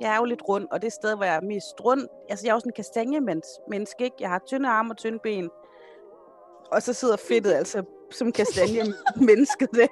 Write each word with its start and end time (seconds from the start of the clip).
Jeg 0.00 0.12
er 0.12 0.16
jo 0.16 0.24
lidt 0.24 0.42
rund, 0.48 0.66
og 0.70 0.82
det 0.82 0.92
sted, 0.92 1.16
hvor 1.16 1.24
jeg 1.24 1.36
er 1.36 1.40
mest 1.40 1.84
rund, 1.84 2.08
altså 2.28 2.46
jeg 2.46 2.50
er 2.50 2.54
også 2.54 2.68
en 2.68 2.72
kastanjemenneske, 2.72 4.04
ikke? 4.04 4.16
Jeg 4.20 4.28
har 4.28 4.42
tynde 4.46 4.68
arme 4.68 4.92
og 4.92 4.96
tynde 4.96 5.18
ben. 5.18 5.50
Og 6.72 6.82
så 6.82 6.92
sidder 6.92 7.16
fedtet 7.16 7.52
altså 7.52 7.82
som 8.10 8.32
kastanje-mennesket 8.32 9.68
der. 9.80 9.86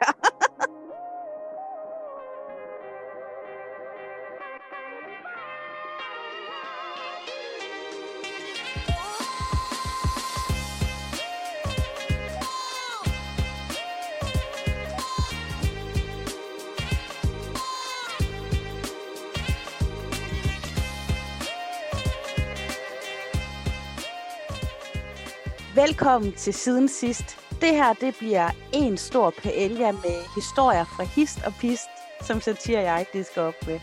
Velkommen 25.99 26.33
til 26.33 26.55
Siden 26.55 26.89
Sidst. 26.89 27.39
Det 27.61 27.69
her 27.69 27.93
det 27.93 28.15
bliver 28.19 28.51
en 28.73 28.97
stor 28.97 29.35
paella 29.43 29.93
med 29.93 30.35
historier 30.35 30.85
fra 30.85 31.05
hist 31.05 31.39
og 31.47 31.53
pist, 31.61 31.89
som 32.23 32.41
satire 32.41 32.81
jeg 32.81 33.07
det 33.13 33.27
skal 33.27 33.43
op 33.43 33.55
med. 33.67 33.81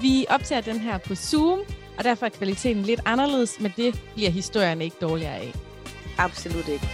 Vi 0.00 0.26
optager 0.28 0.60
den 0.60 0.80
her 0.80 0.98
på 0.98 1.14
Zoom, 1.14 1.58
og 1.98 2.04
derfor 2.04 2.26
er 2.26 2.30
kvaliteten 2.30 2.82
lidt 2.82 3.00
anderledes, 3.04 3.60
men 3.60 3.72
det 3.76 4.02
bliver 4.14 4.30
historierne 4.30 4.84
ikke 4.84 4.96
dårligere 5.00 5.34
af. 5.34 5.52
Absolut 6.18 6.68
ikke. 6.68 6.88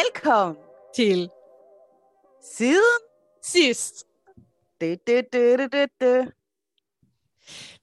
Velkommen 0.00 0.56
Til 0.96 1.30
siden. 2.56 3.00
sidst. 3.42 4.04
Du, 4.80 4.86
du, 5.06 5.20
du, 5.32 5.56
du, 5.56 5.66
du, 5.72 5.86
du. 6.00 6.30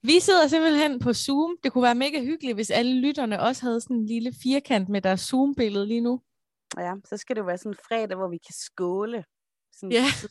Vi 0.02 0.20
sidder 0.20 0.48
simpelthen 0.48 1.00
på 1.00 1.14
Zoom. 1.14 1.58
Det 1.64 1.74
kunne 1.74 1.84
være 1.84 1.96
mega 1.96 2.22
hyggeligt, 2.24 2.56
hvis 2.56 2.70
alle 2.72 3.02
lytterne 3.02 3.42
også 3.42 3.62
havde 3.62 3.82
sådan 3.82 3.96
en 3.96 4.06
lille 4.06 4.34
firkant 4.44 4.90
med 4.90 5.02
deres 5.02 5.20
Zoom-billede 5.22 5.86
lige 5.88 6.02
nu. 6.02 6.22
Ja, 6.78 6.94
så 7.06 7.18
skal 7.18 7.36
det 7.36 7.40
jo 7.42 7.46
være 7.46 7.58
sådan 7.58 7.72
en 7.72 7.78
fredag, 7.88 8.18
hvor 8.18 8.28
vi 8.28 8.38
kan 8.38 8.54
skåle. 8.54 9.26
Sådan 9.72 9.92
Ja. 9.92 10.04
si- 10.22 10.28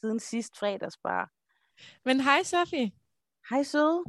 Siden 0.00 0.20
sidst 0.20 0.58
fredags 0.58 0.96
bare. 0.98 1.28
Men 2.04 2.20
hej, 2.20 2.42
Sofie. 2.42 2.92
Hej 3.50 3.62
søde. 3.62 4.04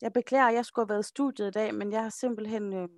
Jeg 0.00 0.12
beklager, 0.12 0.50
jeg 0.50 0.64
skulle 0.64 0.84
have 0.86 0.88
været 0.94 1.04
i 1.06 1.08
studiet 1.08 1.48
i 1.48 1.50
dag, 1.50 1.74
men 1.74 1.92
jeg 1.92 2.02
har 2.02 2.10
simpelthen... 2.10 2.72
Øh, 2.72 2.88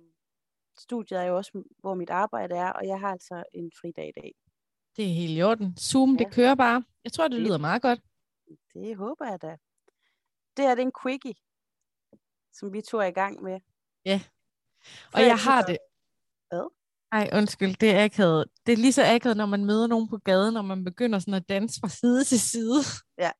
studiet 0.79 1.19
er 1.19 1.23
jo 1.23 1.35
også, 1.37 1.63
hvor 1.79 1.93
mit 1.95 2.09
arbejde 2.09 2.55
er, 2.55 2.69
og 2.71 2.87
jeg 2.87 2.99
har 2.99 3.11
altså 3.11 3.43
en 3.53 3.71
fridag 3.81 4.07
i 4.07 4.21
dag. 4.21 4.35
Det 4.95 5.05
er 5.05 5.13
helt 5.13 5.37
i 5.37 5.41
orden. 5.43 5.77
Zoom, 5.77 6.15
Ja. 6.15 6.23
det 6.23 6.33
kører 6.33 6.55
bare. 6.55 6.83
Jeg 7.03 7.11
tror, 7.13 7.27
det 7.27 7.31
Det- 7.35 7.41
lyder 7.41 7.57
meget 7.57 7.81
godt. 7.81 7.99
Det 8.73 8.95
håber 8.95 9.25
jeg 9.25 9.41
da. 9.41 9.57
Det 10.57 10.65
her 10.65 10.75
det 10.75 10.81
er 10.81 10.85
en 10.85 10.91
quickie, 11.03 11.33
som 12.53 12.73
vi 12.73 12.81
to 12.81 12.97
er 12.97 13.03
i 13.05 13.11
gang 13.11 13.43
med. 13.43 13.59
Ja. 14.05 14.21
Og 15.13 15.21
jeg 15.21 15.37
har 15.37 15.61
det. 15.61 15.77
Hvad? 17.11 17.21
Ej, 17.21 17.29
undskyld, 17.33 17.75
det 17.75 17.91
er 17.91 18.03
akavet. 18.03 18.45
Det 18.65 18.73
er 18.73 18.77
lige 18.77 18.93
så 18.93 19.03
akavet, 19.15 19.37
når 19.37 19.45
man 19.45 19.65
møder 19.65 19.87
nogen 19.87 20.09
på 20.09 20.17
gaden, 20.17 20.53
når 20.53 20.61
man 20.61 20.83
begynder 20.83 21.19
sådan 21.19 21.33
at 21.33 21.49
danse 21.49 21.79
fra 21.81 21.89
side 21.89 22.23
til 22.23 22.39
side. 22.39 22.79
Ja, 23.17 23.31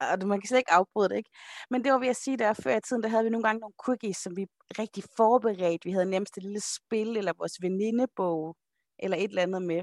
og 0.00 0.28
man 0.28 0.40
kan 0.40 0.48
slet 0.48 0.58
ikke 0.58 0.72
afbryde 0.72 1.08
det, 1.08 1.16
ikke? 1.16 1.30
Men 1.70 1.84
det 1.84 1.92
var 1.92 1.98
ved 1.98 2.08
at 2.08 2.16
sige, 2.16 2.36
der 2.36 2.52
før 2.52 2.76
i 2.76 2.80
tiden, 2.80 3.02
der 3.02 3.08
havde 3.08 3.24
vi 3.24 3.30
nogle 3.30 3.44
gange 3.44 3.60
nogle 3.60 3.74
quickies, 3.86 4.16
som 4.16 4.36
vi 4.36 4.46
rigtig 4.78 5.04
forberedt. 5.16 5.84
Vi 5.84 5.90
havde 5.90 6.06
nærmest 6.06 6.36
et 6.36 6.42
lille 6.42 6.60
spil, 6.60 7.16
eller 7.16 7.32
vores 7.38 7.52
venindebog, 7.62 8.56
eller 8.98 9.16
et 9.16 9.24
eller 9.28 9.42
andet 9.42 9.62
med. 9.62 9.82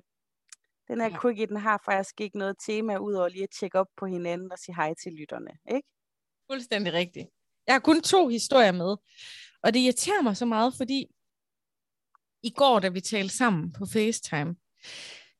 Den 0.88 1.02
her 1.02 1.10
Ja. 1.10 1.22
quickie, 1.22 1.46
den 1.46 1.58
har 1.58 1.82
faktisk 1.86 2.22
ikke 2.22 2.38
noget 2.38 2.56
tema, 2.66 2.98
udover 2.98 3.30
lige 3.30 3.44
at 3.44 3.50
tjekke 3.60 3.80
op 3.80 3.88
på 3.98 4.06
hinanden 4.06 4.52
og 4.52 4.58
sige 4.60 4.76
hej 4.76 4.94
til 5.04 5.12
lytterne, 5.14 5.52
ikke? 5.76 5.88
Fuldstændig 6.52 6.94
rigtigt. 6.94 7.28
Jeg 7.68 7.76
har 7.76 7.80
kun 7.80 8.02
to 8.02 8.28
historier 8.28 8.72
med, 8.72 8.96
og 9.64 9.74
det 9.74 9.80
irriterer 9.80 10.22
mig 10.22 10.38
så 10.38 10.46
meget, 10.46 10.74
fordi 10.78 11.08
i 12.44 12.50
går, 12.50 12.80
da 12.80 12.90
vi 12.90 13.02
talte 13.02 13.36
sammen 13.36 13.72
på 13.72 13.86
FaceTime, 13.86 14.56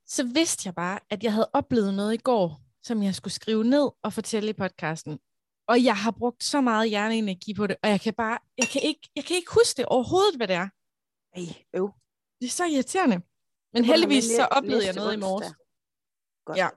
så 0.08 0.24
vidste 0.24 0.68
jeg 0.68 0.76
bare, 0.76 1.00
at 1.10 1.24
jeg 1.24 1.34
havde 1.34 1.50
oplevet 1.54 1.94
noget 1.94 2.14
i 2.14 2.18
går, 2.18 2.62
som 2.84 3.04
jeg 3.04 3.16
skulle 3.16 3.34
skrive 3.34 3.64
ned 3.64 3.90
og 4.04 4.14
fortælle 4.14 4.50
i 4.50 4.54
podcasten. 4.54 5.20
Og 5.68 5.84
jeg 5.84 5.98
har 5.98 6.12
brugt 6.12 6.44
så 6.44 6.62
meget 6.62 6.90
hjerneenergi 6.90 7.54
på 7.54 7.68
det, 7.68 7.76
og 7.84 7.90
jeg 7.90 8.02
kan 8.02 8.14
bare, 8.14 8.38
jeg 8.58 8.68
kan 8.68 8.82
ikke, 8.82 9.10
jeg 9.16 9.24
kan 9.26 9.36
ikke 9.36 9.52
huske 9.54 9.78
det 9.78 9.86
overhovedet, 9.86 10.36
hvad 10.36 10.48
det 10.48 10.56
er. 10.56 10.70
Ej, 11.36 11.64
øv. 11.74 11.92
Det 12.42 12.46
er 12.48 12.52
så 12.52 12.66
irriterende. 12.66 13.22
Men 13.74 13.86
heldigvis 13.86 14.24
så 14.24 14.48
oplevede 14.52 14.86
jeg 14.86 14.96
noget 14.96 15.14
i 15.14 15.18
morges. 15.18 15.54
Godt. 16.46 16.58
Ja. 16.58 16.70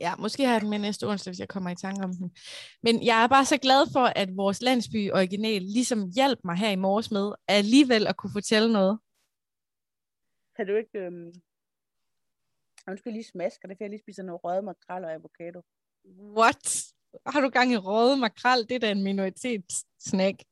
Ja, 0.00 0.16
måske 0.16 0.44
har 0.44 0.52
jeg 0.52 0.60
den 0.60 0.70
med 0.70 0.78
næste 0.78 1.06
onsdag, 1.06 1.30
hvis 1.30 1.40
jeg 1.40 1.48
kommer 1.48 1.70
i 1.70 1.76
tanke 1.76 2.04
om 2.04 2.12
den. 2.12 2.36
Men 2.82 3.04
jeg 3.04 3.22
er 3.24 3.28
bare 3.28 3.44
så 3.44 3.58
glad 3.58 3.92
for, 3.92 4.04
at 4.16 4.36
vores 4.36 4.62
landsby 4.62 5.12
original 5.12 5.62
ligesom 5.62 6.10
hjalp 6.14 6.38
mig 6.44 6.56
her 6.56 6.70
i 6.70 6.76
morges 6.76 7.10
med 7.10 7.32
alligevel 7.48 8.06
at 8.06 8.16
kunne 8.16 8.32
fortælle 8.32 8.72
noget. 8.72 8.98
Kan 10.56 10.66
du 10.66 10.74
ikke... 10.74 10.98
Øhm... 10.98 11.32
Undskyld, 12.88 13.12
lige 13.12 13.24
smasker 13.24 13.68
det, 13.68 13.76
for 13.76 13.84
jeg 13.84 13.90
lige 13.90 14.00
spiser 14.00 14.22
noget 14.22 14.44
røget 14.44 14.64
makrel 14.64 15.04
og 15.04 15.12
avocado. 15.12 15.62
What? 16.38 16.92
Har 17.26 17.40
du 17.40 17.48
gang 17.48 17.72
i 17.72 17.76
røde 17.76 18.16
makrel? 18.16 18.68
Det 18.68 18.74
er 18.74 18.78
da 18.78 18.90
en 18.90 19.02
minoritetssnack. 19.02 20.42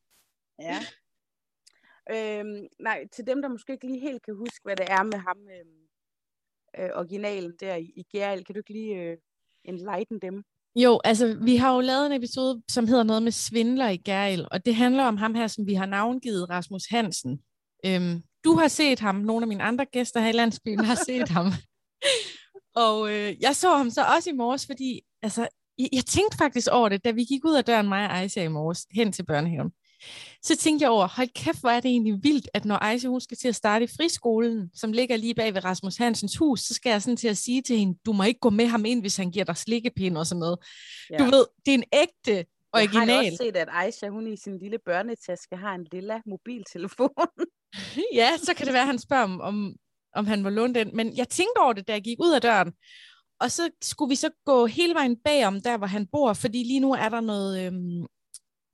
Ja. 0.58 0.78
øhm, 2.10 2.66
nej, 2.78 3.08
til 3.12 3.26
dem, 3.26 3.42
der 3.42 3.48
måske 3.48 3.72
ikke 3.72 3.86
lige 3.86 4.00
helt 4.00 4.22
kan 4.22 4.34
huske, 4.34 4.60
hvad 4.62 4.76
det 4.76 4.86
er 4.90 5.02
med 5.02 5.18
ham, 5.18 5.48
øhm, 5.48 5.88
øh, 6.78 6.90
originalen 6.94 7.56
der 7.60 7.74
i, 7.76 7.92
i 7.96 8.02
Gerald, 8.12 8.44
kan 8.44 8.54
du 8.54 8.58
ikke 8.58 8.72
lige 8.72 8.94
øh, 8.94 9.18
enlighten 9.64 10.18
dem? 10.22 10.42
Jo, 10.76 11.00
altså 11.04 11.38
vi 11.42 11.56
har 11.56 11.74
jo 11.74 11.80
lavet 11.80 12.06
en 12.06 12.12
episode, 12.12 12.62
som 12.70 12.86
hedder 12.86 13.02
noget 13.02 13.22
med 13.22 13.32
svindler 13.32 13.88
i 13.88 13.96
Gæril, 13.96 14.48
og 14.50 14.66
det 14.66 14.74
handler 14.74 15.04
om 15.04 15.16
ham 15.16 15.34
her, 15.34 15.46
som 15.46 15.66
vi 15.66 15.74
har 15.74 15.86
navngivet 15.86 16.50
Rasmus 16.50 16.86
Hansen. 16.90 17.40
Øhm, 17.86 18.22
du 18.44 18.52
har 18.54 18.68
set 18.68 19.00
ham, 19.00 19.14
nogle 19.14 19.44
af 19.44 19.48
mine 19.48 19.62
andre 19.62 19.84
gæster 19.84 20.20
her 20.20 20.28
i 20.28 20.32
landsbyen 20.32 20.84
har 20.84 20.94
set 21.06 21.28
ham. 21.28 21.46
og 22.84 23.12
øh, 23.12 23.36
jeg 23.40 23.56
så 23.56 23.76
ham 23.76 23.90
så 23.90 24.04
også 24.16 24.30
i 24.30 24.32
morges, 24.32 24.66
fordi 24.66 25.00
altså, 25.22 25.48
jeg, 25.78 25.88
jeg 25.92 26.04
tænkte 26.04 26.38
faktisk 26.38 26.68
over 26.72 26.88
det, 26.88 27.04
da 27.04 27.10
vi 27.10 27.24
gik 27.24 27.44
ud 27.44 27.54
af 27.54 27.64
døren, 27.64 27.88
mig 27.88 28.04
og 28.04 28.18
Aisha 28.18 28.44
i 28.44 28.48
morges, 28.48 28.86
hen 28.90 29.12
til 29.12 29.26
børnehaven. 29.26 29.72
Så 30.42 30.56
tænkte 30.56 30.82
jeg 30.82 30.90
over, 30.90 31.08
hold 31.08 31.28
kæft, 31.34 31.60
hvor 31.60 31.70
er 31.70 31.80
det 31.80 31.88
egentlig 31.88 32.14
vildt, 32.22 32.48
at 32.54 32.64
når 32.64 32.76
Aisha 32.76 33.08
hun 33.08 33.20
skal 33.20 33.36
til 33.36 33.48
at 33.48 33.54
starte 33.54 33.84
i 33.84 33.88
friskolen, 33.96 34.70
som 34.74 34.92
ligger 34.92 35.16
lige 35.16 35.34
bag 35.34 35.54
ved 35.54 35.64
Rasmus 35.64 35.96
Hansens 35.96 36.36
hus, 36.36 36.60
så 36.60 36.74
skal 36.74 36.90
jeg 36.90 37.02
sådan 37.02 37.16
til 37.16 37.28
at 37.28 37.36
sige 37.36 37.62
til 37.62 37.78
hende, 37.78 37.98
du 38.06 38.12
må 38.12 38.22
ikke 38.22 38.40
gå 38.40 38.50
med 38.50 38.66
ham 38.66 38.84
ind, 38.84 39.00
hvis 39.00 39.16
han 39.16 39.30
giver 39.30 39.44
dig 39.44 39.56
slikkepind 39.56 40.18
og 40.18 40.26
sådan 40.26 40.40
noget. 40.40 40.58
Ja. 41.10 41.18
Du 41.18 41.24
ved, 41.24 41.46
det 41.66 41.74
er 41.74 41.78
en 41.78 41.84
ægte 41.92 42.32
Jeg 42.32 42.44
har 42.72 42.80
original. 42.82 43.32
også 43.32 43.36
set, 43.42 43.56
at 43.56 43.68
Aisha, 43.72 44.08
hun 44.08 44.26
i 44.32 44.36
sin 44.36 44.58
lille 44.58 44.78
børnetaske 44.86 45.56
har 45.56 45.74
en 45.74 45.86
lilla 45.92 46.20
mobiltelefon. 46.26 47.10
Ja, 48.14 48.36
så 48.36 48.54
kan 48.54 48.66
det 48.66 48.72
være, 48.72 48.82
at 48.82 48.86
han 48.86 48.98
spørger, 48.98 49.24
om, 49.24 49.40
om, 49.40 49.74
om 50.14 50.26
han 50.26 50.42
må 50.42 50.48
låne 50.48 50.74
den. 50.74 50.90
Men 50.96 51.16
jeg 51.16 51.28
tænkte 51.28 51.58
over 51.58 51.72
det, 51.72 51.88
da 51.88 51.92
jeg 51.92 52.02
gik 52.02 52.18
ud 52.20 52.32
af 52.34 52.40
døren. 52.40 52.72
Og 53.40 53.50
så 53.50 53.70
skulle 53.82 54.08
vi 54.08 54.14
så 54.14 54.30
gå 54.44 54.66
hele 54.66 54.94
vejen 54.94 55.16
bagom, 55.16 55.60
der 55.60 55.76
hvor 55.76 55.86
han 55.86 56.06
bor, 56.06 56.32
fordi 56.32 56.62
lige 56.62 56.80
nu 56.80 56.92
er 56.92 57.08
der 57.08 57.20
noget, 57.20 57.66
øhm, 57.66 58.06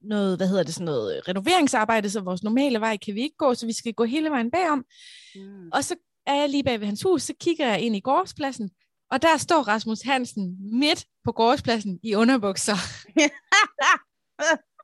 noget 0.07 0.37
hvad 0.37 0.49
hedder 0.49 0.63
det, 0.63 0.75
sådan 0.75 0.85
noget 0.85 1.17
øh, 1.17 1.23
renoveringsarbejde, 1.29 2.11
så 2.11 2.21
vores 2.21 2.43
normale 2.43 2.81
vej 2.81 2.97
kan 2.97 3.15
vi 3.15 3.23
ikke 3.23 3.37
gå, 3.37 3.55
så 3.55 3.67
vi 3.67 3.73
skal 3.73 3.95
gå 3.95 4.05
hele 4.05 4.31
vejen 4.31 4.51
bagom. 4.51 4.85
Mm. 5.35 5.69
Og 5.73 5.85
så 5.85 5.97
er 6.27 6.35
jeg 6.35 6.49
lige 6.49 6.65
bag 6.65 6.81
ved 6.81 6.87
hans 6.87 7.03
hus, 7.03 7.23
så 7.23 7.35
kigger 7.41 7.67
jeg 7.67 7.81
ind 7.81 7.97
i 7.97 8.01
gårdspladsen, 8.01 8.71
og 9.11 9.23
der 9.23 9.37
står 9.37 9.63
Rasmus 9.63 10.01
Hansen 10.01 10.57
midt 10.79 11.07
på 11.25 11.33
gårdspladsen 11.33 12.01
i 12.03 12.15
underbukser. 12.15 12.77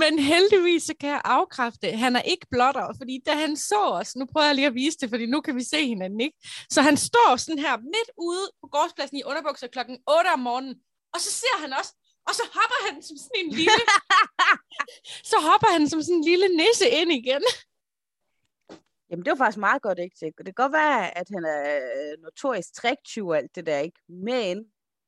Men 0.00 0.18
heldigvis 0.18 0.82
så 0.82 0.94
kan 1.00 1.10
jeg 1.10 1.20
afkræfte, 1.24 1.96
han 1.96 2.16
er 2.16 2.22
ikke 2.22 2.46
blotter, 2.50 2.94
fordi 2.96 3.22
da 3.26 3.34
han 3.34 3.56
så 3.56 3.90
os, 3.90 4.16
nu 4.16 4.26
prøver 4.32 4.46
jeg 4.46 4.54
lige 4.54 4.66
at 4.66 4.74
vise 4.74 4.98
det, 5.00 5.08
fordi 5.08 5.26
nu 5.26 5.40
kan 5.40 5.56
vi 5.56 5.62
se 5.62 5.86
hinanden, 5.86 6.20
ikke? 6.20 6.38
Så 6.70 6.82
han 6.82 6.96
står 6.96 7.36
sådan 7.36 7.58
her 7.58 7.76
midt 7.76 8.10
ude 8.18 8.50
på 8.60 8.68
gårdspladsen 8.72 9.16
i 9.16 9.22
underbukser 9.22 9.66
klokken 9.66 9.98
8 10.18 10.28
om 10.32 10.38
morgenen, 10.38 10.74
og 11.14 11.20
så 11.20 11.30
ser 11.30 11.60
han 11.60 11.72
os, 11.72 11.94
og 12.28 12.34
så 12.34 12.44
hopper 12.58 12.78
han 12.86 13.02
som 13.02 13.16
sådan 13.16 13.40
en 13.44 13.50
lille, 13.50 13.84
så 15.30 15.36
hopper 15.48 15.68
han 15.76 15.88
som 15.88 16.02
sådan 16.02 16.16
en 16.16 16.24
lille 16.24 16.48
nisse 16.48 16.88
ind 17.00 17.12
igen. 17.12 17.44
Jamen, 19.10 19.24
det 19.24 19.30
var 19.30 19.36
faktisk 19.36 19.58
meget 19.58 19.82
godt, 19.82 19.98
ikke? 19.98 20.16
Det 20.20 20.46
kan 20.46 20.54
godt 20.54 20.72
være, 20.72 21.18
at 21.18 21.26
han 21.34 21.44
er 21.44 21.62
øh, 21.76 22.22
notorisk 22.22 22.74
træktyv 22.74 23.26
og 23.28 23.36
alt 23.36 23.54
det 23.54 23.66
der, 23.66 23.78
ikke? 23.78 24.00
Men 24.08 24.64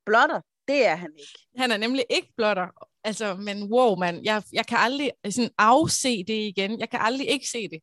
blotter, 0.07 0.41
det 0.69 0.87
er 0.87 0.97
han 0.97 1.13
ikke. 1.19 1.39
Han 1.57 1.71
er 1.71 1.77
nemlig 1.77 2.05
ikke 2.11 2.33
blotter. 2.37 2.69
Altså, 3.05 3.35
men 3.35 3.73
wow, 3.73 3.97
mand, 3.97 4.21
jeg, 4.25 4.43
jeg 4.53 4.67
kan 4.67 4.79
aldrig 4.79 5.13
sådan 5.31 5.51
afse 5.59 6.25
det 6.25 6.35
igen. 6.35 6.81
Jeg 6.81 6.91
kan 6.91 7.01
aldrig 7.01 7.29
ikke 7.29 7.47
se 7.49 7.69
det. 7.69 7.81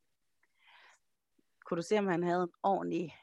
Kunne 1.66 1.82
du 1.82 1.88
se, 1.88 1.98
om 1.98 2.08
han 2.08 2.24
havde 2.24 2.44
en 2.44 2.54
ordentlig 2.64 3.16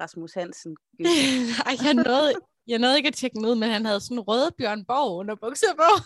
Rasmus 0.00 0.32
Hansen? 0.32 0.76
Nej, 0.98 1.76
jeg 1.84 1.94
nåede, 1.94 2.34
jeg 2.66 2.78
nåede 2.78 2.96
ikke 2.96 3.08
at 3.08 3.14
tjekke 3.14 3.34
den 3.34 3.46
ud, 3.46 3.54
men 3.54 3.70
han 3.70 3.84
havde 3.84 4.00
sådan 4.00 4.20
røde 4.20 4.50
Bjørn 4.58 4.84
Borg 4.84 5.18
under 5.18 5.34
bukser 5.34 5.74
på. 5.76 6.04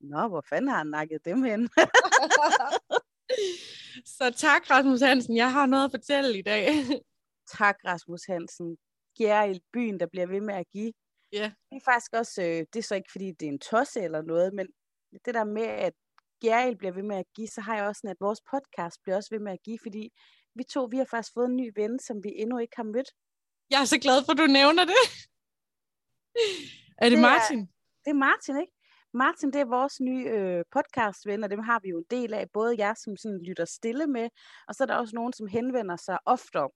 Nå, 0.00 0.28
hvor 0.28 0.44
fanden 0.48 0.68
har 0.68 0.78
han 0.78 0.86
nakket 0.86 1.24
dem 1.24 1.42
hen? 1.42 1.60
Så 4.18 4.30
tak, 4.36 4.70
Rasmus 4.70 5.00
Hansen. 5.00 5.36
Jeg 5.36 5.52
har 5.52 5.66
noget 5.66 5.84
at 5.84 5.90
fortælle 5.90 6.38
i 6.38 6.42
dag. 6.42 6.66
tak, 7.58 7.76
Rasmus 7.84 8.24
Hansen. 8.24 8.76
Gjerrild, 9.18 9.60
byen, 9.72 10.00
der 10.00 10.06
bliver 10.06 10.26
ved 10.26 10.40
med 10.40 10.54
at 10.54 10.66
give. 10.72 10.92
Ja. 11.32 11.52
Det 11.70 11.76
er 11.76 11.84
faktisk 11.84 12.12
også, 12.12 12.42
øh, 12.42 12.66
det 12.72 12.76
er 12.76 12.82
så 12.82 12.94
ikke 12.94 13.12
fordi, 13.12 13.32
det 13.40 13.48
er 13.48 13.52
en 13.52 13.58
tosse 13.58 14.00
eller 14.00 14.22
noget, 14.22 14.54
men 14.54 14.66
det 15.24 15.34
der 15.34 15.44
med, 15.44 15.62
at 15.62 15.92
Gjerrild 16.40 16.76
bliver 16.76 16.92
ved 16.92 17.02
med 17.02 17.16
at 17.16 17.26
give, 17.36 17.48
så 17.48 17.60
har 17.60 17.76
jeg 17.76 17.84
også 17.84 17.98
sådan, 17.98 18.10
at 18.10 18.16
vores 18.20 18.40
podcast 18.52 18.96
bliver 19.02 19.16
også 19.16 19.28
ved 19.34 19.38
med 19.38 19.52
at 19.52 19.62
give, 19.64 19.78
fordi 19.82 20.10
vi 20.54 20.64
to, 20.64 20.88
vi 20.90 20.96
har 20.96 21.06
faktisk 21.10 21.34
fået 21.34 21.48
en 21.48 21.56
ny 21.56 21.72
ven, 21.76 21.98
som 21.98 22.16
vi 22.24 22.30
endnu 22.36 22.58
ikke 22.58 22.76
har 22.76 22.88
mødt. 22.94 23.10
Jeg 23.70 23.80
er 23.80 23.84
så 23.84 23.98
glad 23.98 24.24
for, 24.24 24.32
at 24.32 24.38
du 24.38 24.46
nævner 24.46 24.84
det. 24.84 25.02
Er 26.98 27.08
det, 27.08 27.12
det 27.12 27.18
Martin? 27.18 27.60
Er, 27.60 27.66
det 28.04 28.10
er 28.10 28.14
Martin, 28.14 28.56
ikke? 28.60 28.72
Martin, 29.14 29.52
det 29.52 29.60
er 29.60 29.64
vores 29.64 30.00
nye 30.00 30.24
øh, 30.28 30.64
podcastven, 30.72 31.44
og 31.44 31.50
dem 31.50 31.58
har 31.58 31.80
vi 31.82 31.88
jo 31.88 31.98
en 31.98 32.04
del 32.10 32.34
af, 32.34 32.50
både 32.52 32.74
jer, 32.78 32.94
som 32.94 33.16
sådan 33.16 33.42
lytter 33.42 33.64
stille 33.64 34.06
med, 34.06 34.28
og 34.68 34.74
så 34.74 34.84
er 34.84 34.86
der 34.86 34.94
også 34.94 35.14
nogen, 35.14 35.32
som 35.32 35.46
henvender 35.46 35.96
sig 35.96 36.18
oftere. 36.26 36.70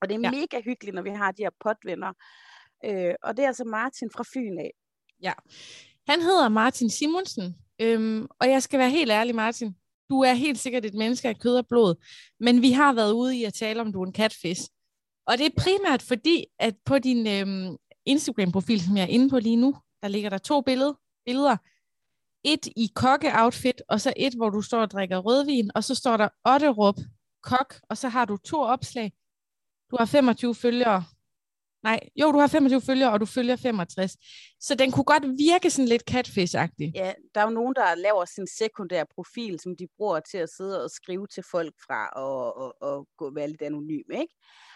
Og 0.00 0.08
det 0.08 0.14
er 0.14 0.20
ja. 0.20 0.30
mega 0.30 0.60
hyggeligt, 0.60 0.94
når 0.94 1.02
vi 1.02 1.10
har 1.10 1.32
de 1.32 1.42
her 1.42 1.50
podvenner. 1.60 2.12
Øh, 2.84 3.14
og 3.22 3.36
det 3.36 3.42
er 3.42 3.46
altså 3.46 3.64
Martin 3.64 4.10
fra 4.10 4.24
Fyn 4.34 4.58
af. 4.58 4.70
Ja, 5.22 5.32
han 6.08 6.22
hedder 6.22 6.48
Martin 6.48 6.90
Simonsen, 6.90 7.56
øhm, 7.80 8.26
og 8.40 8.48
jeg 8.48 8.62
skal 8.62 8.78
være 8.78 8.90
helt 8.90 9.10
ærlig, 9.10 9.34
Martin. 9.34 9.76
Du 10.10 10.20
er 10.20 10.32
helt 10.32 10.58
sikkert 10.58 10.84
et 10.84 10.94
menneske 10.94 11.28
af 11.28 11.38
kød 11.38 11.56
og 11.56 11.66
blod, 11.68 11.94
men 12.40 12.62
vi 12.62 12.72
har 12.72 12.92
været 12.92 13.12
ude 13.12 13.36
i 13.36 13.44
at 13.44 13.54
tale 13.54 13.80
om, 13.80 13.92
du 13.92 14.02
er 14.02 14.06
en 14.06 14.14
catfish. 14.14 14.70
Og 15.26 15.38
det 15.38 15.46
er 15.46 15.60
primært 15.62 16.02
fordi, 16.02 16.46
at 16.58 16.74
på 16.84 16.98
din 16.98 17.26
øhm, 17.26 17.76
Instagram-profil, 18.06 18.80
som 18.80 18.96
jeg 18.96 19.02
er 19.02 19.08
inde 19.08 19.30
på 19.30 19.38
lige 19.38 19.56
nu, 19.56 19.76
der 20.02 20.08
ligger 20.08 20.30
der 20.30 20.38
to 20.38 20.60
billeder. 20.60 20.94
billeder. 21.24 21.56
Et 22.44 22.66
i 22.66 22.90
kokke-outfit, 22.94 23.82
og 23.88 24.00
så 24.00 24.12
et, 24.16 24.34
hvor 24.34 24.50
du 24.50 24.62
står 24.62 24.80
og 24.80 24.90
drikker 24.90 25.18
rødvin, 25.18 25.70
og 25.74 25.84
så 25.84 25.94
står 25.94 26.16
der 26.16 26.28
Otterup 26.44 26.96
kok, 27.42 27.74
og 27.88 27.96
så 27.96 28.08
har 28.08 28.24
du 28.24 28.36
to 28.36 28.60
opslag. 28.60 29.12
Du 29.90 29.96
har 29.98 30.04
25 30.04 30.54
følgere, 30.54 31.04
Nej, 31.82 32.00
jo, 32.16 32.32
du 32.32 32.38
har 32.38 32.46
25 32.46 32.80
følgere, 32.80 33.12
og 33.12 33.20
du 33.20 33.26
følger 33.26 33.56
65. 33.56 34.16
Så 34.60 34.74
den 34.74 34.92
kunne 34.92 35.04
godt 35.04 35.22
virke 35.38 35.70
sådan 35.70 35.88
lidt 35.88 36.02
catfish-agtig. 36.10 36.92
Ja, 36.94 37.12
der 37.34 37.40
er 37.40 37.44
jo 37.44 37.50
nogen, 37.50 37.74
der 37.74 37.94
laver 37.94 38.24
sin 38.24 38.46
sekundære 38.46 39.06
profil, 39.14 39.60
som 39.60 39.76
de 39.76 39.86
bruger 39.96 40.20
til 40.20 40.38
at 40.38 40.48
sidde 40.56 40.84
og 40.84 40.90
skrive 40.90 41.26
til 41.26 41.44
folk 41.50 41.74
fra 41.86 42.08
og, 42.08 42.56
og, 42.56 42.82
og 42.82 43.08
gå 43.16 43.34
være 43.34 43.48
lidt 43.48 43.62
anonym, 43.62 44.10
ikke? 44.12 44.34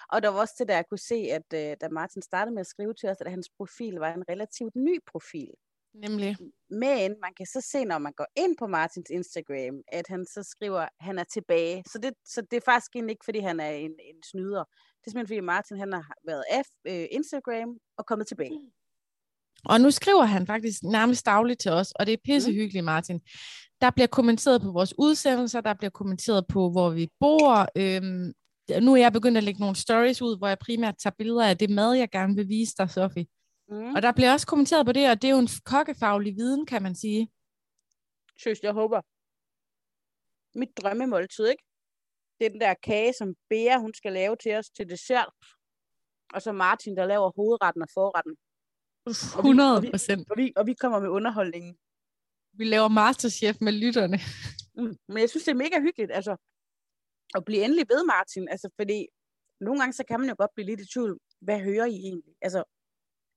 Og 0.08 0.22
der 0.22 0.28
var 0.28 0.40
også 0.40 0.54
det, 0.58 0.68
der 0.68 0.74
jeg 0.74 0.88
kunne 0.88 1.06
se, 1.12 1.14
at 1.14 1.48
uh, 1.54 1.76
da 1.80 1.88
Martin 1.90 2.22
startede 2.22 2.54
med 2.54 2.60
at 2.60 2.66
skrive 2.66 2.94
til 2.94 3.08
os, 3.08 3.16
at 3.20 3.30
hans 3.30 3.48
profil 3.56 3.94
var 3.94 4.14
en 4.14 4.24
relativt 4.28 4.74
ny 4.76 4.98
profil. 5.12 5.50
Nemlig. 5.94 6.36
Men 6.70 7.14
man 7.24 7.32
kan 7.36 7.46
så 7.46 7.60
se, 7.72 7.84
når 7.84 7.98
man 7.98 8.12
går 8.12 8.26
ind 8.36 8.56
på 8.58 8.66
Martins 8.66 9.10
Instagram, 9.10 9.82
at 9.92 10.06
han 10.08 10.26
så 10.26 10.42
skriver, 10.42 10.80
at 10.80 10.88
han 11.00 11.18
er 11.18 11.24
tilbage. 11.24 11.84
Så 11.92 11.98
det, 11.98 12.14
så 12.24 12.40
det 12.50 12.56
er 12.56 12.60
faktisk 12.64 12.96
ikke, 12.96 13.24
fordi 13.24 13.38
han 13.38 13.60
er 13.60 13.70
en, 13.70 13.90
en 13.90 14.22
snyder. 14.30 14.64
Det 14.64 15.06
er 15.06 15.10
simpelthen, 15.10 15.26
fordi 15.26 15.40
Martin 15.40 15.78
han 15.78 15.92
har 15.92 16.14
været 16.26 16.44
af 16.50 16.62
øh, 16.86 17.06
Instagram 17.10 17.78
og 17.98 18.06
kommet 18.06 18.26
tilbage. 18.26 18.60
Og 19.64 19.80
nu 19.80 19.90
skriver 19.90 20.24
han 20.24 20.46
faktisk 20.46 20.82
nærmest 20.82 21.26
dagligt 21.26 21.60
til 21.60 21.70
os, 21.70 21.92
og 21.92 22.06
det 22.06 22.12
er 22.12 22.18
pissehyggeligt, 22.24 22.84
Martin. 22.84 23.20
Der 23.80 23.90
bliver 23.90 24.06
kommenteret 24.06 24.62
på 24.62 24.72
vores 24.72 24.94
udsendelser, 24.98 25.60
der 25.60 25.74
bliver 25.74 25.90
kommenteret 25.90 26.46
på, 26.46 26.70
hvor 26.70 26.90
vi 26.90 27.08
bor. 27.20 27.68
Øhm, 27.76 28.32
nu 28.82 28.92
er 28.92 28.96
jeg 28.96 29.12
begyndt 29.12 29.38
at 29.38 29.44
lægge 29.44 29.60
nogle 29.60 29.76
stories 29.76 30.22
ud, 30.22 30.38
hvor 30.38 30.48
jeg 30.48 30.58
primært 30.58 30.96
tager 30.98 31.14
billeder 31.18 31.48
af 31.48 31.58
det 31.58 31.70
mad, 31.70 31.92
jeg 31.92 32.10
gerne 32.10 32.34
vil 32.34 32.48
vise 32.48 32.74
dig, 32.78 32.90
Sofie. 32.90 33.26
Mm. 33.68 33.94
Og 33.94 34.02
der 34.02 34.12
bliver 34.12 34.32
også 34.32 34.46
kommenteret 34.46 34.86
på 34.86 34.92
det, 34.92 35.10
og 35.10 35.22
det 35.22 35.28
er 35.28 35.32
jo 35.32 35.38
en 35.38 35.48
kokkefaglig 35.64 36.36
viden, 36.36 36.66
kan 36.66 36.82
man 36.82 36.94
sige. 36.94 37.28
Synes, 38.36 38.60
jeg 38.62 38.72
håber. 38.72 39.00
Mit 40.58 40.72
drømmemåltid, 40.78 41.46
ikke? 41.46 41.64
Det 42.38 42.46
er 42.46 42.50
den 42.50 42.60
der 42.60 42.74
kage, 42.82 43.12
som 43.12 43.34
Bea, 43.50 43.78
hun 43.78 43.94
skal 43.94 44.12
lave 44.12 44.36
til 44.36 44.54
os 44.54 44.70
til 44.70 44.88
dessert. 44.88 45.32
Og 46.34 46.42
så 46.42 46.52
Martin, 46.52 46.96
der 46.96 47.06
laver 47.06 47.30
hovedretten 47.36 47.82
og 47.82 47.88
forretten. 47.94 48.36
100 49.06 49.90
procent. 49.90 50.20
Og, 50.20 50.26
og, 50.30 50.36
vi, 50.36 50.52
og 50.56 50.66
vi 50.66 50.74
kommer 50.74 50.98
med 51.00 51.08
underholdningen. 51.08 51.76
Vi 52.52 52.64
laver 52.64 52.88
Masterchef 52.88 53.56
med 53.60 53.72
lytterne. 53.72 54.18
Mm, 54.74 54.96
men 55.08 55.18
jeg 55.18 55.30
synes, 55.30 55.44
det 55.44 55.52
er 55.52 55.62
mega 55.64 55.80
hyggeligt, 55.80 56.12
altså, 56.12 56.36
at 57.34 57.44
blive 57.44 57.64
endelig 57.64 57.86
ved 57.88 58.04
Martin, 58.04 58.48
altså, 58.48 58.68
fordi 58.76 59.06
nogle 59.60 59.80
gange, 59.80 59.92
så 59.92 60.04
kan 60.08 60.20
man 60.20 60.28
jo 60.28 60.34
godt 60.38 60.54
blive 60.54 60.66
lidt 60.66 60.80
i 60.80 60.92
tvivl, 60.92 61.18
hvad 61.40 61.58
hører 61.60 61.86
I 61.86 61.94
egentlig? 61.94 62.34
Altså, 62.42 62.64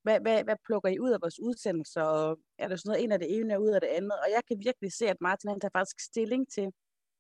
hvad, 0.04 0.20
hvad, 0.20 0.44
hvad 0.44 0.56
plukker 0.66 0.90
I 0.90 1.00
ud 1.00 1.12
af 1.12 1.22
vores 1.22 1.40
udsendelser, 1.40 2.02
og 2.02 2.40
er 2.58 2.68
der 2.68 2.76
sådan 2.76 2.90
noget 2.90 3.04
en 3.04 3.12
af 3.12 3.20
det 3.20 3.38
ene 3.38 3.56
og 3.56 3.62
ud 3.64 3.70
af 3.70 3.82
det 3.82 3.88
andet? 3.88 4.12
Og 4.24 4.28
jeg 4.36 4.42
kan 4.48 4.58
virkelig 4.66 4.94
se, 4.94 5.06
at 5.10 5.22
Martin, 5.22 5.50
han 5.50 5.60
tager 5.60 5.78
faktisk 5.80 6.00
stilling 6.00 6.52
til, 6.56 6.68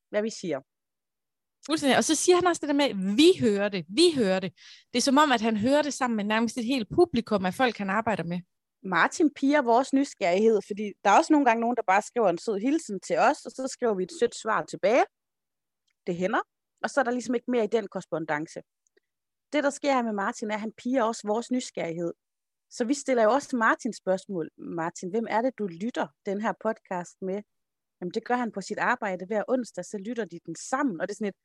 hvad 0.09 0.21
vi 0.21 0.29
siger. 0.29 0.59
Fuldstændig. 1.65 1.97
Og 1.97 2.03
så 2.03 2.15
siger 2.15 2.35
han 2.35 2.47
også 2.47 2.59
det 2.59 2.69
der 2.69 2.81
med, 2.83 3.15
vi 3.15 3.29
hører 3.39 3.69
det, 3.69 3.85
vi 3.89 4.07
hører 4.15 4.39
det. 4.39 4.51
Det 4.93 4.97
er 4.99 5.01
som 5.01 5.17
om, 5.17 5.31
at 5.31 5.41
han 5.41 5.57
hører 5.57 5.81
det 5.81 5.93
sammen 5.93 6.17
med 6.17 6.23
nærmest 6.23 6.57
et 6.57 6.65
helt 6.65 6.87
publikum 6.95 7.45
af 7.45 7.53
folk, 7.53 7.77
han 7.77 7.89
arbejder 7.89 8.23
med. 8.23 8.39
Martin 8.83 9.33
piger 9.33 9.61
vores 9.61 9.93
nysgerrighed, 9.93 10.59
fordi 10.67 10.85
der 11.03 11.09
er 11.09 11.17
også 11.17 11.33
nogle 11.33 11.45
gange 11.45 11.61
nogen, 11.61 11.75
der 11.75 11.83
bare 11.87 12.01
skriver 12.01 12.29
en 12.29 12.37
sød 12.37 12.59
hilsen 12.59 12.99
til 12.99 13.17
os, 13.17 13.45
og 13.45 13.51
så 13.51 13.67
skriver 13.71 13.93
vi 13.93 14.03
et 14.03 14.11
sødt 14.19 14.35
svar 14.35 14.65
tilbage. 14.65 15.05
Det 16.07 16.15
hænder. 16.15 16.39
Og 16.83 16.89
så 16.89 16.99
er 16.99 17.03
der 17.03 17.11
ligesom 17.11 17.35
ikke 17.35 17.51
mere 17.51 17.63
i 17.63 17.67
den 17.67 17.87
korrespondence. 17.87 18.61
Det, 19.53 19.63
der 19.63 19.69
sker 19.69 19.93
her 19.93 20.01
med 20.01 20.13
Martin, 20.13 20.51
er, 20.51 20.55
at 20.55 20.61
han 20.61 20.71
piger 20.77 21.03
også 21.03 21.27
vores 21.27 21.51
nysgerrighed. 21.51 22.13
Så 22.71 22.85
vi 22.85 22.93
stiller 22.93 23.23
jo 23.23 23.31
også 23.31 23.57
Martin 23.57 23.93
spørgsmål. 23.93 24.49
Martin, 24.57 25.09
hvem 25.09 25.27
er 25.29 25.41
det, 25.41 25.57
du 25.57 25.67
lytter 25.67 26.07
den 26.25 26.41
her 26.41 26.53
podcast 26.65 27.15
med? 27.21 27.41
Jamen, 28.01 28.13
det 28.13 28.25
gør 28.25 28.35
han 28.35 28.51
på 28.51 28.61
sit 28.61 28.77
arbejde 28.77 29.25
hver 29.25 29.43
onsdag, 29.47 29.85
så 29.85 29.97
lytter 29.97 30.25
de 30.25 30.39
den 30.45 30.55
sammen. 30.55 31.01
Og 31.01 31.07
det 31.07 31.13
er 31.13 31.15
sådan 31.15 31.27
et, 31.27 31.35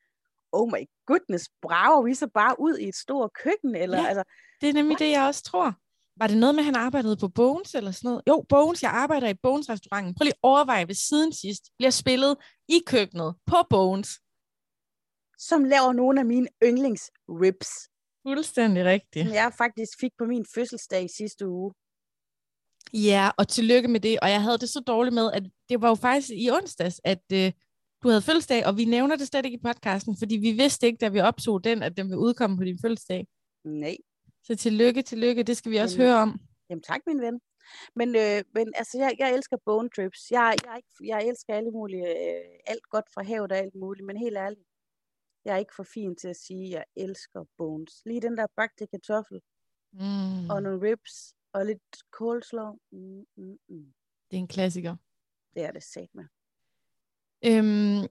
oh 0.51 0.71
my 0.73 0.89
goodness, 1.05 1.49
brager 1.61 2.03
vi 2.03 2.13
så 2.13 2.27
bare 2.27 2.55
ud 2.59 2.77
i 2.77 2.87
et 2.87 2.95
stort 2.95 3.31
køkken? 3.43 3.75
Eller, 3.75 3.97
ja, 3.97 4.07
altså, 4.07 4.23
det 4.61 4.69
er 4.69 4.73
nemlig 4.73 4.91
what? 4.91 4.99
det, 4.99 5.11
jeg 5.11 5.27
også 5.27 5.43
tror. 5.43 5.73
Var 6.17 6.27
det 6.27 6.37
noget 6.37 6.55
med, 6.55 6.61
at 6.61 6.65
han 6.65 6.75
arbejdede 6.75 7.17
på 7.17 7.27
Bones 7.27 7.75
eller 7.75 7.91
sådan 7.91 8.07
noget? 8.07 8.21
Jo, 8.27 8.45
Bones, 8.49 8.83
jeg 8.83 8.91
arbejder 8.91 9.27
i 9.27 9.33
Bones 9.33 9.69
restauranten. 9.69 10.15
Prøv 10.15 10.23
lige 10.23 10.33
at 10.33 10.39
overveje, 10.43 10.85
hvis 10.85 10.97
siden 10.97 11.33
sidst 11.33 11.63
bliver 11.77 11.89
spillet 11.89 12.37
i 12.67 12.79
køkkenet 12.87 13.35
på 13.45 13.57
Bones. 13.69 14.19
Som 15.39 15.63
laver 15.63 15.93
nogle 15.93 16.19
af 16.19 16.25
mine 16.25 16.47
yndlings 16.63 17.11
ribs. 17.29 17.89
Fuldstændig 18.27 18.85
rigtigt. 18.85 19.25
Som 19.25 19.35
jeg 19.35 19.53
faktisk 19.57 19.99
fik 19.99 20.11
på 20.17 20.25
min 20.25 20.45
fødselsdag 20.55 21.03
i 21.05 21.09
sidste 21.17 21.47
uge. 21.47 21.73
Ja, 22.93 23.31
og 23.37 23.47
tillykke 23.47 23.87
med 23.87 23.99
det. 23.99 24.19
Og 24.21 24.29
jeg 24.29 24.41
havde 24.41 24.57
det 24.57 24.69
så 24.69 24.79
dårligt 24.79 25.13
med, 25.13 25.31
at 25.31 25.43
det 25.69 25.81
var 25.81 25.89
jo 25.89 25.95
faktisk 25.95 26.29
i 26.29 26.49
onsdags, 26.51 27.01
at 27.03 27.23
øh, 27.33 27.51
du 28.03 28.09
havde 28.09 28.21
fødselsdag, 28.21 28.65
og 28.65 28.77
vi 28.77 28.85
nævner 28.85 29.15
det 29.15 29.27
slet 29.27 29.45
ikke 29.45 29.57
i 29.57 29.61
podcasten, 29.61 30.17
fordi 30.19 30.35
vi 30.35 30.51
vidste 30.51 30.87
ikke, 30.87 30.97
da 30.97 31.07
vi 31.07 31.19
optog 31.19 31.63
den, 31.63 31.83
at 31.83 31.97
den 31.97 32.05
ville 32.05 32.19
udkomme 32.19 32.57
på 32.57 32.63
din 32.63 32.79
fødselsdag. 32.81 33.27
Nej. 33.63 33.97
Så 34.43 34.55
tillykke, 34.55 35.01
tillykke, 35.01 35.43
det 35.43 35.57
skal 35.57 35.71
vi 35.71 35.77
også 35.77 35.97
jamen, 35.97 36.07
høre 36.07 36.21
om. 36.21 36.39
Jamen 36.69 36.83
tak, 36.83 37.01
min 37.07 37.21
ven. 37.21 37.39
Men, 37.95 38.15
øh, 38.15 38.43
men 38.53 38.73
altså, 38.75 38.97
jeg, 38.97 39.15
jeg 39.19 39.33
elsker 39.35 39.57
bone 39.65 39.89
trips. 39.95 40.31
Jeg, 40.31 40.55
jeg, 40.65 40.81
jeg 41.05 41.27
elsker 41.27 41.53
alle 41.53 41.71
mulige, 41.71 42.07
øh, 42.07 42.45
alt 42.67 42.89
godt 42.89 43.05
fra 43.13 43.23
havet 43.23 43.51
og 43.51 43.57
alt 43.57 43.75
muligt, 43.75 44.05
men 44.05 44.17
helt 44.17 44.37
ærligt, 44.37 44.61
jeg 45.45 45.53
er 45.53 45.57
ikke 45.57 45.75
for 45.75 45.83
fin 45.83 46.15
til 46.15 46.27
at 46.27 46.35
sige, 46.35 46.65
at 46.65 46.71
jeg 46.71 46.85
elsker 46.95 47.45
bones. 47.57 48.01
Lige 48.05 48.21
den 48.21 48.37
der 48.37 48.47
bagte 48.55 48.87
kartoffel, 48.87 49.41
mm. 49.93 50.49
og 50.49 50.63
nogle 50.63 50.91
ribs, 50.91 51.35
og 51.53 51.65
lidt 51.65 51.81
coleslaw. 52.11 52.73
Mm, 52.91 53.25
mm, 53.37 53.57
mm. 53.69 53.93
Det 54.31 54.37
er 54.37 54.41
en 54.41 54.47
klassiker. 54.47 54.95
Det 55.53 55.63
er 55.63 55.71
det 55.71 55.83
sat 55.83 56.09
med. 56.13 56.25
Øhm, 57.45 58.07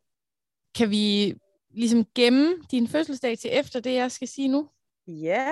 kan 0.74 0.90
vi 0.90 1.34
ligesom 1.70 2.04
gemme 2.14 2.56
din 2.70 2.88
fødselsdag 2.88 3.38
til 3.38 3.50
efter 3.52 3.80
det, 3.80 3.94
jeg 3.94 4.12
skal 4.12 4.28
sige 4.28 4.48
nu? 4.48 4.68
Ja. 5.06 5.48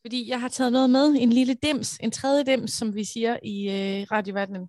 Fordi 0.00 0.28
jeg 0.28 0.40
har 0.40 0.48
taget 0.48 0.72
noget 0.72 0.90
med, 0.90 1.06
en 1.08 1.30
lille 1.30 1.54
dims, 1.54 1.98
en 1.98 2.10
tredje 2.10 2.44
dims, 2.44 2.72
som 2.72 2.94
vi 2.94 3.04
siger 3.04 3.38
i 3.42 3.68
øh, 3.68 4.06
radioverdenen. 4.10 4.68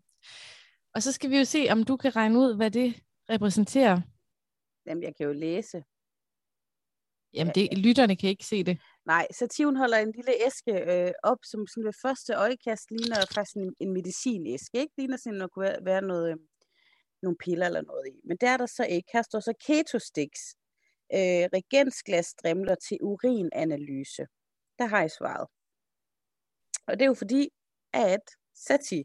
Og 0.94 1.03
så 1.03 1.12
skal 1.12 1.29
vi 1.29 1.38
jo 1.38 1.46
se, 1.46 1.68
om 1.72 1.84
du 1.84 1.98
kan 1.98 2.15
regne 2.15 2.39
ud, 2.39 2.56
hvad 2.56 2.72
det 2.72 3.03
repræsenterer. 3.29 4.01
Jamen, 4.86 5.03
jeg 5.03 5.15
kan 5.15 5.25
jo 5.25 5.34
læse. 5.34 5.84
Jamen, 7.34 7.54
det, 7.56 7.78
lytterne 7.78 8.16
kan 8.16 8.30
ikke 8.30 8.46
se 8.46 8.64
det. 8.64 8.78
Nej, 9.06 9.28
sativen 9.32 9.76
holder 9.76 9.98
en 9.98 10.12
lille 10.12 10.34
æske 10.46 10.74
øh, 10.94 11.12
op, 11.24 11.38
som 11.44 11.68
sådan 11.68 11.86
ved 11.86 11.94
første 12.02 12.34
øjekast 12.34 12.92
ligner 12.92 13.16
faktisk 13.36 13.56
en, 13.56 13.76
en 13.80 13.94
medicinæske. 13.94 14.78
Ikke? 14.78 14.94
Ligner 14.98 15.18
sådan, 15.18 15.42
at 15.42 15.52
kunne 15.52 15.66
være, 15.66 15.86
være 15.86 16.02
noget, 16.02 16.32
øh, 16.32 16.38
nogle 17.24 17.38
piller 17.44 17.66
eller 17.66 17.82
noget 17.82 18.08
i. 18.08 18.20
Men 18.24 18.38
der 18.42 18.50
er 18.50 18.58
der 18.58 18.66
så 18.66 18.84
ikke. 18.84 19.10
Her 19.14 19.22
står 19.22 19.40
så 19.40 19.54
ketosticks, 19.68 20.42
øh, 21.14 21.46
regensglasstrimler 21.58 22.76
til 22.76 22.98
urinanalyse. 23.02 24.26
Der 24.80 24.86
har 24.86 25.02
jeg 25.02 25.12
svaret. 25.12 25.48
Og 26.88 26.94
det 26.94 27.02
er 27.02 27.08
jo 27.14 27.14
fordi, 27.14 27.50
at 27.94 28.26
Sati, 28.56 29.04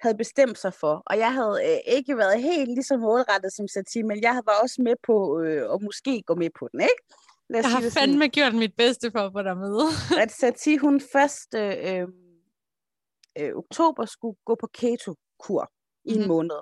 havde 0.00 0.16
bestemt 0.16 0.58
sig 0.58 0.74
for. 0.74 1.02
Og 1.06 1.18
jeg 1.18 1.32
havde 1.32 1.60
øh, 1.68 1.94
ikke 1.96 2.16
været 2.16 2.42
helt 2.42 2.68
lige 2.68 2.82
så 2.82 2.96
målrettet 2.96 3.52
som 3.52 3.68
Satie, 3.68 4.02
men 4.02 4.22
jeg 4.22 4.42
var 4.44 4.52
også 4.62 4.82
med 4.82 4.94
på 5.06 5.40
øh, 5.40 5.74
at 5.74 5.82
måske 5.82 6.22
gå 6.26 6.34
med 6.34 6.50
på 6.58 6.68
den, 6.72 6.80
ikke? 6.80 7.02
Lad 7.50 7.60
jeg 7.60 7.70
har 7.70 7.80
det 7.80 7.92
fandme 7.92 8.14
sådan, 8.14 8.30
gjort 8.30 8.54
mit 8.54 8.74
bedste 8.76 9.10
for 9.10 9.18
at 9.18 9.32
få 9.32 9.42
dig 9.42 9.56
med. 9.56 9.76
at 10.22 10.30
Satie, 10.32 10.78
hun 10.78 11.00
først 11.12 11.54
øh, 11.54 12.08
øh, 13.38 13.52
oktober 13.56 14.04
skulle 14.04 14.36
gå 14.44 14.54
på 14.60 14.66
keto-kur 14.66 15.70
i 16.04 16.08
mm-hmm. 16.08 16.14
en 16.14 16.18
mhm. 16.20 16.28
måned. 16.28 16.60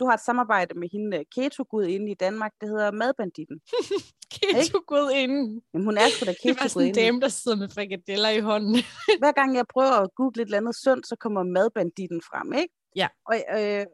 Du 0.00 0.04
har 0.06 0.14
et 0.14 0.20
samarbejde 0.20 0.78
med 0.78 0.88
hende 0.92 1.18
øh, 1.18 1.24
keto-gud 1.34 1.84
inde 1.84 2.10
i 2.10 2.14
Danmark, 2.14 2.52
det 2.60 2.68
hedder 2.68 2.90
Madbanditten. 2.90 3.60
keto-gud 4.34 5.10
inde? 5.10 5.60
Jamen, 5.74 5.84
hun 5.84 5.98
er 5.98 6.08
sgu 6.08 6.26
da 6.26 6.32
keto-gud 6.32 6.54
Det 6.54 6.62
var 6.62 6.68
sådan 6.68 6.88
en 6.88 6.94
dame, 6.94 7.20
der 7.20 7.28
sidder 7.28 7.56
med 7.56 7.68
frikadeller 7.68 8.28
i 8.28 8.40
hånden. 8.40 8.76
Hver 9.22 9.32
gang 9.32 9.56
jeg 9.56 9.66
prøver 9.66 9.92
at 9.92 10.14
google 10.14 10.42
et 10.42 10.46
eller 10.46 10.58
andet 10.58 10.76
sundt, 10.76 11.06
så 11.06 11.16
kommer 11.16 11.42
Madbanditten 11.42 12.22
frem, 12.22 12.52
ikke? 12.52 12.74
Ja. 12.96 13.08
Og, 13.24 13.34
øh, 13.36 13.86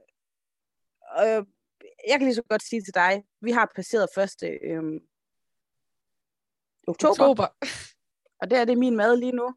øh, 1.23 1.45
jeg 2.09 2.19
kan 2.19 2.23
lige 2.23 2.35
så 2.35 2.43
godt 2.51 2.63
sige 2.63 2.83
til 2.83 2.95
dig, 2.95 3.25
vi 3.41 3.51
har 3.51 3.73
passeret 3.77 4.09
første 4.15 4.47
øh, 4.47 4.83
oktober. 6.89 7.13
oktober. 7.13 7.47
Og 8.41 8.51
det 8.51 8.59
er 8.59 8.65
det 8.65 8.79
min 8.79 8.97
mad 8.97 9.17
lige 9.17 9.33
nu. 9.33 9.55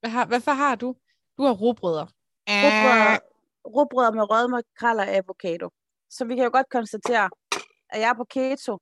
Hvad 0.00 0.10
har, 0.10 0.26
hvad 0.26 0.54
har 0.54 0.74
du? 0.74 0.96
Du 1.36 1.42
har 1.42 1.52
robrødder. 1.52 2.06
Robrødder, 2.48 3.18
robrødder 3.66 4.12
med 4.12 4.30
rødme, 4.30 4.62
kralder 4.78 5.04
og 5.04 5.14
avocado. 5.14 5.70
Så 6.10 6.24
vi 6.24 6.34
kan 6.34 6.44
jo 6.44 6.50
godt 6.52 6.70
konstatere, 6.70 7.30
at 7.90 8.00
jeg 8.00 8.08
er 8.08 8.14
på 8.14 8.24
keto. 8.24 8.78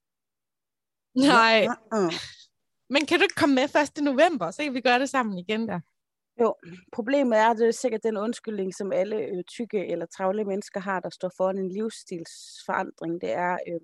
Nej. 1.14 1.66
Men 2.90 3.06
kan 3.06 3.18
du 3.18 3.22
ikke 3.22 3.34
komme 3.34 3.54
med 3.54 3.64
1. 3.98 4.04
november, 4.04 4.50
så 4.50 4.62
kan 4.62 4.74
vi 4.74 4.80
gøre 4.80 4.98
det 4.98 5.08
sammen 5.08 5.38
igen 5.38 5.68
der? 5.68 5.80
Jo, 6.40 6.54
problemet 6.92 7.38
er, 7.38 7.50
at 7.50 7.58
det 7.58 7.68
er 7.68 7.72
sikkert 7.72 8.02
den 8.02 8.16
undskyldning, 8.16 8.74
som 8.74 8.92
alle 8.92 9.16
øh, 9.16 9.44
tykke 9.44 9.86
eller 9.86 10.06
travle 10.06 10.44
mennesker 10.44 10.80
har, 10.80 11.00
der 11.00 11.10
står 11.10 11.30
foran 11.36 11.58
en 11.58 11.72
livsstilsforandring. 11.72 13.20
Det 13.20 13.32
er 13.32 13.52
øh, 13.68 13.80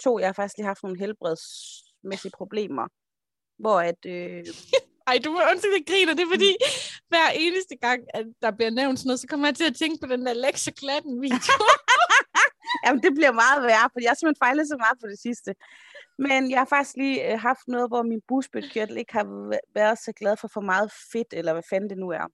to, 0.00 0.18
jeg 0.18 0.28
har 0.28 0.32
faktisk 0.32 0.56
lige 0.56 0.66
haft 0.66 0.82
nogle 0.82 0.98
helbredsmæssige 0.98 2.32
problemer, 2.36 2.88
hvor 3.58 3.80
at... 3.80 4.06
Øh, 4.06 4.46
Ej, 5.06 5.18
du 5.24 5.30
må 5.32 5.40
undskylde, 5.50 5.76
jeg 5.78 5.86
griner. 5.90 6.14
Det 6.14 6.24
er 6.24 6.32
fordi, 6.36 6.52
hver 7.08 7.28
eneste 7.44 7.76
gang, 7.76 8.00
at 8.14 8.26
der 8.42 8.50
bliver 8.50 8.70
nævnt 8.70 8.98
sådan 8.98 9.08
noget, 9.08 9.20
så 9.20 9.26
kommer 9.26 9.46
jeg 9.46 9.56
til 9.56 9.70
at 9.70 9.76
tænke 9.76 9.98
på 10.02 10.06
den 10.12 10.26
der 10.26 10.34
Lexa 10.34 10.70
Klatten 10.70 11.22
video. 11.22 11.54
Jamen, 12.84 13.02
det 13.02 13.12
bliver 13.14 13.32
meget 13.32 13.62
værre, 13.62 13.88
for 13.92 14.00
jeg 14.00 14.10
har 14.10 14.14
simpelthen 14.14 14.44
fejlet 14.46 14.68
så 14.68 14.76
meget 14.84 14.96
på 15.02 15.06
det 15.12 15.18
sidste. 15.26 15.50
Men 16.18 16.50
jeg 16.50 16.58
har 16.60 16.70
faktisk 16.74 16.96
lige 16.96 17.32
øh, 17.32 17.38
haft 17.40 17.64
noget, 17.68 17.88
hvor 17.90 18.02
min 18.02 18.22
busbødkirtel 18.28 18.96
ikke 18.96 19.12
har 19.12 19.26
været 19.74 19.98
så 19.98 20.12
glad 20.20 20.36
for 20.36 20.48
for 20.54 20.60
meget 20.60 20.92
fedt, 21.12 21.30
eller 21.32 21.52
hvad 21.52 21.66
fanden 21.70 21.90
det 21.90 21.98
nu 21.98 22.08
er. 22.10 22.26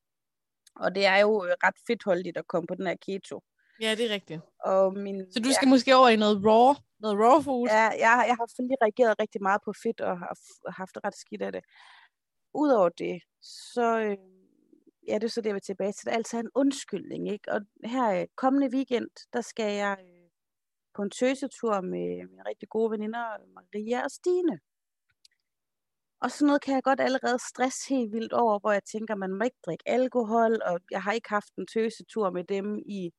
Og 0.76 0.94
det 0.94 1.06
er 1.06 1.18
jo 1.18 1.44
øh, 1.44 1.52
ret 1.64 1.78
fedtholdigt 1.87 2.37
at 2.37 2.46
komme 2.46 2.66
på 2.66 2.75
den 2.75 2.87
her 2.87 2.96
keto. 3.06 3.42
Ja, 3.80 3.90
det 3.94 4.04
er 4.11 4.14
rigtigt. 4.14 4.40
Og 4.64 4.96
min, 5.04 5.32
så 5.32 5.40
du 5.40 5.52
skal 5.52 5.66
ja, 5.66 5.70
måske 5.75 5.96
over 5.96 6.08
i 6.08 6.16
noget 6.16 6.37
raw, 6.46 6.75
noget 7.00 7.16
raw 7.25 7.40
food? 7.40 7.68
Ja, 7.68 7.87
jeg, 8.04 8.14
jeg 8.30 8.37
har 8.38 8.62
lige 8.62 8.82
reageret 8.85 9.20
rigtig 9.20 9.42
meget 9.42 9.61
på 9.64 9.73
fedt, 9.82 10.00
og 10.00 10.18
har 10.18 10.35
haft 10.80 10.94
det 10.94 11.04
ret 11.04 11.16
skidt 11.25 11.42
af 11.42 11.52
det. 11.52 11.62
Udover 12.62 12.88
det, 12.88 13.22
så 13.40 13.98
øh, 13.98 14.16
ja, 15.08 15.14
det 15.14 15.25
er 15.25 15.28
så 15.28 15.40
det, 15.40 15.46
jeg 15.46 15.54
vil 15.54 15.62
tilbage 15.62 15.92
til. 15.92 16.04
Det 16.06 16.12
er 16.12 16.16
altid 16.16 16.38
en 16.38 16.50
undskyldning, 16.54 17.28
ikke? 17.32 17.52
Og 17.52 17.60
her 17.84 18.20
øh, 18.20 18.26
kommende 18.36 18.68
weekend, 18.76 19.10
der 19.32 19.40
skal 19.40 19.75
jeg 19.75 19.96
øh, 20.00 20.30
på 20.94 21.02
en 21.02 21.10
tøsetur 21.10 21.80
med 21.80 22.28
mine 22.28 22.42
rigtig 22.48 22.68
gode 22.68 22.90
veninder, 22.90 23.25
Maria 23.54 24.04
og 24.04 24.10
Stine. 24.10 24.60
Og 26.20 26.30
sådan 26.30 26.46
noget 26.46 26.62
kan 26.62 26.75
jeg 26.75 26.82
godt 26.82 27.00
allerede 27.00 27.38
stress 27.38 27.88
helt 27.88 28.12
vildt 28.12 28.32
over, 28.32 28.58
hvor 28.58 28.72
jeg 28.72 28.84
tænker, 28.84 29.14
man 29.14 29.32
må 29.32 29.44
ikke 29.44 29.64
drikke 29.66 29.88
alkohol, 29.88 30.62
og 30.62 30.80
jeg 30.90 31.02
har 31.02 31.12
ikke 31.12 31.28
haft 31.28 31.54
en 31.58 31.66
tøsetur 31.66 32.30
med 32.30 32.44
dem 32.44 32.78
i, 32.78 33.10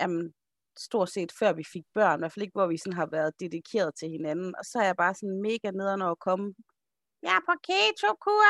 jamen, 0.00 0.34
stort 0.78 1.10
set 1.10 1.32
før 1.38 1.52
vi 1.52 1.64
fik 1.72 1.84
børn, 1.94 2.18
i 2.18 2.20
hvert 2.20 2.32
fald 2.32 2.42
ikke, 2.42 2.58
hvor 2.58 2.66
vi 2.66 2.76
sådan 2.76 2.92
har 3.02 3.08
været 3.10 3.40
dedikeret 3.40 3.94
til 3.94 4.08
hinanden. 4.08 4.54
Og 4.58 4.64
så 4.64 4.78
er 4.78 4.84
jeg 4.84 4.96
bare 4.96 5.14
sådan 5.14 5.42
mega 5.42 5.70
nederen 5.70 6.02
over 6.02 6.10
at 6.10 6.18
komme, 6.18 6.54
jeg 7.26 7.32
er 7.38 7.44
på 7.48 7.54
keto-kur, 7.68 8.48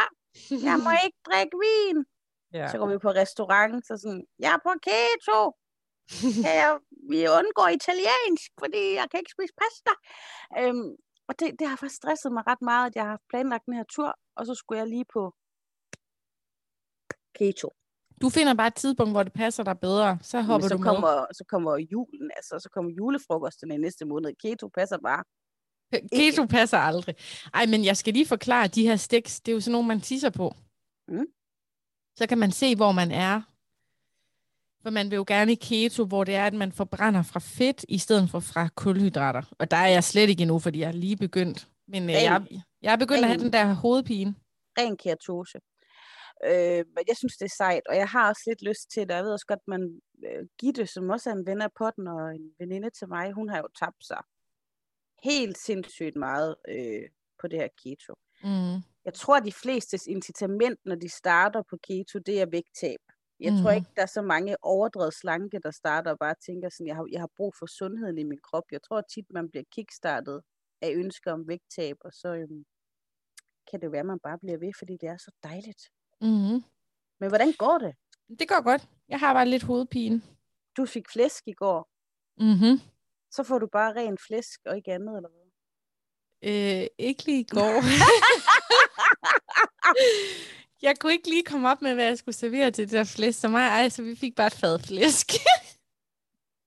jeg 0.68 0.76
må 0.84 0.90
ikke 1.04 1.20
drikke 1.28 1.56
vin. 1.64 1.98
Ja. 2.58 2.66
Så 2.70 2.78
går 2.78 2.88
vi 2.92 2.98
på 2.98 3.10
restaurant, 3.22 3.86
så 3.86 3.92
sådan, 4.02 4.24
jeg 4.44 4.50
er 4.56 4.60
på 4.66 4.72
keto, 4.88 5.38
kan 6.44 6.54
jeg, 6.62 6.72
vi 7.12 7.20
undgår 7.38 7.68
italiensk, 7.80 8.48
fordi 8.62 8.82
jeg 9.00 9.06
kan 9.10 9.18
ikke 9.20 9.34
spise 9.36 9.54
pasta. 9.62 9.92
Øhm, 10.60 10.90
og 11.28 11.32
det, 11.38 11.46
det 11.58 11.64
har 11.68 11.76
faktisk 11.76 12.00
stresset 12.02 12.32
mig 12.32 12.42
ret 12.50 12.62
meget, 12.70 12.86
at 12.90 12.96
jeg 12.96 13.06
har 13.10 13.18
planlagt 13.30 13.66
den 13.66 13.74
her 13.78 13.86
tur, 13.94 14.10
og 14.36 14.46
så 14.46 14.54
skulle 14.54 14.78
jeg 14.80 14.88
lige 14.88 15.08
på 15.14 15.22
keto. 17.38 17.68
Du 18.22 18.28
finder 18.36 18.54
bare 18.54 18.66
et 18.66 18.74
tidspunkt, 18.74 19.12
hvor 19.14 19.22
det 19.22 19.32
passer 19.32 19.62
dig 19.64 19.76
bedre, 19.80 20.18
så 20.22 20.36
hopper 20.42 20.68
så 20.68 20.74
du 20.76 20.82
kommer, 20.82 21.10
med. 21.16 21.26
Så 21.38 21.44
kommer 21.52 21.72
julen, 21.92 22.30
altså 22.36 22.54
så 22.64 22.68
kommer 22.74 22.90
julefrokosten 22.98 23.72
i 23.72 23.76
næste 23.76 24.04
måned. 24.04 24.30
Keto 24.42 24.68
passer 24.78 24.98
bare. 25.08 25.22
Keto 26.12 26.46
passer 26.46 26.78
aldrig. 26.78 27.14
Ej, 27.54 27.66
men 27.66 27.84
jeg 27.84 27.96
skal 27.96 28.12
lige 28.12 28.26
forklare, 28.26 28.68
de 28.68 28.82
her 28.82 28.96
sticks, 28.96 29.40
det 29.40 29.52
er 29.52 29.54
jo 29.54 29.60
sådan 29.60 29.72
nogle, 29.72 29.88
man 29.88 30.00
tisser 30.00 30.30
på. 30.30 30.54
Mm. 31.08 31.26
Så 32.16 32.26
kan 32.28 32.38
man 32.38 32.52
se, 32.52 32.76
hvor 32.76 32.92
man 32.92 33.10
er 33.10 33.42
for 34.82 34.90
man 34.90 35.10
vil 35.10 35.16
jo 35.16 35.24
gerne 35.26 35.52
i 35.52 35.54
keto, 35.54 36.04
hvor 36.04 36.24
det 36.24 36.34
er, 36.34 36.46
at 36.46 36.54
man 36.54 36.72
forbrænder 36.72 37.22
fra 37.22 37.40
fedt, 37.40 37.84
i 37.88 37.98
stedet 37.98 38.30
for 38.30 38.40
fra 38.40 38.68
kulhydrater. 38.76 39.42
Og 39.58 39.70
der 39.70 39.76
er 39.76 39.86
jeg 39.86 40.04
slet 40.04 40.28
ikke 40.28 40.42
endnu, 40.42 40.58
fordi 40.58 40.80
jeg 40.80 40.88
er 40.88 40.92
lige 40.92 41.16
begyndt. 41.16 41.68
Men 41.88 42.02
øh, 42.02 42.10
jeg, 42.10 42.46
jeg 42.82 42.92
er 42.92 42.96
begyndt 42.96 43.18
ren, 43.18 43.24
at 43.24 43.30
have 43.30 43.44
den 43.44 43.52
der 43.52 43.74
hovedpine. 43.74 44.34
Ren 44.78 44.96
keratose. 44.96 45.58
Øh, 46.44 46.84
men 46.94 47.04
jeg 47.08 47.16
synes, 47.16 47.36
det 47.36 47.44
er 47.44 47.54
sejt, 47.56 47.82
og 47.88 47.96
jeg 47.96 48.08
har 48.08 48.28
også 48.28 48.42
lidt 48.46 48.62
lyst 48.62 48.90
til 48.90 49.02
det. 49.08 49.14
Jeg 49.14 49.24
ved 49.24 49.32
også 49.32 49.46
godt, 49.46 49.68
man 49.68 50.00
øh, 50.26 50.46
Gitte, 50.58 50.86
som 50.86 51.10
også 51.10 51.30
er 51.30 51.34
en 51.34 51.46
ven 51.46 51.62
af 51.62 51.72
potten 51.78 52.08
og 52.08 52.34
en 52.34 52.50
veninde 52.58 52.90
til 52.90 53.08
mig, 53.08 53.32
hun 53.32 53.48
har 53.48 53.58
jo 53.58 53.68
tabt 53.80 54.06
sig 54.06 54.22
helt 55.22 55.58
sindssygt 55.58 56.16
meget 56.16 56.56
øh, 56.68 57.08
på 57.40 57.48
det 57.48 57.58
her 57.58 57.68
keto. 57.82 58.14
Mm. 58.44 58.82
Jeg 59.04 59.14
tror, 59.14 59.36
at 59.36 59.44
de 59.44 59.52
flestes 59.52 60.06
incitament, 60.06 60.80
når 60.84 60.94
de 60.94 61.08
starter 61.08 61.62
på 61.70 61.76
keto, 61.76 62.18
det 62.18 62.40
er 62.40 62.46
vægttab. 62.46 63.00
Jeg 63.40 63.52
mm. 63.52 63.58
tror 63.58 63.70
ikke, 63.70 63.86
der 63.96 64.02
er 64.02 64.06
så 64.06 64.22
mange 64.22 64.56
overdrevet 64.62 65.14
slanke, 65.14 65.60
der 65.62 65.70
starter 65.70 66.10
og 66.10 66.18
bare 66.18 66.34
tænker 66.46 66.68
sådan, 66.68 66.86
jeg 66.86 66.96
har, 66.96 67.06
jeg 67.12 67.20
har 67.20 67.30
brug 67.36 67.54
for 67.58 67.66
sundheden 67.66 68.18
i 68.18 68.22
min 68.22 68.38
krop. 68.42 68.64
Jeg 68.72 68.82
tror 68.82 69.00
tit, 69.00 69.26
man 69.30 69.50
bliver 69.50 69.64
kickstartet 69.72 70.42
af 70.82 70.92
ønsker 70.94 71.32
om 71.32 71.48
vægttab, 71.48 71.96
og 72.00 72.12
så 72.12 72.28
øhm, 72.34 72.64
kan 73.70 73.80
det 73.80 73.92
være, 73.92 74.00
at 74.00 74.06
man 74.06 74.18
bare 74.22 74.38
bliver 74.38 74.58
ved, 74.58 74.72
fordi 74.78 74.96
det 75.00 75.08
er 75.08 75.16
så 75.16 75.30
dejligt. 75.42 75.82
Mm. 76.20 76.62
Men 77.20 77.28
hvordan 77.28 77.52
går 77.52 77.78
det? 77.78 77.94
Det 78.38 78.48
går 78.48 78.62
godt. 78.62 78.88
Jeg 79.08 79.20
har 79.20 79.34
bare 79.34 79.48
lidt 79.48 79.62
hovedpine. 79.62 80.22
Du 80.76 80.86
fik 80.86 81.08
flæsk 81.12 81.48
i 81.48 81.52
går. 81.52 81.88
Mm-hmm. 82.40 82.80
Så 83.30 83.42
får 83.42 83.58
du 83.58 83.66
bare 83.66 83.94
ren 83.94 84.18
flæsk 84.26 84.60
og 84.66 84.76
ikke 84.76 84.92
andet, 84.92 85.16
eller 85.16 85.28
hvad? 85.28 85.48
Øh, 86.42 86.86
ikke 86.98 87.24
lige 87.24 87.40
i 87.40 87.46
går. 87.54 87.82
jeg 90.82 90.98
kunne 90.98 91.12
ikke 91.12 91.28
lige 91.28 91.44
komme 91.44 91.70
op 91.70 91.82
med, 91.82 91.94
hvad 91.94 92.04
jeg 92.04 92.18
skulle 92.18 92.34
servere 92.34 92.70
til 92.70 92.84
det 92.84 92.92
der 92.92 93.04
flæsk. 93.04 93.40
Så 93.40 93.48
mig 93.48 93.68
ej, 93.68 93.88
så 93.88 94.02
vi 94.02 94.16
fik 94.16 94.36
bare 94.36 94.46
et 94.46 94.52
fad 94.52 94.78
flæsk. 94.78 95.26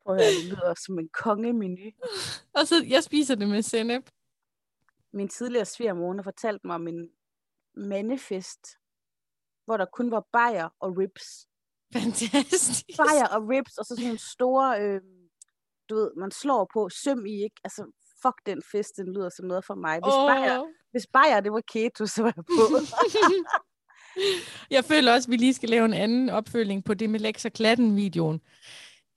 Prøv 0.04 0.16
at 0.16 0.22
høre, 0.22 0.32
det 0.32 0.46
lyder 0.46 0.74
som 0.86 1.00
en 1.00 1.10
kongemenu. 1.10 1.92
Og 2.54 2.68
så, 2.68 2.86
jeg 2.88 3.04
spiser 3.04 3.36
det 3.36 3.50
med 3.50 3.62
sennep. 3.62 4.10
Min 5.14 5.30
tidligere 5.30 5.66
svigermor, 5.66 6.16
har 6.16 6.24
fortalt 6.24 6.64
mig 6.64 6.76
om 6.76 6.88
en 6.88 7.10
mandefest, 7.76 8.68
hvor 9.66 9.78
der 9.78 9.86
kun 9.86 10.12
var 10.12 10.28
bajer 10.34 10.70
og 10.80 10.98
ribs. 10.98 11.48
Fantastisk. 11.94 12.98
Bajer 12.98 13.28
og 13.28 13.50
ribs, 13.50 13.78
og 13.78 13.86
så 13.86 13.96
sådan 13.96 14.06
nogle 14.06 14.20
store, 14.20 14.82
øh, 14.82 15.02
du 15.90 15.96
ved, 15.96 16.12
man 16.18 16.32
slår 16.32 16.70
på 16.74 16.90
søm 16.90 17.26
i, 17.26 17.34
ikke? 17.34 17.56
Altså, 17.64 17.82
fuck 18.22 18.36
den 18.46 18.62
fest, 18.72 18.92
den 18.98 19.14
lyder 19.14 19.30
som 19.30 19.46
noget 19.46 19.66
for 19.66 19.76
mig. 19.76 20.00
Hvis, 20.04 20.14
oh. 20.14 20.30
bajer, 20.30 20.64
hvis 20.92 21.08
bajer, 21.14 21.40
det 21.40 21.52
var 21.52 21.62
keto, 21.74 22.06
så 22.06 22.22
var 22.22 22.34
jeg 22.36 22.46
på. 22.46 22.64
Jeg 24.72 24.86
føler 24.86 25.14
også, 25.14 25.28
at 25.28 25.32
vi 25.32 25.38
lige 25.38 25.54
skal 25.54 25.70
lave 25.70 25.86
en 25.86 25.94
anden 25.94 26.30
opfølging 26.30 26.84
på 26.84 26.94
det 26.94 27.10
med 27.10 27.20
Lex 27.20 27.46
og 27.46 27.54
Klatten-videoen. 27.54 28.42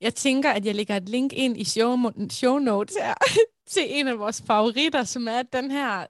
Jeg 0.01 0.15
tænker, 0.15 0.51
at 0.51 0.67
jeg 0.67 0.75
lægger 0.75 0.97
et 0.97 1.09
link 1.09 1.33
ind 1.33 1.57
i 1.61 1.65
show, 1.65 1.99
show 2.31 2.59
notes 2.59 2.97
her, 2.97 3.15
til 3.73 3.83
en 3.89 4.09
af 4.09 4.19
vores 4.19 4.43
favoritter, 4.47 5.05
som 5.05 5.29
er 5.29 5.43
den 5.43 5.71
her 5.71 6.07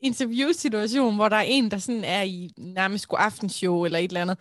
interviewsituation, 0.00 1.14
hvor 1.14 1.28
der 1.28 1.36
er 1.36 1.46
en, 1.46 1.70
der 1.70 1.78
sådan 1.78 2.04
er 2.04 2.22
i 2.22 2.50
nærmest 2.58 3.08
god 3.08 3.18
aftenshow 3.20 3.84
eller 3.84 3.98
et 3.98 4.04
eller 4.04 4.20
andet, 4.20 4.38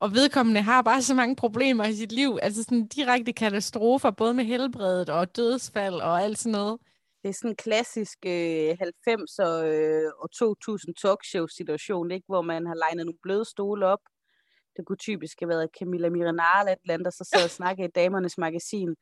og 0.00 0.12
vedkommende 0.12 0.62
har 0.62 0.82
bare 0.82 1.02
så 1.02 1.14
mange 1.14 1.36
problemer 1.36 1.84
i 1.84 1.94
sit 1.94 2.12
liv, 2.12 2.38
altså 2.42 2.62
sådan 2.62 2.86
direkte 2.86 3.32
katastrofer, 3.32 4.10
både 4.10 4.34
med 4.34 4.44
helbredet 4.44 5.08
og 5.08 5.36
dødsfald 5.36 5.94
og 5.94 6.22
alt 6.22 6.38
sådan 6.38 6.52
noget. 6.52 6.78
Det 7.22 7.28
er 7.28 7.32
sådan 7.32 7.50
en 7.50 7.56
klassisk 7.56 8.18
øh, 8.26 8.70
90'er 8.70 9.64
øh, 9.64 10.10
og 10.18 10.30
2000 10.30 10.94
talkshow 10.94 11.46
situation, 11.46 12.10
ikke? 12.10 12.24
hvor 12.28 12.42
man 12.42 12.66
har 12.66 12.74
legnet 12.74 13.06
nogle 13.06 13.18
bløde 13.22 13.44
stole 13.44 13.86
op. 13.86 14.00
Det 14.76 14.86
kunne 14.86 14.96
typisk 14.96 15.40
have 15.40 15.48
været 15.48 15.68
Camilla 15.78 16.08
Mirenar 16.10 16.60
eller 16.60 16.72
et 16.72 16.78
eller 16.82 16.94
andet, 16.94 17.04
der 17.04 17.10
så 17.10 17.30
sad 17.32 17.44
og 17.44 17.50
snakkede 17.50 17.88
i 17.88 17.90
damernes 17.90 18.38
magasin. 18.38 18.94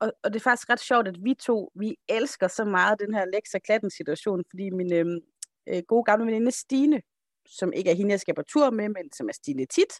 Og, 0.00 0.12
og 0.22 0.32
det 0.32 0.40
er 0.40 0.42
faktisk 0.42 0.70
ret 0.70 0.80
sjovt, 0.80 1.08
at 1.08 1.16
vi 1.24 1.34
to, 1.34 1.70
vi 1.74 1.96
elsker 2.08 2.48
så 2.48 2.64
meget 2.64 3.00
den 3.00 3.14
her 3.14 3.24
Lex 3.24 3.54
og 3.54 3.62
Klatten 3.62 3.90
situation, 3.90 4.44
fordi 4.50 4.70
min 4.70 4.92
øhm, 4.92 5.20
øh, 5.68 5.82
gode 5.88 6.04
gamle 6.04 6.26
veninde 6.26 6.50
Stine, 6.50 7.02
som 7.50 7.72
ikke 7.72 7.90
er 7.90 7.94
hende, 7.94 8.10
jeg 8.10 8.20
skal 8.20 8.34
på 8.34 8.42
tur 8.42 8.70
med, 8.70 8.88
men 8.88 9.12
som 9.12 9.28
er 9.28 9.32
Stine 9.32 9.66
tit, 9.66 9.92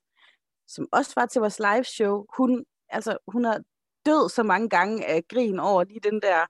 som 0.69 0.89
også 0.93 1.13
var 1.17 1.27
til 1.27 1.41
vores 1.41 1.59
live 1.59 1.85
show, 1.85 2.25
hun, 2.37 2.65
altså, 2.89 3.17
hun 3.27 3.45
har 3.45 3.61
død 4.07 4.29
så 4.29 4.43
mange 4.43 4.69
gange 4.69 5.07
af 5.07 5.29
grin 5.29 5.59
over 5.59 5.85
lige 5.85 6.01
den 6.01 6.21
der. 6.23 6.47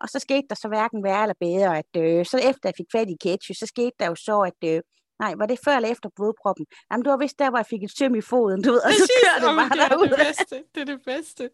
Og 0.00 0.08
så 0.08 0.18
skete 0.18 0.46
der 0.48 0.54
så 0.54 0.68
hverken 0.68 1.04
værre 1.04 1.22
eller 1.22 1.34
bedre, 1.40 1.78
at 1.78 1.92
øh, 1.96 2.26
så 2.26 2.38
efter 2.38 2.68
jeg 2.68 2.74
fik 2.76 2.86
fat 2.92 3.10
i 3.10 3.16
Ketchy, 3.20 3.52
så 3.52 3.66
skete 3.66 3.96
der 3.98 4.06
jo 4.06 4.14
så, 4.14 4.40
at 4.40 4.70
øh, 4.70 4.82
Nej, 5.18 5.34
var 5.36 5.46
det 5.46 5.58
før 5.64 5.76
eller 5.76 5.88
efter 5.88 6.08
blodproppen? 6.16 6.66
Jamen, 6.90 7.04
det 7.04 7.10
var 7.10 7.16
vist 7.16 7.38
der, 7.38 7.50
hvor 7.50 7.58
jeg 7.58 7.66
fik 7.66 7.82
et 7.82 7.96
søm 7.98 8.14
i 8.14 8.20
foden, 8.20 8.62
du 8.62 8.70
ved, 8.72 8.80
og 8.80 8.92
så 8.92 9.12
kører 9.22 9.38
det 9.48 9.56
bare 9.58 9.68
det 9.68 9.92
er 9.92 10.16
det 10.16 10.26
bedste. 10.26 10.64
Det 10.74 10.80
er 10.80 10.84
det 10.84 11.02
bedste. 11.04 11.50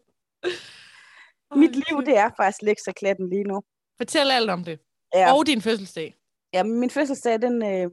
Mit 1.61 1.75
liv, 1.75 2.05
det 2.05 2.17
er 2.17 2.29
faktisk 2.37 2.61
lekserklatten 2.61 3.29
lige 3.29 3.43
nu. 3.43 3.61
Fortæl 3.97 4.31
alt 4.31 4.49
om 4.49 4.63
det. 4.63 4.79
Ja. 5.13 5.33
Og 5.33 5.45
din 5.45 5.61
fødselsdag. 5.61 6.15
Ja, 6.53 6.63
min 6.63 6.89
fødselsdag, 6.89 7.41
den, 7.41 7.63
øh, 7.63 7.91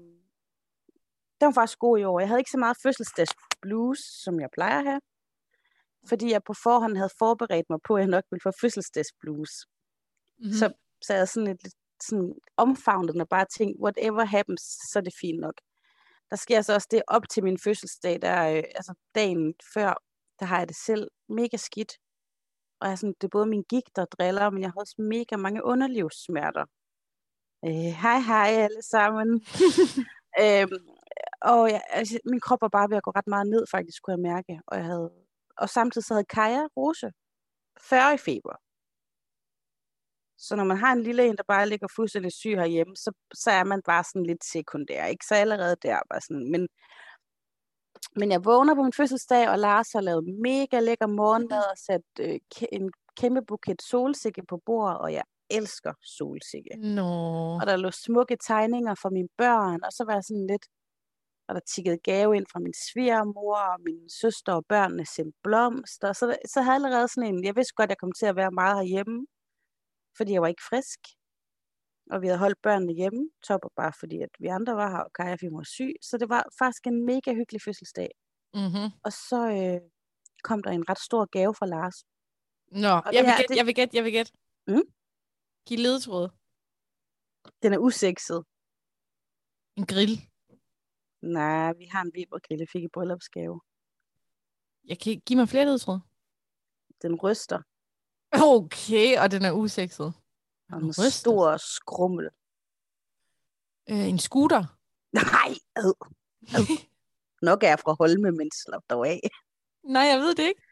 den 1.40 1.46
var 1.46 1.52
faktisk 1.52 1.78
god 1.78 1.98
i 1.98 2.04
år. 2.04 2.20
Jeg 2.20 2.28
havde 2.28 2.40
ikke 2.40 2.50
så 2.50 2.58
meget 2.58 2.76
fødselsdags 2.82 3.30
blues, 3.62 3.98
som 4.24 4.40
jeg 4.40 4.48
plejer 4.52 4.78
at 4.78 4.84
have. 4.84 5.00
Fordi 6.08 6.30
jeg 6.30 6.42
på 6.44 6.54
forhånd 6.54 6.96
havde 6.96 7.10
forberedt 7.18 7.70
mig 7.70 7.78
på, 7.84 7.94
at 7.94 8.00
jeg 8.00 8.08
nok 8.08 8.24
ville 8.30 8.42
få 8.42 8.52
fødselsdags 8.60 9.12
blues. 9.20 9.50
Mm-hmm. 10.38 10.52
Så, 10.52 10.72
så 11.02 11.14
jeg 11.14 11.28
sådan 11.28 11.46
lidt 11.46 11.74
sådan 12.02 12.34
omfavnet 12.56 13.20
og 13.20 13.28
bare 13.28 13.46
tænkt, 13.58 13.80
whatever 13.80 14.24
happens, 14.24 14.62
så 14.62 14.98
er 14.98 15.02
det 15.02 15.12
fint 15.20 15.40
nok. 15.40 15.54
Der 16.30 16.36
sker 16.36 16.62
så 16.62 16.74
også 16.74 16.88
det 16.90 17.02
op 17.06 17.28
til 17.28 17.44
min 17.44 17.58
fødselsdag, 17.58 18.22
der, 18.22 18.56
øh, 18.56 18.64
altså 18.74 18.94
dagen 19.14 19.54
før, 19.74 20.02
der 20.40 20.46
har 20.46 20.58
jeg 20.58 20.68
det 20.68 20.76
selv 20.76 21.08
mega 21.28 21.56
skidt. 21.56 21.92
Og 22.80 22.88
jeg 22.88 22.98
sådan, 22.98 23.14
det 23.20 23.24
er 23.24 23.28
både 23.38 23.46
min 23.46 23.62
gik, 23.62 23.96
der 23.96 24.04
driller, 24.04 24.50
men 24.50 24.62
jeg 24.62 24.70
har 24.70 24.80
også 24.80 24.94
mega 24.98 25.36
mange 25.36 25.64
underlivssmerter. 25.64 26.64
Øh, 27.64 27.92
hej 28.02 28.20
hej 28.20 28.48
alle 28.48 28.82
sammen. 28.82 29.44
øhm, 30.42 30.88
og 31.42 31.70
jeg, 31.70 31.82
altså, 31.88 32.18
min 32.24 32.40
krop 32.40 32.60
var 32.60 32.68
bare 32.68 32.90
ved 32.90 32.96
at 32.96 33.02
gå 33.02 33.10
ret 33.10 33.26
meget 33.26 33.46
ned, 33.46 33.64
faktisk, 33.70 34.02
kunne 34.02 34.12
jeg 34.12 34.32
mærke. 34.32 34.60
Og, 34.66 34.76
jeg 34.76 34.84
havde, 34.84 35.10
og 35.56 35.68
samtidig 35.68 36.04
så 36.04 36.14
havde 36.14 36.24
Kaja 36.24 36.62
Rose 36.76 37.10
40 37.80 38.14
i 38.14 38.18
feber. 38.18 38.56
Så 40.38 40.56
når 40.56 40.64
man 40.64 40.76
har 40.76 40.92
en 40.92 41.02
lille 41.02 41.26
en, 41.26 41.36
der 41.36 41.42
bare 41.48 41.68
ligger 41.68 41.88
fuldstændig 41.96 42.32
syg 42.32 42.56
herhjemme, 42.56 42.96
så, 42.96 43.12
så 43.34 43.50
er 43.50 43.64
man 43.64 43.82
bare 43.82 44.04
sådan 44.04 44.26
lidt 44.26 44.44
sekundær. 44.44 45.04
Ikke? 45.06 45.26
Så 45.26 45.34
allerede 45.34 45.76
der 45.82 46.00
var 46.10 46.20
sådan, 46.20 46.50
men, 46.50 46.68
men 48.16 48.32
jeg 48.32 48.44
vågner 48.44 48.74
på 48.74 48.82
min 48.82 48.92
fødselsdag, 48.92 49.48
og 49.48 49.58
Lars 49.58 49.92
har 49.92 50.00
lavet 50.00 50.24
mega 50.42 50.80
lækker 50.80 51.06
morgenmad 51.06 51.64
og 51.72 51.78
sat 51.78 52.02
øh, 52.20 52.38
en 52.72 52.92
kæmpe 53.16 53.42
buket 53.42 53.82
solsikke 53.82 54.42
på 54.48 54.56
bordet, 54.66 54.98
og 54.98 55.12
jeg 55.12 55.22
elsker 55.50 55.92
solsikke. 56.02 56.70
No. 56.76 57.54
Og 57.60 57.66
der 57.66 57.76
lå 57.76 57.90
smukke 57.90 58.36
tegninger 58.46 58.94
fra 58.94 59.10
mine 59.10 59.28
børn, 59.36 59.84
og 59.84 59.92
så 59.92 60.04
var 60.04 60.12
jeg 60.12 60.24
sådan 60.24 60.46
lidt, 60.46 60.66
og 61.50 61.54
der 61.56 61.64
tikkede 61.74 61.98
gave 62.10 62.36
ind 62.36 62.46
fra 62.52 62.60
min 62.66 62.76
svigermor, 62.86 63.56
og 63.72 63.78
min 63.88 64.02
søster 64.20 64.52
og 64.52 64.64
børnene 64.72 65.06
sendte 65.06 65.38
blomster. 65.44 66.12
Så, 66.12 66.24
så 66.52 66.58
havde 66.62 66.78
jeg 66.78 66.84
allerede 66.84 67.08
sådan 67.08 67.28
en, 67.28 67.44
jeg 67.44 67.56
vidste 67.56 67.74
godt, 67.76 67.88
at 67.88 67.94
jeg 67.94 68.02
kom 68.02 68.12
til 68.12 68.26
at 68.26 68.36
være 68.36 68.58
meget 68.60 68.76
herhjemme 68.78 69.18
fordi 70.16 70.32
jeg 70.32 70.42
var 70.42 70.48
ikke 70.48 70.68
frisk. 70.70 71.00
Og 72.12 72.22
vi 72.22 72.26
havde 72.26 72.38
holdt 72.38 72.62
børnene 72.62 72.92
hjemme, 72.92 73.22
topper 73.46 73.68
bare 73.76 73.92
fordi, 74.00 74.18
at 74.26 74.32
vi 74.38 74.46
andre 74.46 74.74
var 74.76 74.90
her, 74.90 75.02
og 75.08 75.12
Kaja 75.12 75.36
var 75.52 75.62
syg. 75.76 75.94
Så 76.02 76.18
det 76.18 76.28
var 76.28 76.44
faktisk 76.58 76.86
en 76.86 77.04
mega 77.06 77.30
hyggelig 77.38 77.60
fødselsdag. 77.62 78.10
Mm-hmm. 78.54 78.88
Og 79.04 79.12
så 79.12 79.40
øh, 79.58 79.80
kom 80.42 80.62
der 80.62 80.70
en 80.70 80.88
ret 80.90 81.02
stor 81.08 81.22
gave 81.36 81.54
fra 81.54 81.66
Lars. 81.66 81.96
Nå, 82.84 82.94
og 83.06 83.14
jeg, 83.14 83.24
vil 83.24 83.32
gætte, 83.38 83.48
det... 83.48 83.56
jeg 83.56 83.66
vil 83.66 83.74
gætte, 83.74 83.96
jeg 83.96 84.04
vil 84.04 84.12
gætte. 84.12 84.32
Mm? 84.66 84.86
Giv 85.66 85.78
ledetråd. 85.78 86.28
Den 87.62 87.72
er 87.72 87.78
usekset. 87.78 88.44
En 89.76 89.86
grill. 89.86 90.29
Nej, 91.22 91.72
vi 91.72 91.84
har 91.84 92.02
en 92.02 92.10
vibergrill, 92.14 92.60
jeg 92.60 92.68
fik 92.72 92.82
i 92.82 92.88
bryllupsgave. 92.88 93.60
Jeg 94.84 94.98
kan 94.98 95.22
give 95.26 95.36
mig 95.36 95.48
flere 95.48 95.64
ledetråd. 95.64 95.98
Den 97.02 97.14
ryster. 97.14 97.62
Okay, 98.32 99.18
og 99.18 99.30
den 99.30 99.44
er 99.44 99.52
usekset. 99.52 100.12
Og 100.72 100.78
en 100.80 100.92
stor 101.10 101.56
skrummel. 101.56 102.28
Øh, 103.90 104.08
en 104.08 104.18
scooter? 104.18 104.64
Nej, 105.12 105.54
ad. 105.76 105.92
ad. 106.54 106.66
Nok 107.48 107.62
er 107.62 107.68
jeg 107.68 107.80
fra 107.80 107.96
Holme, 107.98 108.32
men 108.32 108.50
slap 108.64 108.82
dog 108.90 109.08
af. 109.08 109.20
Nej, 109.84 110.02
jeg 110.02 110.18
ved 110.18 110.34
det 110.34 110.42
ikke. 110.42 110.62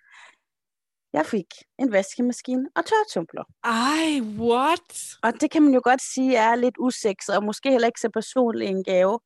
Jeg 1.13 1.27
fik 1.27 1.47
en 1.79 1.93
vaskemaskine 1.93 2.69
og 2.77 2.85
tørretumbler. 2.85 3.45
Ej, 3.65 4.21
what? 4.21 5.17
Og 5.23 5.41
det 5.41 5.51
kan 5.51 5.63
man 5.63 5.75
jo 5.75 5.81
godt 5.85 6.03
sige 6.03 6.37
er 6.37 6.55
lidt 6.55 6.75
usekset, 6.79 7.37
og 7.37 7.45
måske 7.45 7.71
heller 7.71 7.87
ikke 7.87 8.01
så 8.01 8.11
personlig 8.11 8.69
en 8.69 8.85
gave. 8.85 9.21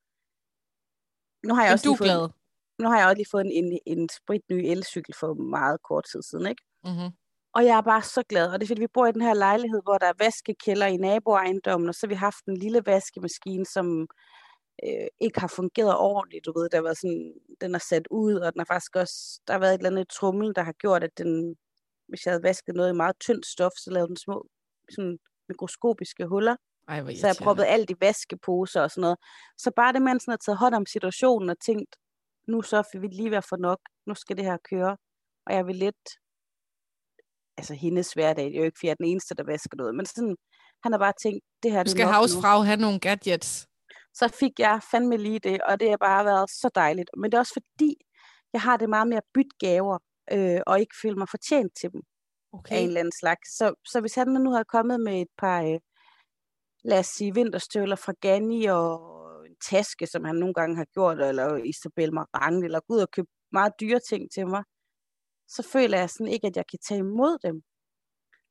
Nu 1.46 1.55
har 1.55 1.64
jeg 1.64 1.72
også 1.72 1.85
du 1.85 1.90
lige 1.90 1.98
fået? 1.98 2.33
Nu 2.78 2.88
har 2.88 2.98
jeg 2.98 3.07
også 3.07 3.16
lige 3.16 3.31
fået 3.31 3.46
en, 3.46 3.52
en, 3.52 3.78
en 3.87 4.09
spritny 4.09 4.59
elcykel 4.72 5.14
for 5.20 5.35
meget 5.35 5.83
kort 5.83 6.05
tid 6.12 6.22
siden, 6.22 6.46
ikke? 6.46 6.62
Mm-hmm. 6.85 7.11
Og 7.55 7.64
jeg 7.64 7.76
er 7.76 7.83
bare 7.83 8.02
så 8.02 8.22
glad, 8.28 8.46
og 8.52 8.61
det 8.61 8.66
er 8.66 8.68
fordi, 8.68 8.81
vi 8.81 8.94
bor 8.94 9.07
i 9.07 9.12
den 9.12 9.22
her 9.22 9.35
lejlighed, 9.35 9.81
hvor 9.83 9.98
der 9.98 10.07
er 10.07 10.24
vaskekælder 10.24 10.87
i 10.87 10.96
naboejendommen, 10.96 11.88
og 11.88 11.94
så 11.94 12.07
har 12.07 12.09
vi 12.09 12.14
haft 12.14 12.44
en 12.44 12.57
lille 12.57 12.83
vaskemaskine, 12.87 13.66
som 13.66 14.07
øh, 14.85 15.07
ikke 15.20 15.40
har 15.40 15.48
fungeret 15.57 15.96
ordentligt, 15.96 16.46
du 16.46 16.52
ved, 16.59 16.68
der 16.68 16.81
var 16.81 16.94
sådan, 16.94 17.35
den 17.61 17.74
er 17.74 17.78
sat 17.78 18.07
ud, 18.11 18.35
og 18.35 18.52
den 18.52 18.61
har 18.61 18.64
faktisk 18.74 18.96
også, 18.96 19.40
der 19.46 19.52
har 19.52 19.61
været 19.61 19.74
et 19.74 19.78
eller 19.78 19.90
andet 19.90 20.09
trummel, 20.09 20.52
der 20.57 20.62
har 20.62 20.72
gjort, 20.72 21.05
at 21.05 21.18
den, 21.18 21.57
hvis 22.09 22.26
jeg 22.26 22.33
havde 22.33 22.42
vasket 22.42 22.74
noget 22.74 22.90
i 22.92 22.96
meget 22.96 23.16
tyndt 23.20 23.46
stof, 23.46 23.72
så 23.76 23.90
lavede 23.90 24.09
den 24.09 24.16
små, 24.16 24.46
sådan 24.90 25.18
mikroskopiske 25.48 26.26
huller. 26.26 26.57
Ej, 26.88 27.01
hvor 27.03 27.12
så 27.21 27.27
jeg 27.27 27.37
proppede 27.42 27.66
alt 27.66 27.90
i 27.90 27.95
vaskeposer 28.01 28.83
og 28.83 28.90
sådan 28.90 29.01
noget. 29.01 29.18
Så 29.59 29.71
bare 29.77 29.92
det, 29.92 30.03
man 30.03 30.21
sådan 30.21 30.33
har 30.33 30.37
taget 30.37 30.59
hånd 30.59 30.75
om 30.75 30.87
situationen 30.87 31.51
og 31.51 31.57
tænkt, 31.66 31.97
nu 32.49 32.62
så 32.62 32.83
vil 32.92 33.03
vi 33.03 33.07
lige 33.07 33.31
være 33.31 33.42
for 33.42 33.57
nok, 33.57 33.79
nu 34.07 34.14
skal 34.14 34.37
det 34.37 34.45
her 34.45 34.57
køre, 34.71 34.97
og 35.47 35.55
jeg 35.55 35.66
vil 35.66 35.77
lidt 35.77 36.09
altså 37.57 37.75
hendes 37.75 38.12
hverdag, 38.12 38.45
det 38.45 38.55
er 38.55 38.59
jo 38.59 38.64
ikke, 38.64 38.79
fordi 38.79 38.87
jeg 38.87 38.92
er 38.92 39.03
den 39.03 39.07
eneste, 39.07 39.35
der 39.35 39.45
vasker 39.45 39.77
noget, 39.77 39.95
men 39.95 40.07
sådan, 40.07 40.37
han 40.83 40.92
har 40.92 40.99
bare 40.99 41.12
tænkt, 41.23 41.45
det 41.62 41.73
her 41.73 41.83
du 41.83 41.90
skal 41.90 42.07
havsfrag 42.07 42.64
have 42.64 42.77
nogle 42.77 43.01
gadgets. 43.01 43.66
Så 44.14 44.29
fik 44.29 44.59
jeg 44.59 44.81
fandme 44.90 45.16
lige 45.16 45.38
det, 45.38 45.62
og 45.62 45.81
det 45.81 45.90
har 45.90 45.97
bare 45.97 46.25
været 46.25 46.51
så 46.51 46.71
dejligt. 46.75 47.11
Men 47.16 47.31
det 47.31 47.37
er 47.37 47.40
også 47.40 47.61
fordi, 47.61 47.97
jeg 48.53 48.61
har 48.61 48.77
det 48.77 48.88
meget 48.88 49.09
med 49.09 49.16
at 49.16 49.23
bytte 49.35 49.57
gaver, 49.59 49.99
øh, 50.33 50.61
og 50.66 50.81
ikke 50.81 50.95
føle 51.03 51.16
mig 51.16 51.29
fortjent 51.29 51.73
til 51.81 51.92
dem. 51.92 52.03
Okay. 52.53 52.75
Af 52.75 52.81
en 52.81 52.87
eller 52.87 53.01
anden 53.01 53.18
slags. 53.21 53.57
Så, 53.59 53.75
så 53.87 54.01
hvis 54.01 54.14
han 54.14 54.29
nu 54.29 54.51
havde 54.51 54.64
kommet 54.64 55.01
med 55.01 55.21
et 55.21 55.33
par, 55.38 55.62
øh, 55.62 55.79
lad 56.85 56.99
os 56.99 57.07
sige, 57.07 57.35
vinterstøvler 57.35 57.97
fra 57.97 58.12
Ganni, 58.21 58.64
og 58.64 59.12
en 59.47 59.57
taske, 59.71 60.07
som 60.07 60.25
han 60.25 60.37
nogle 60.37 60.55
gange 60.55 60.77
har 60.77 60.87
gjort, 60.95 61.21
eller 61.21 61.57
Isabel 61.57 62.14
Marang, 62.14 62.64
eller 62.64 62.81
gud 62.81 63.01
og 63.01 63.11
købt 63.11 63.29
meget 63.53 63.73
dyre 63.81 64.01
ting 64.11 64.33
til 64.35 64.47
mig, 64.47 64.62
så 65.49 65.68
føler 65.73 65.99
jeg 65.99 66.11
sådan 66.11 66.33
ikke, 66.33 66.47
at 66.47 66.57
jeg 66.57 66.64
kan 66.71 66.79
tage 66.88 66.99
imod 66.99 67.38
dem. 67.42 67.62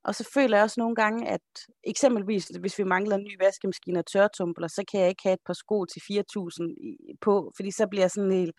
Og 0.03 0.15
så 0.15 0.29
føler 0.33 0.57
jeg 0.57 0.63
også 0.63 0.79
nogle 0.79 0.95
gange, 0.95 1.29
at 1.29 1.47
eksempelvis, 1.83 2.47
hvis 2.59 2.77
vi 2.79 2.83
mangler 2.83 3.15
en 3.15 3.23
ny 3.23 3.43
vaskemaskine 3.43 3.99
og 3.99 4.05
tørretumbler, 4.05 4.67
så 4.67 4.83
kan 4.91 5.01
jeg 5.01 5.09
ikke 5.09 5.23
have 5.23 5.33
et 5.33 5.45
par 5.45 5.53
sko 5.53 5.85
til 5.85 5.99
4.000 5.99 7.15
på, 7.21 7.51
fordi 7.55 7.71
så 7.71 7.87
bliver 7.87 8.03
jeg 8.03 8.11
sådan 8.11 8.31
helt, 8.31 8.55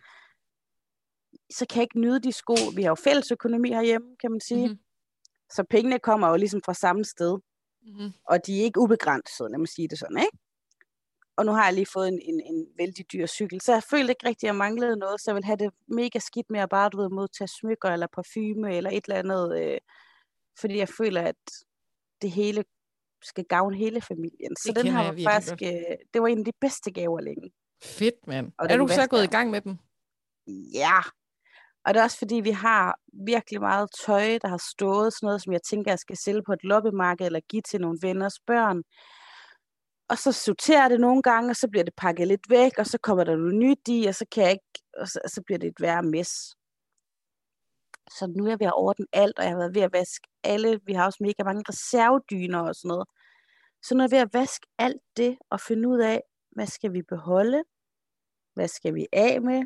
så 1.51 1.67
kan 1.69 1.77
jeg 1.77 1.83
ikke 1.83 2.01
nyde 2.01 2.21
de 2.21 2.33
sko. 2.33 2.57
Vi 2.77 2.83
har 2.83 2.91
jo 2.91 2.95
fælles 2.95 3.31
økonomi 3.31 3.69
herhjemme, 3.69 4.17
kan 4.21 4.31
man 4.31 4.41
sige. 4.41 4.67
Mm-hmm. 4.67 4.83
Så 5.55 5.65
pengene 5.71 5.99
kommer 5.99 6.29
jo 6.29 6.37
ligesom 6.37 6.61
fra 6.65 6.75
samme 6.75 7.05
sted. 7.05 7.39
Mm-hmm. 7.83 8.13
Og 8.25 8.47
de 8.47 8.61
er 8.61 8.65
ikke 8.65 8.81
ubegrænsede, 8.81 9.51
lad 9.51 9.59
mig 9.59 9.69
sige 9.69 9.89
det 9.89 9.99
sådan, 9.99 10.19
ikke? 10.19 10.39
og 11.37 11.47
nu 11.47 11.53
har 11.53 11.65
jeg 11.65 11.75
lige 11.75 11.87
fået 11.93 12.09
en, 12.09 12.21
en, 12.23 12.41
en 12.41 12.67
vældig 12.79 13.13
dyr 13.13 13.27
cykel, 13.27 13.61
så 13.61 13.73
jeg 13.73 13.83
følte 13.83 14.11
ikke 14.11 14.27
rigtig, 14.29 14.47
at 14.47 14.49
jeg 14.49 14.57
manglede 14.57 14.97
noget, 14.97 15.21
så 15.21 15.31
jeg 15.31 15.35
ville 15.35 15.47
have 15.47 15.57
det 15.57 15.71
mega 15.87 16.19
skidt 16.19 16.51
med 16.51 16.61
at 16.61 16.69
bare, 16.69 16.89
du 16.89 16.97
ved, 16.97 17.09
modtage 17.09 17.49
smykker 17.49 17.89
eller 17.89 18.07
parfume 18.07 18.77
eller 18.77 18.91
et 18.91 19.05
eller 19.05 19.19
andet, 19.19 19.63
øh, 19.63 19.79
fordi 20.61 20.79
jeg 20.79 20.89
føler, 20.89 21.23
at 21.23 21.37
det 22.23 22.31
hele 22.31 22.65
skal 23.23 23.45
gavne 23.45 23.77
hele 23.77 24.01
familien. 24.01 24.57
Så 24.57 24.73
det 24.77 24.85
den 24.85 24.93
her 24.93 25.13
var 25.13 25.33
faktisk, 25.33 25.63
øh, 25.63 25.97
det 26.15 26.23
var 26.23 26.29
en 26.29 26.39
af 26.39 26.45
de 26.45 26.53
bedste 26.61 26.91
gaver 26.91 27.21
længe. 27.21 27.53
Fedt, 27.83 28.27
mand. 28.27 28.53
Er 28.59 28.77
du 28.77 28.89
så 28.89 29.07
gået 29.11 29.25
i 29.25 29.27
gang 29.37 29.51
med 29.51 29.61
den? 29.61 29.81
Ja, 30.75 30.99
og 31.85 31.95
det 31.95 32.01
er 32.01 32.05
også 32.05 32.19
fordi, 32.19 32.35
vi 32.35 32.51
har 32.51 32.99
virkelig 33.27 33.61
meget 33.61 33.89
tøj, 34.07 34.39
der 34.43 34.49
har 34.49 34.63
stået 34.73 35.13
sådan 35.13 35.27
noget, 35.27 35.43
som 35.43 35.53
jeg 35.53 35.63
tænker, 35.63 35.91
jeg 35.91 35.99
skal 35.99 36.17
sælge 36.17 36.43
på 36.47 36.53
et 36.53 36.65
loppemarked 36.65 37.27
eller 37.27 37.41
give 37.41 37.63
til 37.63 37.81
nogle 37.81 37.99
venners 38.03 38.41
børn. 38.47 38.83
Og 40.09 40.19
så 40.19 40.33
sorterer 40.33 40.89
det 40.89 41.01
nogle 41.01 41.23
gange, 41.23 41.51
og 41.51 41.57
så 41.57 41.69
bliver 41.69 41.85
det 41.85 41.95
pakket 41.97 42.29
lidt 42.29 42.51
væk, 42.51 42.73
og 42.79 42.87
så 42.87 42.99
kommer 42.99 43.25
der 43.25 43.37
noget 43.37 43.55
nyt 43.55 43.89
i, 43.89 44.07
og 44.07 44.15
så 44.15 44.27
kan 44.33 44.43
jeg 44.43 44.53
ikke, 44.53 44.83
og 44.99 45.09
så, 45.09 45.21
og 45.25 45.31
så 45.31 45.43
bliver 45.47 45.59
det 45.59 45.69
et 45.69 45.81
værre 45.81 46.03
mess. 46.03 46.33
Så 48.11 48.27
nu 48.37 48.45
er 48.45 48.49
jeg 48.49 48.61
ved 48.61 48.67
at 48.67 48.77
ordne 48.77 49.07
alt, 49.13 49.39
og 49.39 49.45
jeg 49.45 49.53
har 49.53 49.59
været 49.59 49.75
ved 49.75 49.83
at 49.83 49.93
vaske 49.93 50.29
alle. 50.45 50.81
Vi 50.87 50.93
har 50.93 51.05
også 51.07 51.19
mega 51.21 51.45
mange 51.45 51.65
reservedyner 51.69 52.61
og 52.61 52.75
sådan 52.75 52.89
noget. 52.89 53.09
Så 53.83 53.95
nu 53.95 54.01
er 54.01 54.05
jeg 54.05 54.11
ved 54.11 54.19
at 54.19 54.35
vaske 54.35 54.67
alt 54.79 55.03
det, 55.17 55.39
og 55.51 55.61
finde 55.61 55.89
ud 55.89 56.01
af, 56.01 56.23
hvad 56.51 56.67
skal 56.67 56.93
vi 56.93 57.03
beholde? 57.03 57.65
Hvad 58.55 58.69
skal 58.69 58.95
vi 58.95 59.07
af 59.13 59.43
med? 59.43 59.63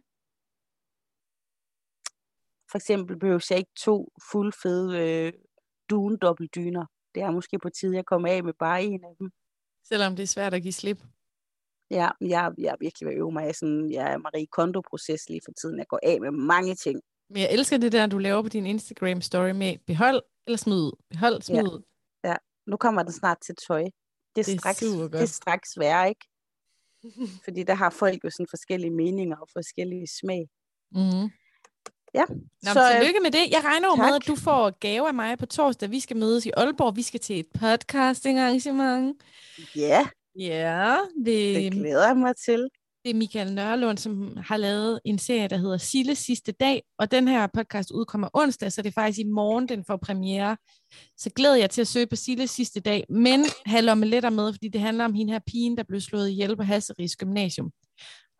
For 2.71 2.79
eksempel 2.79 3.19
behøver 3.19 3.47
jeg 3.51 3.59
ikke 3.59 3.71
to 3.77 4.13
fuldfede 4.33 4.99
øh, 4.99 5.33
dune 5.91 6.17
dobbeltdyner. 6.17 6.87
Det 7.15 7.23
er 7.23 7.31
måske 7.31 7.59
på 7.59 7.69
tide, 7.71 7.97
jeg 7.97 8.05
kommer 8.05 8.29
af 8.29 8.45
med 8.45 8.53
bare 8.53 8.85
en 8.85 9.05
af 9.05 9.15
dem. 9.19 9.31
Selvom 9.85 10.17
det 10.17 10.23
er 10.23 10.27
svært 10.27 10.55
at 10.55 10.63
give 10.63 10.73
slip. 10.73 11.03
Ja, 11.91 12.09
jeg, 12.21 12.53
jeg 12.59 12.73
er 12.73 12.77
virkelig 12.81 13.07
ved 13.07 13.15
at 13.15 13.19
øve 13.19 13.33
mig 13.33 13.51
i 13.51 13.53
sådan, 13.53 13.91
jeg 13.93 14.13
er 14.13 14.19
Marie 14.19 14.47
Kondo-proces 14.47 15.29
lige 15.29 15.41
for 15.45 15.53
tiden. 15.61 15.79
Jeg 15.79 15.87
går 15.87 16.01
af 16.03 16.21
med 16.21 16.31
mange 16.31 16.75
ting. 16.75 17.01
Men 17.31 17.43
jeg 17.43 17.53
elsker 17.53 17.79
det 17.79 17.93
der, 17.93 18.07
du 18.07 18.19
laver 18.19 18.43
på 18.43 18.49
din 18.49 18.67
Instagram 18.67 19.21
story 19.21 19.51
med 19.51 19.79
behold 19.87 20.23
eller 20.47 20.59
smid 20.59 20.77
ud. 20.77 20.93
Behold, 21.11 21.43
smid 21.43 21.57
Ja. 21.57 21.63
ud. 21.63 21.83
Nu 22.67 22.77
kommer 22.77 23.03
den 23.03 23.13
snart 23.13 23.39
til 23.47 23.55
tøj. 23.69 23.83
Det 23.83 23.91
er, 24.41 24.43
Det 24.43 24.55
er 24.55 24.59
straks, 24.59 24.81
det 24.81 25.21
er 25.23 25.27
straks 25.27 25.79
værre, 25.79 26.09
ikke? 26.09 26.27
Fordi 27.45 27.63
der 27.63 27.75
har 27.75 27.91
folk 27.91 28.25
jo 28.25 28.31
sådan 28.31 28.47
forskellige 28.51 28.91
meninger 28.91 29.37
og 29.37 29.49
forskellige 29.53 30.07
smag. 30.21 30.49
Mm-hmm. 30.91 31.31
Ja, 32.15 32.25
Nå, 32.29 32.37
så, 32.63 32.73
så, 32.73 32.81
øh, 32.81 33.01
tillykke 33.01 33.21
med 33.23 33.31
det. 33.31 33.51
Jeg 33.51 33.65
regner 33.65 33.89
jo 33.89 33.95
med, 33.95 34.15
at 34.15 34.27
du 34.27 34.37
får 34.37 34.79
gave 34.81 35.09
af 35.09 35.15
mig 35.15 35.39
på 35.39 35.47
torsdag. 35.47 35.91
Vi 35.91 36.01
skal 36.01 36.17
mødes 36.17 36.47
i 36.47 36.51
Aalborg. 36.57 36.97
Vi 36.97 37.03
skal 37.03 37.21
til 37.21 37.39
et 37.41 37.47
podcasting-arrangement. 37.59 39.17
ja, 39.77 40.07
Ja, 40.39 40.97
det 41.25 41.57
det, 41.57 41.73
glæder 41.73 42.07
jeg 42.07 42.17
mig 42.17 42.37
til. 42.37 42.69
det 43.05 43.11
er 43.11 43.15
Michael 43.15 43.53
Nørlund, 43.53 43.99
som 43.99 44.37
har 44.37 44.57
lavet 44.57 45.01
en 45.05 45.19
serie, 45.19 45.49
der 45.49 45.57
hedder 45.57 45.77
Sille 45.77 46.15
sidste 46.15 46.53
dag. 46.53 46.83
Og 46.99 47.11
den 47.11 47.29
her 47.29 47.47
podcast 47.55 47.91
udkommer 47.91 48.29
onsdag, 48.35 48.73
så 48.73 48.83
det 48.83 48.89
er 48.89 48.93
faktisk 48.93 49.19
i 49.19 49.25
morgen, 49.25 49.69
den 49.69 49.85
får 49.85 49.97
premiere. 49.97 50.57
Så 51.17 51.31
glæder 51.37 51.57
jeg 51.57 51.71
til 51.71 51.81
at 51.81 51.87
søge 51.89 52.07
på 52.07 52.17
Sille 52.17 52.47
sidste 52.47 52.81
dag. 52.81 53.05
Men 53.11 53.45
halv 53.67 53.91
om 53.91 53.99
med, 53.99 54.53
fordi 54.53 54.69
det 54.69 54.81
handler 54.81 55.05
om 55.05 55.15
hende 55.15 55.33
her 55.33 55.41
pigen, 55.47 55.77
der 55.77 55.83
blev 55.89 56.01
slået 56.01 56.29
ihjel 56.31 56.57
på 56.57 56.63
Hasseris 56.63 57.17
Gymnasium. 57.17 57.71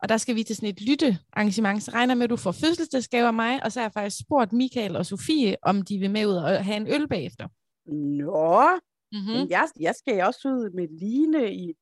Og 0.01 0.09
der 0.09 0.17
skal 0.17 0.35
vi 0.35 0.43
til 0.43 0.55
sådan 0.55 0.69
et 0.69 0.81
lyttearrangement, 0.81 1.83
så 1.83 1.91
regner 1.91 2.15
med, 2.15 2.23
at 2.23 2.29
du 2.29 2.35
får 2.35 2.51
fødselsdagsgave 2.51 3.27
af 3.27 3.33
mig, 3.33 3.63
og 3.63 3.71
så 3.71 3.79
har 3.79 3.85
jeg 3.85 3.93
faktisk 3.93 4.17
spurgt 4.25 4.53
Michael 4.53 4.95
og 4.95 5.05
Sofie, 5.05 5.55
om 5.61 5.81
de 5.81 5.97
vil 5.99 6.11
med 6.11 6.25
ud 6.25 6.35
og 6.35 6.65
have 6.65 6.77
en 6.77 6.87
øl 6.87 7.07
bagefter. 7.07 7.47
Nå, 7.85 8.79
Mm-hmm. 9.11 9.41
mm. 9.43 9.47
jeg, 9.49 9.67
jeg 9.79 9.95
skal 9.95 10.23
også 10.23 10.47
ud 10.47 10.69
med 10.77 10.87
Line 11.01 11.53
i 11.53 11.73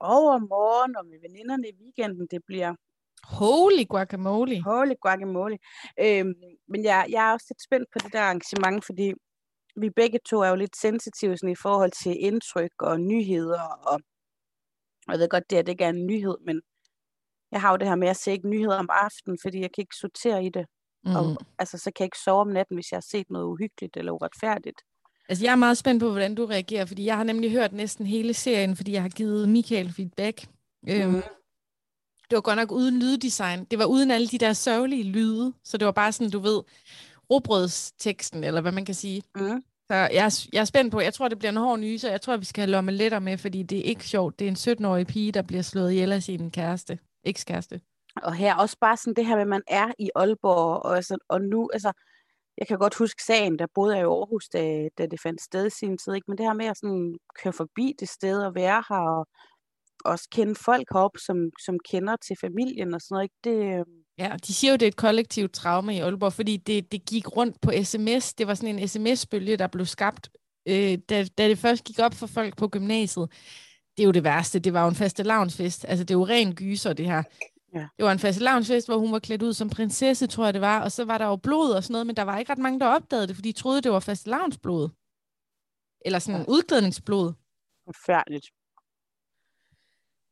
overmorgen 0.00 0.96
og 0.96 1.06
med 1.06 1.18
veninderne 1.20 1.68
i 1.68 1.74
weekenden. 1.82 2.26
Det 2.30 2.40
bliver 2.46 2.74
Holy 3.24 3.84
guacamole. 3.88 4.62
holy 4.62 4.94
guacamole. 5.02 5.58
Øhm, 6.00 6.34
men 6.68 6.84
jeg, 6.84 7.06
jeg 7.10 7.28
er 7.28 7.32
også 7.32 7.46
lidt 7.50 7.62
spændt 7.62 7.88
på 7.92 7.98
det 8.04 8.12
der 8.12 8.20
arrangement, 8.20 8.84
fordi 8.84 9.12
vi 9.76 9.90
begge 9.90 10.18
to 10.30 10.36
er 10.40 10.48
jo 10.48 10.54
lidt 10.54 10.76
sensitive 10.76 11.36
sådan, 11.36 11.52
i 11.52 11.62
forhold 11.66 11.92
til 12.02 12.16
indtryk 12.28 12.74
og 12.80 13.00
nyheder. 13.00 13.62
Og, 13.90 14.00
og 15.06 15.12
jeg 15.12 15.18
ved 15.18 15.28
godt, 15.28 15.50
det, 15.50 15.56
at 15.56 15.66
det 15.66 15.72
ikke 15.72 15.84
er 15.84 15.88
en 15.88 16.06
nyhed, 16.06 16.36
men 16.46 16.62
jeg 17.52 17.60
har 17.60 17.70
jo 17.70 17.76
det 17.76 17.88
her 17.88 17.94
med 17.94 18.08
at 18.08 18.16
se 18.16 18.32
ikke 18.32 18.48
nyheder 18.48 18.76
om 18.78 18.88
aftenen, 18.92 19.38
fordi 19.42 19.60
jeg 19.60 19.70
kan 19.74 19.82
ikke 19.82 19.96
sortere 20.00 20.44
i 20.44 20.48
det. 20.48 20.66
Mm. 21.04 21.10
Mm. 21.10 21.16
Og, 21.16 21.36
altså, 21.58 21.78
så 21.78 21.84
kan 21.84 21.94
jeg 22.04 22.06
ikke 22.06 22.18
sove 22.24 22.40
om 22.40 22.48
natten, 22.48 22.76
hvis 22.76 22.92
jeg 22.92 22.96
har 22.96 23.06
set 23.10 23.30
noget 23.30 23.44
uhyggeligt 23.46 23.96
eller 23.96 24.12
uretfærdigt. 24.12 24.80
Altså, 25.28 25.44
jeg 25.44 25.52
er 25.52 25.56
meget 25.56 25.78
spændt 25.78 26.02
på, 26.02 26.10
hvordan 26.10 26.34
du 26.34 26.46
reagerer, 26.46 26.84
fordi 26.84 27.04
jeg 27.04 27.16
har 27.16 27.24
nemlig 27.24 27.50
hørt 27.50 27.72
næsten 27.72 28.06
hele 28.06 28.34
serien, 28.34 28.76
fordi 28.76 28.92
jeg 28.92 29.02
har 29.02 29.08
givet 29.08 29.48
Michael 29.48 29.92
feedback. 29.92 30.46
Øhm, 30.88 31.10
Mhm. 31.10 31.22
det 32.30 32.36
var 32.36 32.40
godt 32.40 32.56
nok 32.56 32.72
uden 32.72 32.98
lyddesign. 32.98 33.64
Det 33.64 33.78
var 33.78 33.84
uden 33.84 34.10
alle 34.10 34.26
de 34.28 34.38
der 34.38 34.52
sørgelige 34.52 35.02
lyde, 35.04 35.52
så 35.64 35.76
det 35.78 35.86
var 35.86 35.92
bare 35.92 36.12
sådan, 36.12 36.30
du 36.30 36.38
ved, 36.38 36.62
robrødsteksten, 37.30 38.44
eller 38.44 38.60
hvad 38.60 38.72
man 38.72 38.84
kan 38.84 38.94
sige. 38.94 39.22
Mm. 39.36 39.62
Så 39.88 39.94
jeg 39.94 40.24
er, 40.24 40.46
jeg 40.52 40.60
er 40.60 40.64
spændt 40.64 40.92
på, 40.92 41.00
jeg 41.00 41.14
tror, 41.14 41.28
det 41.28 41.38
bliver 41.38 41.50
en 41.52 41.56
hård 41.56 41.78
nyse, 41.78 42.06
og 42.08 42.12
jeg 42.12 42.20
tror, 42.20 42.36
vi 42.36 42.44
skal 42.44 42.62
have 42.62 42.70
lomme 42.70 42.92
lettere 42.92 43.20
med, 43.20 43.38
fordi 43.38 43.62
det 43.62 43.78
er 43.78 43.82
ikke 43.82 44.08
sjovt. 44.08 44.38
Det 44.38 44.44
er 44.44 44.48
en 44.48 44.56
17-årig 44.56 45.06
pige, 45.06 45.32
der 45.32 45.42
bliver 45.42 45.62
slået 45.62 45.92
ihjel 45.92 46.12
af 46.12 46.22
sin 46.22 46.50
kæreste, 46.50 46.98
ekskæreste. 47.24 47.80
Og 48.16 48.34
her 48.34 48.54
også 48.54 48.76
bare 48.80 48.96
sådan 48.96 49.14
det 49.14 49.26
her 49.26 49.34
med, 49.34 49.42
at 49.42 49.48
man 49.48 49.62
er 49.68 49.92
i 49.98 50.10
Aalborg, 50.14 50.82
og, 50.82 50.96
altså, 50.96 51.18
og 51.28 51.40
nu, 51.40 51.70
altså, 51.72 51.92
jeg 52.58 52.66
kan 52.66 52.78
godt 52.78 52.94
huske 52.94 53.22
sagen, 53.24 53.58
der 53.58 53.66
boede 53.74 53.94
jeg 53.96 54.02
i 54.02 54.04
Aarhus, 54.04 54.48
da, 54.48 54.88
da 54.98 55.06
det 55.06 55.20
fandt 55.20 55.42
sted 55.42 55.66
i 55.66 55.70
sin 55.70 55.98
tid, 55.98 56.14
ikke? 56.14 56.24
men 56.28 56.38
det 56.38 56.46
her 56.46 56.54
med 56.54 56.66
at 56.66 56.78
sådan 56.78 57.16
køre 57.42 57.52
forbi 57.52 57.94
det 58.00 58.08
sted 58.08 58.42
og 58.42 58.54
være 58.54 58.84
her, 58.88 58.96
og 58.96 59.26
også 60.04 60.28
kende 60.32 60.54
folk 60.54 60.86
herop, 60.92 61.16
som, 61.26 61.36
som 61.64 61.78
kender 61.90 62.16
til 62.16 62.36
familien 62.40 62.94
og 62.94 63.00
sådan 63.00 63.14
noget, 63.14 63.24
ikke? 63.24 63.36
det, 63.44 63.78
øh, 63.78 63.84
Ja, 64.20 64.32
og 64.32 64.46
de 64.46 64.54
siger 64.54 64.70
jo, 64.70 64.76
det 64.76 64.82
er 64.82 64.88
et 64.88 64.96
kollektivt 64.96 65.52
traume 65.52 65.96
i 65.96 66.00
Aalborg, 66.00 66.32
fordi 66.32 66.56
det, 66.56 66.92
det 66.92 67.04
gik 67.04 67.36
rundt 67.36 67.60
på 67.60 67.72
sms. 67.84 68.34
Det 68.34 68.46
var 68.46 68.54
sådan 68.54 68.78
en 68.78 68.88
sms-bølge, 68.88 69.56
der 69.56 69.66
blev 69.66 69.86
skabt, 69.86 70.30
øh, 70.68 70.98
da, 71.08 71.24
da 71.38 71.48
det 71.48 71.58
først 71.58 71.84
gik 71.84 71.98
op 71.98 72.14
for 72.14 72.26
folk 72.26 72.56
på 72.56 72.68
gymnasiet. 72.68 73.32
Det 73.96 74.02
er 74.02 74.06
jo 74.06 74.12
det 74.12 74.24
værste. 74.24 74.58
Det 74.58 74.72
var 74.72 74.82
jo 74.82 74.88
en 74.88 74.94
faste 74.94 75.22
lavnsfest. 75.22 75.84
Altså, 75.88 76.04
det 76.04 76.14
er 76.14 76.18
jo 76.18 76.26
ren 76.26 76.54
gyser, 76.54 76.92
det 76.92 77.06
her. 77.06 77.22
Ja. 77.74 77.88
Det 77.96 78.04
var 78.04 78.12
en 78.12 78.18
faste 78.18 78.42
lavnsfest, 78.42 78.88
hvor 78.88 78.98
hun 78.98 79.12
var 79.12 79.18
klædt 79.18 79.42
ud 79.42 79.52
som 79.52 79.70
prinsesse, 79.70 80.26
tror 80.26 80.44
jeg 80.44 80.54
det 80.54 80.60
var, 80.60 80.80
og 80.82 80.92
så 80.92 81.04
var 81.04 81.18
der 81.18 81.26
jo 81.26 81.36
blod 81.36 81.70
og 81.70 81.84
sådan 81.84 81.92
noget, 81.92 82.06
men 82.06 82.16
der 82.16 82.22
var 82.22 82.38
ikke 82.38 82.52
ret 82.52 82.58
mange, 82.58 82.80
der 82.80 82.86
opdagede 82.86 83.26
det, 83.26 83.34
fordi 83.36 83.52
de 83.52 83.58
troede, 83.58 83.82
det 83.82 83.92
var 83.92 84.00
faste 84.00 84.30
lavnsblod. 84.30 84.88
Eller 86.04 86.18
sådan 86.18 86.40
Ja. 86.40 86.46
udklædningsblod. 86.48 87.32
forfærdeligt. 87.86 88.46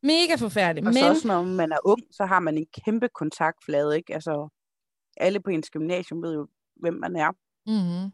Mega 0.03 0.35
forfærdeligt. 0.35 0.87
Og 0.87 0.93
Men 0.93 1.03
så 1.03 1.09
også 1.09 1.27
når 1.27 1.43
man 1.43 1.71
er 1.71 1.77
ung, 1.85 2.01
så 2.11 2.25
har 2.25 2.39
man 2.39 2.57
en 2.57 2.65
kæmpe 2.85 3.09
kontaktflade, 3.15 3.97
ikke? 3.97 4.13
Altså, 4.13 4.49
alle 5.17 5.39
på 5.39 5.49
ens 5.49 5.69
gymnasium 5.69 6.21
ved 6.23 6.33
jo, 6.33 6.47
hvem 6.75 6.93
man 6.93 7.15
er. 7.15 7.31
mm-hmm. 7.65 8.11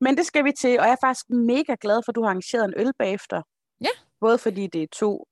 Men 0.00 0.16
det 0.16 0.26
skal 0.26 0.44
vi 0.44 0.52
til, 0.60 0.78
og 0.80 0.84
jeg 0.86 0.92
er 0.92 1.06
faktisk 1.06 1.30
mega 1.30 1.74
glad 1.80 2.02
for, 2.04 2.12
at 2.12 2.16
du 2.16 2.22
har 2.22 2.28
arrangeret 2.28 2.64
en 2.64 2.74
øl 2.76 2.92
bagefter. 2.98 3.42
Ja. 3.80 3.88
Både 4.20 4.38
fordi 4.38 4.66
det 4.66 4.82
er 4.82 4.86
to 4.92 5.26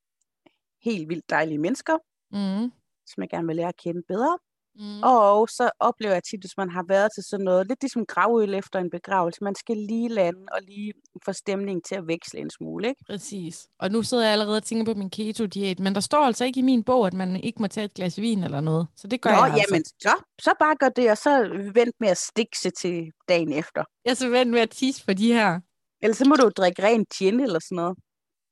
helt 0.84 1.08
vildt 1.08 1.30
dejlige 1.30 1.58
mennesker, 1.58 1.98
Mm-hmm. 2.32 2.72
som 3.06 3.22
jeg 3.22 3.30
gerne 3.30 3.46
vil 3.46 3.56
lære 3.56 3.68
at 3.68 3.76
kende 3.76 4.02
bedre. 4.08 4.38
Mm. 4.78 5.02
Og 5.02 5.48
så 5.48 5.70
oplever 5.80 6.12
jeg 6.12 6.22
tit, 6.24 6.40
hvis 6.40 6.56
man 6.56 6.70
har 6.70 6.84
været 6.88 7.10
til 7.14 7.24
sådan 7.24 7.44
noget, 7.44 7.66
lidt 7.66 7.82
ligesom 7.82 8.06
gravøl 8.06 8.54
efter 8.54 8.78
en 8.78 8.90
begravelse, 8.90 9.44
man 9.44 9.54
skal 9.54 9.76
lige 9.76 10.08
lande 10.08 10.46
og 10.52 10.60
lige 10.62 10.92
få 11.24 11.32
stemningen 11.32 11.82
til 11.82 11.94
at 11.94 12.06
veksle 12.06 12.40
en 12.40 12.50
smule, 12.50 12.88
ikke? 12.88 13.00
Præcis. 13.06 13.66
Og 13.78 13.90
nu 13.90 14.02
sidder 14.02 14.22
jeg 14.24 14.32
allerede 14.32 14.56
og 14.56 14.62
tænker 14.62 14.94
på 14.94 14.98
min 14.98 15.10
keto-diæt, 15.10 15.78
men 15.80 15.94
der 15.94 16.00
står 16.00 16.18
altså 16.18 16.44
ikke 16.44 16.60
i 16.60 16.62
min 16.62 16.84
bog, 16.84 17.06
at 17.06 17.14
man 17.14 17.36
ikke 17.36 17.62
må 17.62 17.68
tage 17.68 17.84
et 17.84 17.94
glas 17.94 18.20
vin 18.20 18.44
eller 18.44 18.60
noget. 18.60 18.86
Så 18.96 19.06
det 19.06 19.20
gør 19.20 19.30
Nå, 19.30 19.36
jeg 19.36 19.44
altså. 19.54 19.66
jamen, 19.70 19.84
så, 19.84 20.14
så 20.38 20.54
bare 20.58 20.76
gør 20.76 20.88
det, 20.88 21.10
og 21.10 21.18
så 21.18 21.48
vent 21.74 21.94
med 22.00 22.08
at 22.08 22.18
stikse 22.18 22.70
til 22.70 23.10
dagen 23.28 23.52
efter. 23.52 23.84
Jeg 24.04 24.16
så 24.16 24.28
vant 24.28 24.50
med 24.50 24.60
at 24.60 24.70
tisse 24.70 25.06
på 25.06 25.12
de 25.12 25.32
her. 25.32 25.60
Ellers 26.02 26.16
så 26.16 26.28
må 26.28 26.36
du 26.36 26.50
drikke 26.56 26.82
ren 26.82 27.06
gin 27.18 27.40
eller 27.40 27.58
sådan 27.58 27.76
noget. 27.76 27.96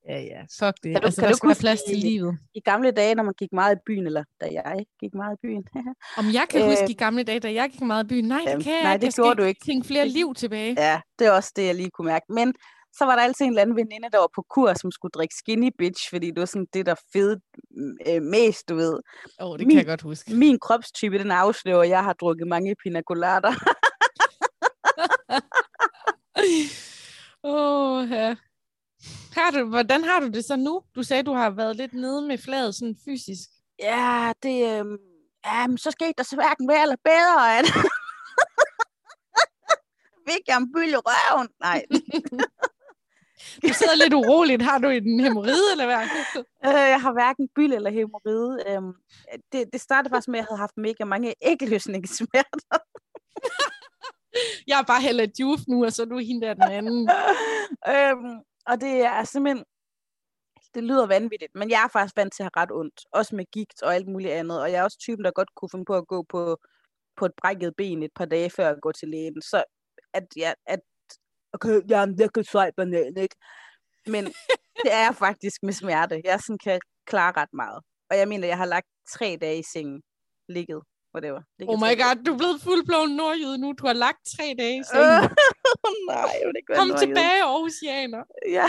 Ja, 0.08 0.20
ja. 0.20 0.40
Fuck 0.58 0.76
det. 0.82 0.92
Kan 0.92 1.00
du- 1.00 1.06
altså, 1.06 1.20
kan 1.20 1.26
der 1.26 1.32
du 1.32 1.36
skal 1.36 1.48
være 1.48 1.56
plads 1.60 1.82
til 1.82 1.96
i- 1.98 2.00
livet. 2.00 2.38
I 2.54 2.60
gamle 2.60 2.90
dage, 2.90 3.14
når 3.14 3.22
man 3.22 3.34
gik 3.38 3.52
meget 3.52 3.76
i 3.76 3.80
byen, 3.86 4.06
eller 4.06 4.24
da 4.40 4.46
jeg 4.52 4.86
gik 5.00 5.14
meget 5.14 5.36
i 5.36 5.40
byen. 5.42 5.64
Om 6.18 6.24
jeg 6.32 6.46
kan 6.50 6.60
Øh, 6.62 6.66
huske 6.68 6.90
i 6.90 6.94
gamle 6.94 7.22
dage, 7.22 7.40
da 7.40 7.52
jeg 7.52 7.70
gik 7.70 7.80
meget 7.80 8.04
i 8.04 8.08
byen. 8.08 8.24
Nej, 8.24 8.38
det 8.54 8.64
kan 8.64 8.72
jeg 8.72 8.82
nej, 8.82 8.92
ikke. 8.92 9.00
det 9.00 9.06
Jeg 9.06 9.12
skal 9.12 9.24
gjorde 9.24 9.42
du 9.42 9.46
ikke. 9.46 9.60
tænke 9.66 9.86
flere 9.86 10.04
Det- 10.04 10.12
liv 10.12 10.34
tilbage. 10.34 10.74
ja, 10.78 11.00
det 11.18 11.26
er 11.26 11.30
også 11.30 11.52
det, 11.56 11.66
jeg 11.66 11.74
lige 11.74 11.90
kunne 11.90 12.06
mærke. 12.06 12.26
Men 12.28 12.54
så 12.98 13.04
var 13.04 13.16
der 13.16 13.22
altid 13.22 13.44
en 13.44 13.50
eller 13.50 13.62
anden 13.62 13.76
veninde, 13.76 14.08
der 14.12 14.18
var 14.18 14.28
på 14.34 14.42
kur, 14.50 14.74
som 14.74 14.90
skulle 14.90 15.12
drikke 15.12 15.34
skinny 15.34 15.70
bitch, 15.78 16.10
fordi 16.10 16.26
det 16.30 16.38
var 16.40 16.44
sådan 16.46 16.66
det, 16.74 16.86
der 16.86 16.94
fede 17.12 17.40
øh, 18.08 18.22
mest, 18.22 18.68
du 18.68 18.74
ved. 18.74 19.00
Åh, 19.40 19.50
oh, 19.50 19.58
det 19.58 19.66
min- 19.66 19.74
kan 19.76 19.78
jeg 19.78 19.86
godt 19.86 20.02
huske. 20.02 20.34
Min 20.34 20.58
kropstype, 20.58 21.18
den 21.18 21.30
afslører, 21.30 21.80
at 21.82 21.88
jeg 21.88 22.04
har 22.04 22.12
drukket 22.12 22.46
mange 22.48 22.74
pina 22.82 23.02
colader. 23.02 23.52
Åh, 27.44 27.98
oh, 28.02 28.10
ja. 28.10 28.34
Har 29.32 29.50
du, 29.50 29.64
hvordan 29.64 30.04
har 30.04 30.20
du 30.20 30.28
det 30.28 30.44
så 30.44 30.56
nu? 30.56 30.82
Du 30.94 31.02
sagde, 31.02 31.22
du 31.22 31.32
har 31.32 31.50
været 31.50 31.76
lidt 31.76 31.94
nede 31.94 32.22
med 32.22 32.38
fladet 32.38 32.74
sådan 32.74 32.96
fysisk. 33.04 33.48
ja, 33.78 34.32
det... 34.42 34.50
Øh, 34.50 34.84
ja, 35.46 35.66
men 35.66 35.78
så 35.78 35.90
skete 35.90 36.12
der 36.18 36.22
så 36.24 36.36
hverken 36.36 36.68
værre 36.68 36.82
eller 36.82 36.96
bedre, 37.04 37.58
at... 37.58 37.64
Fik 40.28 40.48
jeg 40.48 40.56
en 40.56 40.72
byld 40.72 40.92
i 40.92 40.96
røven? 40.96 41.48
Nej, 41.60 41.82
Du 43.62 43.68
sidder 43.72 43.94
lidt 43.94 44.14
uroligt. 44.14 44.62
Har 44.62 44.78
du 44.78 44.88
en 44.88 45.20
hemorrhide, 45.20 45.72
eller 45.72 45.86
hvad? 45.86 46.06
Øh, 46.66 46.88
jeg 46.94 47.00
har 47.00 47.12
hverken 47.12 47.48
byld 47.56 47.72
eller 47.72 47.90
hemorrhide. 47.90 48.58
Øhm, 48.68 48.92
det, 49.52 49.68
det 49.72 49.80
startede 49.80 50.10
faktisk 50.12 50.28
med, 50.28 50.38
at 50.38 50.42
jeg 50.42 50.46
havde 50.50 50.58
haft 50.58 50.76
mega 50.76 51.04
mange 51.04 51.34
ægløsningssmerter. 51.42 52.78
Jeg 54.66 54.78
er 54.78 54.82
bare 54.82 55.02
heller 55.02 55.26
Juf 55.40 55.60
nu, 55.68 55.84
og 55.84 55.92
så 55.92 56.02
er 56.02 56.06
du 56.06 56.18
hende 56.18 56.46
der 56.46 56.54
den 56.54 56.62
anden. 56.62 57.10
øhm, 57.94 58.40
og 58.66 58.80
det 58.80 59.00
er 59.00 59.24
simpelthen... 59.24 59.64
Det 60.74 60.84
lyder 60.84 61.06
vanvittigt, 61.06 61.54
men 61.54 61.70
jeg 61.70 61.84
er 61.84 61.88
faktisk 61.88 62.16
vant 62.16 62.32
til 62.32 62.42
at 62.42 62.50
have 62.54 62.62
ret 62.62 62.72
ondt. 62.72 63.00
Også 63.12 63.36
med 63.36 63.44
gigt 63.52 63.82
og 63.82 63.94
alt 63.94 64.08
muligt 64.08 64.32
andet. 64.32 64.62
Og 64.62 64.72
jeg 64.72 64.78
er 64.78 64.82
også 64.82 64.98
typen, 64.98 65.24
der 65.24 65.30
godt 65.30 65.54
kunne 65.54 65.68
finde 65.72 65.84
på 65.84 65.96
at 65.96 66.06
gå 66.06 66.22
på, 66.28 66.56
på 67.16 67.26
et 67.26 67.32
brækket 67.36 67.76
ben 67.76 68.02
et 68.02 68.10
par 68.14 68.24
dage 68.24 68.50
før 68.50 68.68
at 68.70 68.80
gå 68.82 68.92
til 68.92 69.08
lægen. 69.08 69.42
Så 69.42 69.64
at 70.14 70.26
jeg... 70.36 70.54
At, 70.66 70.80
okay, 71.52 71.80
jeg 71.88 71.98
er 72.00 72.02
en 72.02 72.18
virkelig 72.18 72.46
sej 72.46 72.70
banan, 72.76 73.16
ikke? 73.16 73.36
Men 74.06 74.24
det 74.82 74.92
er 74.92 75.02
jeg 75.06 75.14
faktisk 75.14 75.62
med 75.62 75.72
smerte. 75.72 76.22
Jeg 76.24 76.40
sådan 76.40 76.58
kan 76.58 76.80
klare 77.06 77.32
ret 77.36 77.52
meget. 77.52 77.80
Og 78.10 78.18
jeg 78.18 78.28
mener, 78.28 78.46
jeg 78.48 78.58
har 78.58 78.66
lagt 78.66 78.86
tre 79.10 79.38
dage 79.40 79.58
i 79.58 79.62
sengen. 79.72 80.02
Ligget. 80.48 80.82
Whatever. 81.14 81.40
Ligget 81.58 81.74
Oh 81.74 81.78
my 81.84 81.92
god, 82.02 82.24
du 82.24 82.32
er 82.32 82.38
blevet 82.38 82.62
fuldblåen 82.62 83.16
nordjyde 83.16 83.58
nu. 83.58 83.72
Du 83.72 83.86
har 83.86 83.92
lagt 83.92 84.20
tre 84.36 84.54
dage 84.58 84.76
i 84.76 84.78
Øh, 84.78 84.84
sengen. 84.84 85.30
nej, 86.08 86.30
jeg 86.40 86.46
vil 86.48 86.56
ikke 86.56 86.68
være 86.70 86.78
Kom 86.78 86.88
nordjyde. 86.88 87.06
tilbage, 87.06 87.42
Aarhusianer. 87.42 88.24
Ja. 88.58 88.66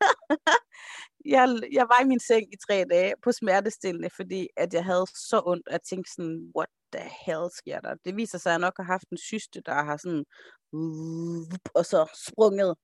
jeg, 1.34 1.44
jeg 1.72 1.86
var 1.88 2.00
i 2.02 2.06
min 2.12 2.20
seng 2.20 2.54
i 2.54 2.56
tre 2.68 2.84
dage 2.90 3.12
på 3.22 3.32
smertestillende, 3.32 4.10
fordi 4.16 4.48
at 4.56 4.74
jeg 4.74 4.84
havde 4.84 5.06
så 5.06 5.42
ondt, 5.46 5.66
at 5.68 5.72
jeg 5.72 5.82
tænkte 5.82 6.12
sådan, 6.12 6.52
what 6.56 6.68
the 6.92 7.08
hell 7.26 7.46
sker 7.56 7.80
der? 7.80 7.94
Det 8.04 8.16
viser 8.16 8.38
sig, 8.38 8.50
at 8.50 8.52
jeg 8.52 8.60
nok 8.60 8.74
har 8.76 8.84
haft 8.84 9.08
en 9.12 9.18
syste, 9.18 9.60
der 9.66 9.74
har 9.74 9.96
sådan, 9.96 10.24
og 11.78 11.84
så 11.86 12.06
sprunget. 12.28 12.74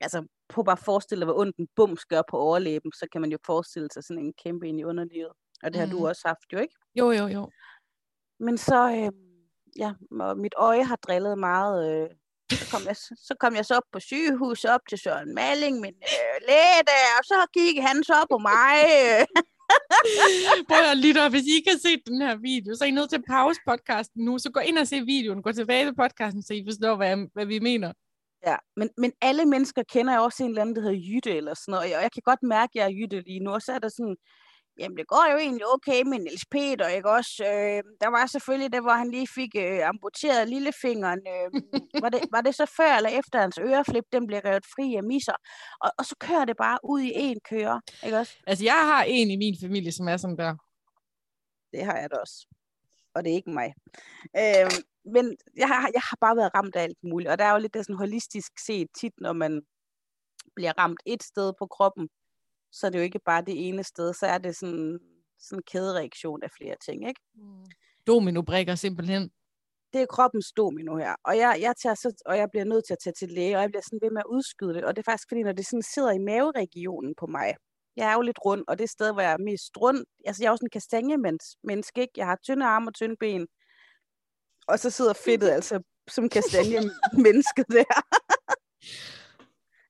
Altså, 0.00 0.26
på 0.48 0.62
bare 0.62 0.72
at 0.78 0.84
forestille 0.84 1.20
dig, 1.20 1.26
hvor 1.32 1.40
ondt 1.40 1.56
en 1.56 1.68
bums 1.76 2.04
gør 2.04 2.22
på 2.30 2.36
overlæben, 2.38 2.92
så 2.92 3.06
kan 3.12 3.20
man 3.20 3.30
jo 3.32 3.38
forestille 3.46 3.88
sig 3.92 4.04
sådan 4.04 4.24
en 4.24 4.32
kæmpe 4.44 4.68
ind 4.68 4.80
i 4.80 4.84
underlivet. 4.84 5.32
Og 5.62 5.72
det 5.72 5.76
har 5.80 5.86
Mhm. 5.86 5.96
du 5.96 6.06
også 6.08 6.22
haft 6.26 6.52
jo, 6.52 6.58
ikke? 6.58 6.74
Jo, 6.94 7.10
jo, 7.10 7.26
jo. 7.26 7.50
Men 8.40 8.58
så, 8.58 8.90
øh, 8.90 9.12
ja, 9.76 9.94
mit 10.36 10.54
øje 10.56 10.82
har 10.84 10.96
drillet 10.96 11.38
meget. 11.38 12.02
Øh, 12.02 12.10
så, 12.50 12.66
kom 12.72 12.82
jeg, 12.86 12.96
så 12.96 13.34
kom 13.40 13.54
jeg 13.54 13.64
så 13.66 13.74
op 13.74 13.88
på 13.92 14.00
sygehus, 14.00 14.64
op 14.64 14.80
til 14.88 14.98
Søren 14.98 15.34
Malling, 15.34 15.80
min 15.80 15.96
øh, 16.14 16.36
læge 16.48 16.82
der, 16.90 17.06
og 17.18 17.24
så 17.24 17.46
kiggede 17.54 17.86
han 17.86 18.04
så 18.04 18.18
på 18.30 18.38
mig. 18.38 18.76
Prøv 20.70 20.84
at 20.92 20.98
lytte, 21.04 21.28
hvis 21.28 21.46
I 21.50 21.54
ikke 21.54 21.70
har 21.70 21.78
set 21.78 22.02
den 22.06 22.20
her 22.22 22.36
video, 22.36 22.74
så 22.74 22.84
er 22.84 22.88
I 22.88 22.90
nødt 22.90 23.10
til 23.10 23.22
at 23.22 23.28
pause 23.28 23.60
podcasten 23.68 24.24
nu, 24.24 24.38
så 24.38 24.50
gå 24.50 24.60
ind 24.60 24.78
og 24.78 24.86
se 24.86 25.00
videoen, 25.00 25.42
gå 25.42 25.52
tilbage 25.52 25.84
til 25.86 25.94
podcasten, 26.02 26.42
så 26.42 26.54
I 26.54 26.62
forstår, 26.68 26.96
hvad, 26.96 27.16
hvad 27.34 27.46
vi 27.46 27.58
mener. 27.58 27.92
Ja, 28.46 28.56
men, 28.76 28.88
men 28.96 29.12
alle 29.20 29.44
mennesker 29.44 29.82
kender 29.82 30.16
jo 30.16 30.22
også 30.22 30.42
en 30.42 30.48
eller 30.48 30.62
anden, 30.62 30.76
der 30.76 30.82
hedder 30.82 31.04
Jytte 31.08 31.36
eller 31.36 31.54
sådan 31.54 31.72
noget, 31.72 31.96
og 31.96 32.02
jeg 32.02 32.12
kan 32.12 32.22
godt 32.24 32.42
mærke, 32.42 32.70
at 32.70 32.74
jeg 32.74 32.84
er 32.84 32.96
Jytte 32.98 33.20
lige 33.20 33.44
nu, 33.44 33.50
og 33.50 33.62
så 33.62 33.72
er 33.72 33.78
der 33.78 33.88
sådan, 33.88 34.16
jamen 34.80 34.96
det 34.96 35.06
går 35.06 35.24
jo 35.32 35.36
egentlig 35.38 35.66
okay 35.74 36.02
med 36.10 36.18
Niels 36.18 36.46
Peter, 36.50 36.88
ikke 36.88 37.10
også? 37.10 37.44
Øh, 37.44 37.82
der 38.00 38.08
var 38.16 38.26
selvfølgelig 38.26 38.72
det, 38.72 38.82
hvor 38.82 38.96
han 39.02 39.10
lige 39.10 39.28
fik 39.38 39.52
øh, 39.56 39.88
amputeret 39.88 40.48
lillefingeren. 40.48 41.20
Øh, 41.34 41.48
var, 42.02 42.08
det, 42.08 42.20
var 42.34 42.40
det 42.40 42.54
så 42.54 42.66
før 42.76 42.96
eller 42.96 43.10
efter 43.10 43.40
hans 43.40 43.58
øreflip, 43.58 44.04
den 44.12 44.26
blev 44.26 44.40
revet 44.44 44.66
fri 44.74 44.94
af 44.94 45.04
misser? 45.04 45.36
Og, 45.80 45.90
og 45.98 46.04
så 46.04 46.14
kører 46.20 46.44
det 46.44 46.56
bare 46.56 46.78
ud 46.84 47.00
i 47.00 47.12
en 47.14 47.40
kører, 47.50 47.80
ikke 48.04 48.18
også? 48.18 48.34
Altså, 48.46 48.64
jeg 48.64 48.80
har 48.90 49.02
en 49.02 49.30
i 49.30 49.36
min 49.36 49.56
familie, 49.60 49.92
som 49.92 50.08
er 50.08 50.16
sådan 50.16 50.36
der. 50.36 50.54
Det 51.72 51.84
har 51.84 51.96
jeg 51.96 52.10
da 52.10 52.16
også. 52.16 52.46
Og 53.14 53.24
det 53.24 53.30
er 53.30 53.34
ikke 53.34 53.50
mig. 53.50 53.74
Øh, 54.36 54.70
men 55.14 55.36
jeg 55.56 55.68
har, 55.68 55.90
jeg 55.94 56.02
har 56.10 56.16
bare 56.20 56.36
været 56.36 56.54
ramt 56.54 56.76
af 56.76 56.82
alt 56.82 56.98
muligt, 57.02 57.30
og 57.30 57.38
der 57.38 57.44
er 57.44 57.52
jo 57.52 57.58
lidt 57.58 57.74
det 57.74 57.84
sådan 57.84 57.96
holistisk 57.96 58.52
set 58.66 58.88
tit, 59.00 59.12
når 59.20 59.32
man 59.32 59.62
bliver 60.56 60.72
ramt 60.78 61.00
et 61.06 61.22
sted 61.22 61.52
på 61.58 61.66
kroppen, 61.66 62.08
så 62.72 62.86
er 62.86 62.90
det 62.90 62.98
jo 62.98 63.02
ikke 63.02 63.20
bare 63.24 63.42
det 63.42 63.68
ene 63.68 63.84
sted, 63.84 64.14
så 64.14 64.26
er 64.26 64.38
det 64.38 64.56
sådan, 64.56 64.98
sådan 65.38 65.58
en 65.58 65.62
kædereaktion 65.62 66.42
af 66.42 66.50
flere 66.58 66.76
ting, 66.86 67.08
ikke? 67.08 67.20
Mm. 67.34 67.64
Domino-brækker 68.06 68.74
simpelthen. 68.74 69.30
Det 69.92 70.00
er 70.02 70.06
kroppens 70.06 70.52
domino 70.52 70.96
her, 70.96 71.14
og 71.24 71.36
jeg, 71.36 71.58
jeg, 71.60 71.74
tager 71.82 71.94
så, 71.94 72.22
og 72.26 72.36
jeg 72.36 72.48
bliver 72.50 72.64
nødt 72.64 72.84
til 72.86 72.92
at 72.92 72.98
tage 73.04 73.14
til 73.18 73.28
læge, 73.28 73.56
og 73.56 73.62
jeg 73.62 73.70
bliver 73.70 73.82
sådan 73.82 74.00
ved 74.02 74.10
med 74.10 74.22
at 74.26 74.30
udskyde 74.30 74.74
det, 74.74 74.84
og 74.84 74.96
det 74.96 75.02
er 75.02 75.10
faktisk 75.10 75.28
fordi, 75.28 75.42
når 75.42 75.52
det 75.52 75.66
sådan 75.66 75.82
sidder 75.82 76.12
i 76.12 76.18
maveregionen 76.18 77.14
på 77.20 77.26
mig, 77.26 77.54
jeg 77.96 78.10
er 78.10 78.14
jo 78.14 78.20
lidt 78.20 78.38
rund, 78.44 78.64
og 78.68 78.78
det 78.78 78.84
er 78.84 78.88
sted, 78.88 79.12
hvor 79.12 79.22
jeg 79.22 79.32
er 79.32 79.44
mest 79.50 79.76
rund, 79.80 80.04
altså 80.26 80.42
jeg 80.42 80.48
er 80.48 80.52
også 80.52 80.64
en 80.64 80.70
kastanjemenneske, 80.70 82.00
ikke? 82.00 82.12
Jeg 82.16 82.26
har 82.26 82.38
tynde 82.44 82.66
arme 82.66 82.88
og 82.88 82.94
tynde 82.94 83.16
ben, 83.20 83.46
og 84.68 84.78
så 84.78 84.90
sidder 84.90 85.12
fedtet 85.12 85.50
altså 85.58 85.82
som 86.08 86.28
kastanje 86.28 86.80
mennesket 87.12 87.66
der. 87.68 88.00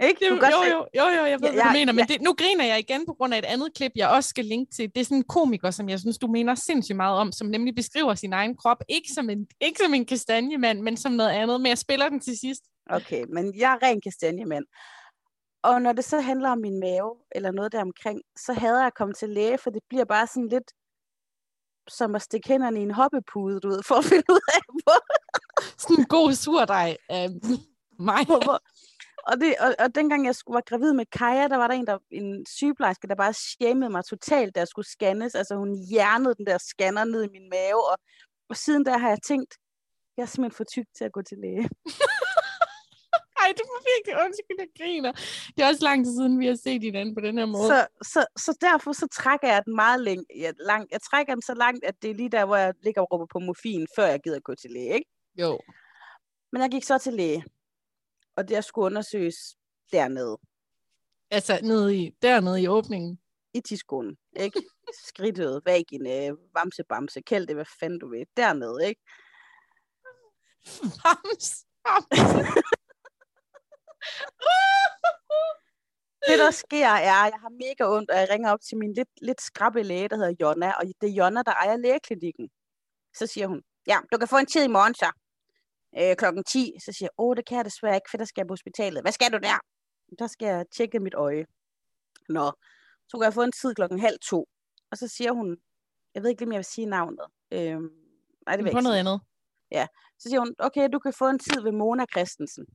Ikke? 0.02 0.24
Det, 0.24 0.30
jo, 0.30 0.34
jo, 0.34 0.62
jo, 0.72 0.86
jo, 0.94 1.04
jo, 1.18 1.24
jeg 1.24 1.40
ved, 1.40 1.48
ja, 1.48 1.54
hvad 1.54 1.64
du 1.64 1.72
mener, 1.72 1.92
men 1.92 2.06
ja. 2.08 2.14
det, 2.14 2.22
nu 2.22 2.34
griner 2.34 2.64
jeg 2.64 2.78
igen 2.78 3.06
på 3.06 3.14
grund 3.14 3.34
af 3.34 3.38
et 3.38 3.44
andet 3.44 3.74
klip, 3.74 3.92
jeg 3.96 4.08
også 4.08 4.28
skal 4.28 4.44
linke 4.44 4.72
til. 4.74 4.90
Det 4.94 5.00
er 5.00 5.04
sådan 5.04 5.16
en 5.16 5.24
komiker, 5.24 5.70
som 5.70 5.88
jeg 5.88 6.00
synes, 6.00 6.18
du 6.18 6.26
mener 6.26 6.54
sindssygt 6.54 6.96
meget 6.96 7.18
om, 7.18 7.32
som 7.32 7.46
nemlig 7.46 7.74
beskriver 7.74 8.14
sin 8.14 8.32
egen 8.32 8.56
krop, 8.56 8.82
ikke 8.88 9.08
som 9.14 9.30
en, 9.30 9.46
ikke 9.60 9.80
som 9.84 9.94
en 9.94 10.06
kastanjemand, 10.06 10.80
men 10.80 10.96
som 10.96 11.12
noget 11.12 11.30
andet, 11.30 11.60
men 11.60 11.68
jeg 11.68 11.78
spiller 11.78 12.08
den 12.08 12.20
til 12.20 12.38
sidst. 12.38 12.62
Okay, 12.90 13.24
men 13.28 13.58
jeg 13.58 13.72
er 13.72 13.86
ren 13.86 14.00
kastanjemand. 14.00 14.64
Og 15.62 15.82
når 15.82 15.92
det 15.92 16.04
så 16.04 16.20
handler 16.20 16.50
om 16.50 16.58
min 16.58 16.80
mave, 16.80 17.16
eller 17.34 17.50
noget 17.50 17.72
der 17.72 17.80
omkring, 17.80 18.20
så 18.36 18.52
hader 18.52 18.78
jeg 18.78 18.86
at 18.86 18.94
komme 18.94 19.14
til 19.14 19.28
læge, 19.28 19.58
for 19.58 19.70
det 19.70 19.82
bliver 19.88 20.04
bare 20.04 20.26
sådan 20.26 20.48
lidt 20.48 20.70
som 21.88 22.14
at 22.14 22.22
stikke 22.22 22.48
hænderne 22.48 22.80
i 22.80 22.82
en 22.82 22.90
hoppepude, 22.90 23.60
du 23.60 23.68
ved, 23.68 23.82
for 23.82 23.94
at 23.94 24.04
finde 24.04 24.24
ud 24.30 24.40
af, 24.54 24.60
hvor... 24.84 25.00
sådan 25.78 25.98
en 25.98 26.06
god 26.06 26.32
surdej 26.32 26.96
af 27.08 27.28
mig. 27.98 28.26
Hvor, 28.26 28.44
hvor, 28.44 28.60
og, 29.26 29.40
det, 29.40 29.54
og, 29.60 29.74
og 29.78 29.94
dengang 29.94 30.26
jeg 30.26 30.34
skulle, 30.34 30.54
var 30.54 30.60
gravid 30.70 30.92
med 30.92 31.06
Kaja, 31.06 31.48
der 31.48 31.56
var 31.56 31.66
der 31.66 31.74
en, 31.74 31.86
der, 31.86 31.98
en 32.10 32.46
sygeplejerske, 32.46 33.08
der 33.08 33.14
bare 33.14 33.32
shamede 33.32 33.90
mig 33.90 34.04
totalt, 34.04 34.56
jeg 34.56 34.68
skulle 34.68 34.88
scannes. 34.88 35.34
Altså 35.34 35.54
hun 35.54 35.74
hjernede 35.90 36.34
den 36.34 36.46
der 36.46 36.58
scanner 36.58 37.04
ned 37.04 37.24
i 37.24 37.32
min 37.32 37.48
mave, 37.50 37.90
og, 37.92 37.98
og 38.48 38.56
siden 38.56 38.84
der 38.84 38.98
har 38.98 39.08
jeg 39.08 39.22
tænkt, 39.26 39.54
jeg 40.16 40.22
er 40.22 40.26
simpelthen 40.26 40.56
for 40.56 40.64
tyk 40.64 40.86
til 40.96 41.04
at 41.04 41.12
gå 41.12 41.22
til 41.22 41.38
læge. 41.38 41.68
Ej, 43.42 43.52
du 43.58 43.64
må 43.70 43.76
virkelig 43.92 44.24
undskyld, 44.24 44.56
jeg 44.58 44.68
griner. 44.78 45.12
Det 45.54 45.64
er 45.64 45.68
også 45.68 45.84
lang 45.84 46.04
tid 46.04 46.14
siden, 46.14 46.40
vi 46.40 46.46
har 46.46 46.54
set 46.54 46.82
hinanden 46.82 47.14
på 47.14 47.20
den 47.20 47.38
her 47.38 47.46
måde. 47.46 47.68
Så, 47.68 47.86
så, 48.02 48.26
så 48.36 48.58
derfor 48.60 48.92
så 48.92 49.06
trækker 49.12 49.48
jeg 49.48 49.62
den 49.64 49.74
meget 49.74 50.00
læng, 50.00 50.24
ja, 50.36 50.50
langt. 50.58 50.92
Jeg 50.92 51.00
trækker 51.10 51.34
den 51.34 51.42
så 51.42 51.54
langt, 51.54 51.84
at 51.84 51.94
det 52.02 52.10
er 52.10 52.14
lige 52.14 52.28
der, 52.28 52.44
hvor 52.44 52.56
jeg 52.56 52.74
ligger 52.82 53.00
og 53.00 53.12
råber 53.12 53.26
på 53.32 53.38
morfin, 53.38 53.86
før 53.96 54.06
jeg 54.06 54.20
gider 54.24 54.40
gå 54.40 54.54
til 54.54 54.70
læge, 54.70 54.94
ikke? 54.94 55.10
Jo. 55.38 55.60
Men 56.52 56.62
jeg 56.62 56.70
gik 56.70 56.84
så 56.84 56.98
til 56.98 57.12
læge 57.12 57.44
og 58.40 58.48
det 58.48 58.64
skulle 58.64 58.86
undersøges 58.86 59.36
dernede. 59.92 60.38
Altså 61.30 61.60
nede 61.62 61.96
i, 61.96 62.10
dernede 62.22 62.62
i 62.62 62.68
åbningen? 62.68 63.20
I 63.54 63.60
tiskoen, 63.60 64.18
ikke? 64.36 64.62
Skridtet, 65.08 65.62
vagina, 65.64 66.30
vamse, 66.54 66.84
bamse, 66.88 67.20
kald 67.20 67.46
det, 67.46 67.56
hvad 67.56 67.64
fanden 67.80 67.98
du 67.98 68.08
vil. 68.08 68.26
Dernede, 68.36 68.88
ikke? 68.88 69.00
Vamse, 71.02 71.66
det, 76.28 76.38
der 76.38 76.50
sker, 76.50 76.86
er, 76.86 77.20
at 77.26 77.32
jeg 77.32 77.40
har 77.40 77.48
mega 77.64 77.96
ondt, 77.96 78.10
og 78.10 78.16
jeg 78.16 78.28
ringer 78.30 78.52
op 78.52 78.60
til 78.60 78.78
min 78.78 78.92
lidt, 78.92 79.08
lidt 79.22 79.40
skrabbe 79.40 79.82
læge, 79.82 80.08
der 80.08 80.16
hedder 80.16 80.34
Jonna, 80.40 80.72
og 80.72 80.84
det 81.00 81.08
er 81.08 81.12
Jonna, 81.12 81.42
der 81.42 81.52
ejer 81.52 81.76
lægeklinikken. 81.76 82.50
Så 83.14 83.26
siger 83.26 83.46
hun, 83.46 83.62
ja, 83.86 83.98
du 84.12 84.18
kan 84.18 84.28
få 84.28 84.36
en 84.36 84.46
tid 84.46 84.64
i 84.64 84.74
morgen, 84.76 84.94
så 84.94 85.12
øh, 85.98 86.16
klokken 86.16 86.44
10, 86.44 86.72
så 86.84 86.92
siger 86.92 87.06
jeg, 87.06 87.10
åh, 87.18 87.36
det 87.36 87.46
kan 87.46 87.56
jeg 87.56 87.64
desværre 87.64 87.94
ikke, 87.94 88.10
for 88.10 88.18
der 88.18 88.24
skal 88.24 88.40
jeg 88.40 88.46
på 88.46 88.52
hospitalet. 88.52 89.02
Hvad 89.02 89.12
skal 89.12 89.32
du 89.32 89.38
der? 89.38 89.58
Der 90.18 90.26
skal 90.26 90.46
jeg 90.46 90.66
tjekke 90.76 91.00
mit 91.00 91.14
øje. 91.14 91.46
Nå, 92.28 92.52
så 93.08 93.18
kan 93.18 93.24
jeg 93.24 93.34
få 93.34 93.42
en 93.42 93.52
tid 93.52 93.74
klokken 93.74 94.00
halv 94.00 94.18
to. 94.30 94.48
Og 94.90 94.98
så 94.98 95.08
siger 95.08 95.32
hun, 95.32 95.56
jeg 96.14 96.22
ved 96.22 96.30
ikke, 96.30 96.44
om 96.44 96.52
jeg 96.52 96.58
vil 96.58 96.64
sige 96.64 96.86
navnet. 96.86 97.26
Øh, 97.50 97.80
nej, 98.46 98.56
det 98.56 98.64
vil 98.64 98.70
ikke 98.70 98.82
noget 98.82 98.98
andet. 98.98 99.20
Ja, 99.70 99.86
så 100.18 100.28
siger 100.28 100.40
hun, 100.40 100.54
okay, 100.58 100.88
du 100.92 100.98
kan 100.98 101.12
få 101.12 101.28
en 101.28 101.38
tid 101.38 101.60
ved 101.62 101.72
Mona 101.72 102.06
Christensen. 102.12 102.66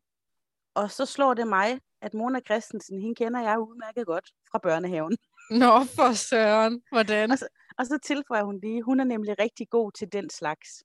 Og 0.74 0.92
så 0.92 1.06
slår 1.06 1.34
det 1.34 1.48
mig, 1.48 1.80
at 2.02 2.14
Mona 2.14 2.40
Christensen, 2.40 3.02
hende 3.02 3.16
kender 3.16 3.42
jeg 3.42 3.60
udmærket 3.60 4.06
godt 4.06 4.32
fra 4.52 4.60
børnehaven. 4.60 5.18
Nå, 5.62 5.84
for 5.96 6.14
søren. 6.14 6.82
Hvordan? 6.92 7.32
Og 7.32 7.38
så, 7.38 7.48
og 7.78 7.86
så 7.86 8.00
tilføjer 8.04 8.44
hun 8.44 8.60
lige, 8.60 8.82
hun 8.82 9.00
er 9.00 9.04
nemlig 9.04 9.40
rigtig 9.40 9.70
god 9.70 9.92
til 9.92 10.14
den 10.14 10.30
slags. 10.30 10.84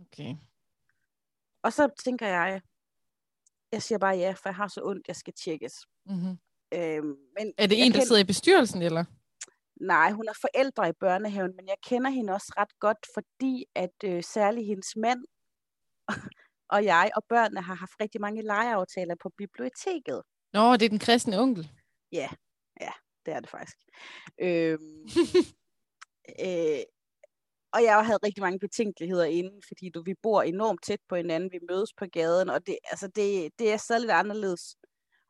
Okay. 0.00 0.34
Og 1.68 1.72
så 1.72 1.88
tænker 2.04 2.26
jeg, 2.26 2.60
jeg 3.72 3.82
siger 3.82 3.98
bare 3.98 4.16
ja, 4.16 4.32
for 4.32 4.48
jeg 4.48 4.54
har 4.56 4.68
så 4.68 4.80
ondt, 4.84 5.08
jeg 5.08 5.16
skal 5.16 5.34
tjekkes. 5.34 5.74
Mm-hmm. 6.06 6.38
Øhm, 6.74 7.16
men 7.38 7.52
er 7.58 7.66
det 7.66 7.84
en, 7.84 7.92
der 7.92 8.04
sidder 8.04 8.20
i 8.20 8.24
bestyrelsen, 8.24 8.82
eller? 8.82 9.04
Nej, 9.80 10.12
hun 10.12 10.28
er 10.28 10.32
forældre 10.40 10.88
i 10.88 10.92
børnehaven, 10.92 11.56
men 11.56 11.66
jeg 11.66 11.76
kender 11.82 12.10
hende 12.10 12.32
også 12.32 12.52
ret 12.56 12.78
godt, 12.80 13.06
fordi 13.14 13.64
at 13.74 13.96
øh, 14.04 14.24
særligt 14.24 14.66
hendes 14.66 14.96
mand 14.96 15.24
og 16.74 16.84
jeg 16.84 17.10
og 17.16 17.22
børnene 17.28 17.60
har 17.60 17.74
haft 17.74 18.00
rigtig 18.00 18.20
mange 18.20 18.42
legeaftaler 18.42 19.14
på 19.22 19.28
biblioteket. 19.28 20.22
Nå, 20.52 20.72
det 20.72 20.82
er 20.82 20.88
den 20.88 20.98
kristne 20.98 21.40
onkel. 21.40 21.70
Ja, 22.12 22.28
ja, 22.80 22.92
det 23.26 23.34
er 23.34 23.40
det 23.40 23.50
faktisk. 23.50 23.78
Øhm, 24.40 25.08
øh, 26.46 26.82
og 27.72 27.82
jeg 27.82 28.06
havde 28.06 28.18
rigtig 28.26 28.42
mange 28.42 28.58
betænkeligheder 28.58 29.24
inden, 29.24 29.62
fordi 29.68 29.90
du, 29.94 30.02
vi 30.02 30.14
bor 30.22 30.42
enormt 30.42 30.82
tæt 30.84 31.00
på 31.08 31.16
hinanden, 31.16 31.52
vi 31.52 31.58
mødes 31.70 31.92
på 31.98 32.04
gaden, 32.12 32.48
og 32.48 32.66
det, 32.66 32.78
altså 32.90 33.06
det, 33.08 33.50
det 33.58 33.72
er 33.72 33.76
stadig 33.76 34.00
lidt 34.00 34.10
anderledes 34.10 34.76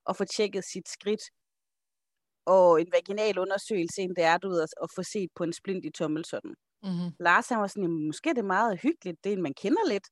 at 0.08 0.16
få 0.16 0.24
tjekket 0.24 0.64
sit 0.64 0.88
skridt 0.88 1.22
og 2.46 2.80
en 2.80 2.92
vaginal 2.92 3.38
undersøgelse, 3.38 4.02
end 4.02 4.16
det 4.16 4.24
er 4.24 4.38
du 4.38 4.48
ved, 4.48 4.62
at, 4.62 4.68
at 4.82 4.88
få 4.94 5.02
set 5.02 5.30
på 5.36 5.44
en 5.44 5.52
splint 5.52 5.84
i 5.84 5.90
tommel 5.90 6.24
sådan. 6.24 6.54
Mm-hmm. 6.82 7.10
Lars 7.20 7.48
han 7.48 7.60
var 7.60 7.66
sådan, 7.66 7.82
jamen, 7.82 8.06
måske 8.06 8.30
er 8.30 8.34
det 8.34 8.44
meget 8.44 8.80
hyggeligt, 8.80 9.24
det 9.24 9.32
er 9.32 9.36
en, 9.36 9.42
man 9.42 9.54
kender 9.54 9.88
lidt. 9.88 10.08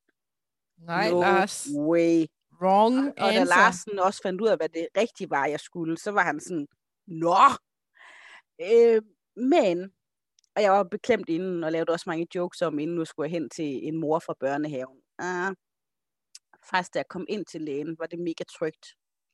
Nej, 0.79 1.11
no 1.11 1.21
Lars. 1.21 1.69
way. 1.79 2.27
Wrong 2.61 3.07
og, 3.19 3.27
og 3.27 3.33
da 3.33 3.45
Larsen 3.45 3.99
også 3.99 4.21
fandt 4.23 4.41
ud 4.41 4.49
af, 4.49 4.57
hvad 4.57 4.69
det 4.69 4.89
rigtige 4.97 5.31
var, 5.31 5.47
jeg 5.47 5.61
skulle, 5.61 5.99
så 5.99 6.11
var 6.11 6.23
han 6.23 6.41
sådan, 6.41 6.67
nå. 7.07 7.37
Øh, 8.61 9.03
men 9.37 9.93
og 10.57 10.63
jeg 10.63 10.73
var 10.73 10.83
beklemt 10.83 11.29
inden, 11.29 11.65
og 11.65 11.73
lavede 11.73 11.93
også 11.93 12.05
mange 12.07 12.27
jokes 12.35 12.63
om, 12.63 12.79
inden 12.79 12.97
nu 12.97 13.05
skulle 13.05 13.31
jeg 13.31 13.41
hen 13.41 13.51
til 13.51 13.89
en 13.89 13.97
mor 13.97 14.19
fra 14.19 14.35
børnehaven. 14.41 14.99
Uh, 15.23 15.55
faktisk, 16.71 16.95
da 16.95 16.99
jeg 16.99 17.09
kom 17.09 17.27
ind 17.29 17.47
til 17.47 17.61
lægen, 17.63 17.97
var 17.99 18.07
det 18.07 18.19
mega 18.19 18.45
trygt. 18.59 18.87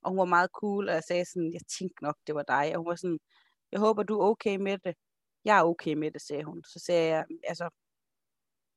Og 0.03 0.09
hun 0.09 0.17
var 0.17 0.25
meget 0.25 0.49
cool, 0.53 0.89
og 0.89 0.95
jeg 0.95 1.03
sagde 1.03 1.25
sådan, 1.25 1.53
jeg 1.53 1.61
tænkte 1.79 2.03
nok, 2.03 2.15
det 2.27 2.35
var 2.35 2.43
dig. 2.43 2.71
Og 2.73 2.77
hun 2.77 2.89
var 2.89 2.95
sådan, 2.95 3.19
jeg 3.71 3.79
håber, 3.79 4.03
du 4.03 4.19
er 4.19 4.25
okay 4.25 4.55
med 4.55 4.77
det. 4.77 4.95
Jeg 5.45 5.57
er 5.57 5.63
okay 5.63 5.93
med 5.93 6.11
det, 6.11 6.21
sagde 6.21 6.43
hun. 6.43 6.63
Så 6.63 6.79
sagde 6.79 7.07
jeg, 7.07 7.25
altså, 7.43 7.69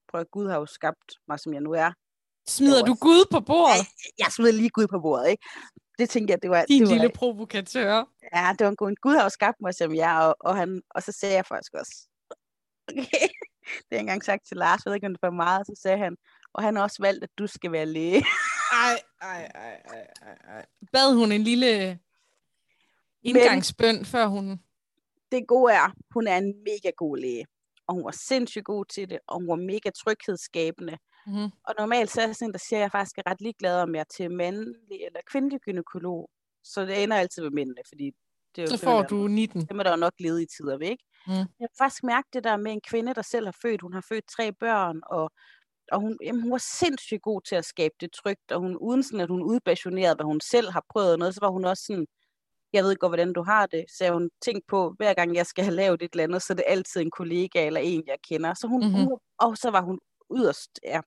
prøv 0.09 0.21
at 0.21 0.31
Gud 0.31 0.49
har 0.49 0.59
jo 0.59 0.67
skabt 0.67 1.15
mig, 1.29 1.41
som 1.41 1.53
jeg 1.55 1.61
nu 1.61 1.73
er. 1.73 1.93
Smider 2.49 2.85
du 2.85 2.95
Gud 3.01 3.27
på 3.31 3.41
bordet? 3.41 3.77
Jeg, 3.77 3.87
jeg 4.19 4.27
smider 4.37 4.53
lige 4.53 4.71
Gud 4.71 4.87
på 4.87 5.01
bordet, 5.01 5.29
ikke? 5.29 5.45
Det 5.99 6.11
tænkte 6.11 6.33
jeg, 6.33 6.43
det 6.43 6.51
var... 6.51 6.65
Din 6.65 6.81
det 6.81 6.89
var, 6.89 6.95
lille 6.95 7.11
provokatør. 7.15 8.05
Ja, 8.35 8.55
det 8.59 8.65
var 8.65 8.71
en 8.71 8.77
god 8.77 8.95
Gud 9.01 9.15
har 9.15 9.23
jo 9.23 9.29
skabt 9.29 9.61
mig, 9.61 9.75
som 9.75 9.95
jeg 9.95 10.21
og, 10.23 10.37
og, 10.41 10.57
han, 10.57 10.83
og 10.91 11.03
så 11.03 11.13
sagde 11.13 11.35
jeg 11.35 11.47
faktisk 11.47 11.75
også, 11.75 12.09
okay. 12.89 13.29
Det 13.67 13.85
har 13.91 13.97
jeg 13.97 14.01
engang 14.01 14.25
sagt 14.25 14.47
til 14.47 14.57
Lars, 14.57 14.85
jeg 14.85 14.91
ved 14.91 14.95
ikke, 14.95 15.07
om 15.07 15.13
det 15.13 15.23
var 15.23 15.31
meget, 15.31 15.67
så 15.67 15.79
sagde 15.83 15.99
han, 15.99 16.17
og 16.53 16.63
han 16.63 16.77
har 16.77 16.83
også 16.83 17.03
valgt, 17.03 17.25
at 17.25 17.31
du 17.39 17.47
skal 17.47 17.73
være 17.73 17.87
læge. 17.87 18.25
ej, 18.73 19.01
ej, 19.23 19.51
ej, 19.55 19.81
ej, 20.23 20.37
ej. 20.49 20.67
Bad 20.93 21.15
hun 21.15 21.33
en 21.33 21.43
lille 21.43 21.99
indgangsbøn, 23.23 23.97
Men, 23.97 24.05
før 24.05 24.27
hun... 24.27 24.61
Det 25.33 25.47
gode 25.47 25.73
er, 25.73 25.95
hun 26.15 26.27
er 26.27 26.37
en 26.37 26.55
mega 26.65 26.91
god 26.97 27.19
læge, 27.19 27.47
og 27.87 27.95
hun 27.95 28.05
var 28.05 28.11
sindssygt 28.11 28.65
god 28.65 28.85
til 28.85 29.11
det, 29.11 29.19
og 29.27 29.39
hun 29.39 29.49
var 29.49 29.57
mega 29.57 29.91
tryghedsskabende, 29.91 30.99
Mm-hmm. 31.27 31.51
Og 31.65 31.75
normalt 31.79 32.11
så 32.11 32.21
er 32.21 32.27
jeg 32.27 32.37
sådan 32.37 32.53
der 32.53 32.59
siger, 32.59 32.79
at 32.79 32.83
jeg 32.83 32.91
faktisk 32.91 33.19
er 33.19 33.31
ret 33.31 33.41
ligeglad, 33.41 33.83
om 33.83 33.95
jeg 33.95 34.01
er 34.01 34.15
til 34.17 34.31
mandlig 34.31 35.05
eller 35.07 35.21
kvindelig 35.31 35.61
gynekolog. 35.61 36.31
Så 36.65 36.87
det 36.87 37.03
ender 37.03 37.17
altid 37.17 37.43
med 37.43 37.51
mændene, 37.51 37.83
fordi 37.89 38.13
det 38.57 38.63
er 38.63 38.67
jo 38.73 38.77
Så 38.77 38.85
får 38.85 39.03
du 39.03 39.29
19. 39.29 39.67
dem 39.67 39.79
er 39.79 39.83
der 39.83 39.91
jo 39.91 39.97
nok 39.97 40.13
ledige 40.19 40.47
tider 40.57 40.79
ved, 40.79 40.87
ikke? 40.87 41.05
Mm. 41.27 41.33
Jeg 41.33 41.47
har 41.61 41.85
faktisk 41.85 42.03
mærket 42.05 42.35
det 42.35 42.45
der 42.45 42.57
med 42.57 42.73
en 42.73 42.81
kvinde, 42.81 43.15
der 43.15 43.23
selv 43.23 43.47
har 43.47 43.57
født. 43.63 43.81
Hun 43.83 43.93
har 43.93 44.05
født 44.09 44.25
tre 44.37 44.53
børn, 44.53 45.01
og, 45.07 45.31
og 45.93 46.01
hun, 46.01 46.19
jamen, 46.25 46.43
hun 46.43 46.51
var 46.53 46.59
sindssygt 46.81 47.23
god 47.23 47.41
til 47.49 47.55
at 47.55 47.65
skabe 47.65 47.95
det 48.01 48.13
trygt, 48.13 48.53
og 48.53 48.61
hun, 48.61 48.77
uden 48.77 49.03
sådan, 49.03 49.21
at 49.21 49.29
hun 49.29 49.43
udpassionerede, 49.43 50.15
hvad 50.15 50.25
hun 50.27 50.41
selv 50.41 50.71
har 50.71 50.85
prøvet 50.91 51.19
noget, 51.19 51.35
så 51.35 51.41
var 51.41 51.51
hun 51.51 51.65
også 51.65 51.85
sådan, 51.87 52.07
jeg 52.73 52.85
ved 52.85 52.97
godt, 52.97 53.11
hvordan 53.11 53.33
du 53.33 53.43
har 53.43 53.67
det, 53.67 53.85
så 53.99 54.13
hun 54.13 54.31
tænkt 54.45 54.67
på, 54.69 54.95
hver 54.97 55.15
gang 55.15 55.35
jeg 55.37 55.47
skal 55.47 55.65
have 55.65 55.75
lavet 55.75 56.03
et 56.03 56.13
eller 56.13 56.25
andet, 56.25 56.43
så 56.43 56.53
er 56.53 56.55
det 56.55 56.65
altid 56.67 57.01
en 57.01 57.11
kollega 57.11 57.67
eller 57.67 57.81
en, 57.81 58.03
jeg 58.07 58.17
kender. 58.29 58.55
Så 58.55 58.67
hun, 58.67 58.81
Mhm. 58.81 58.91
mm-hmm. 58.91 59.05
hun 59.07 59.19
og 59.39 59.57
så 59.57 59.71
var 59.71 59.81
hun 59.83 59.99
yderst, 60.37 60.71
ja, 60.85 61.01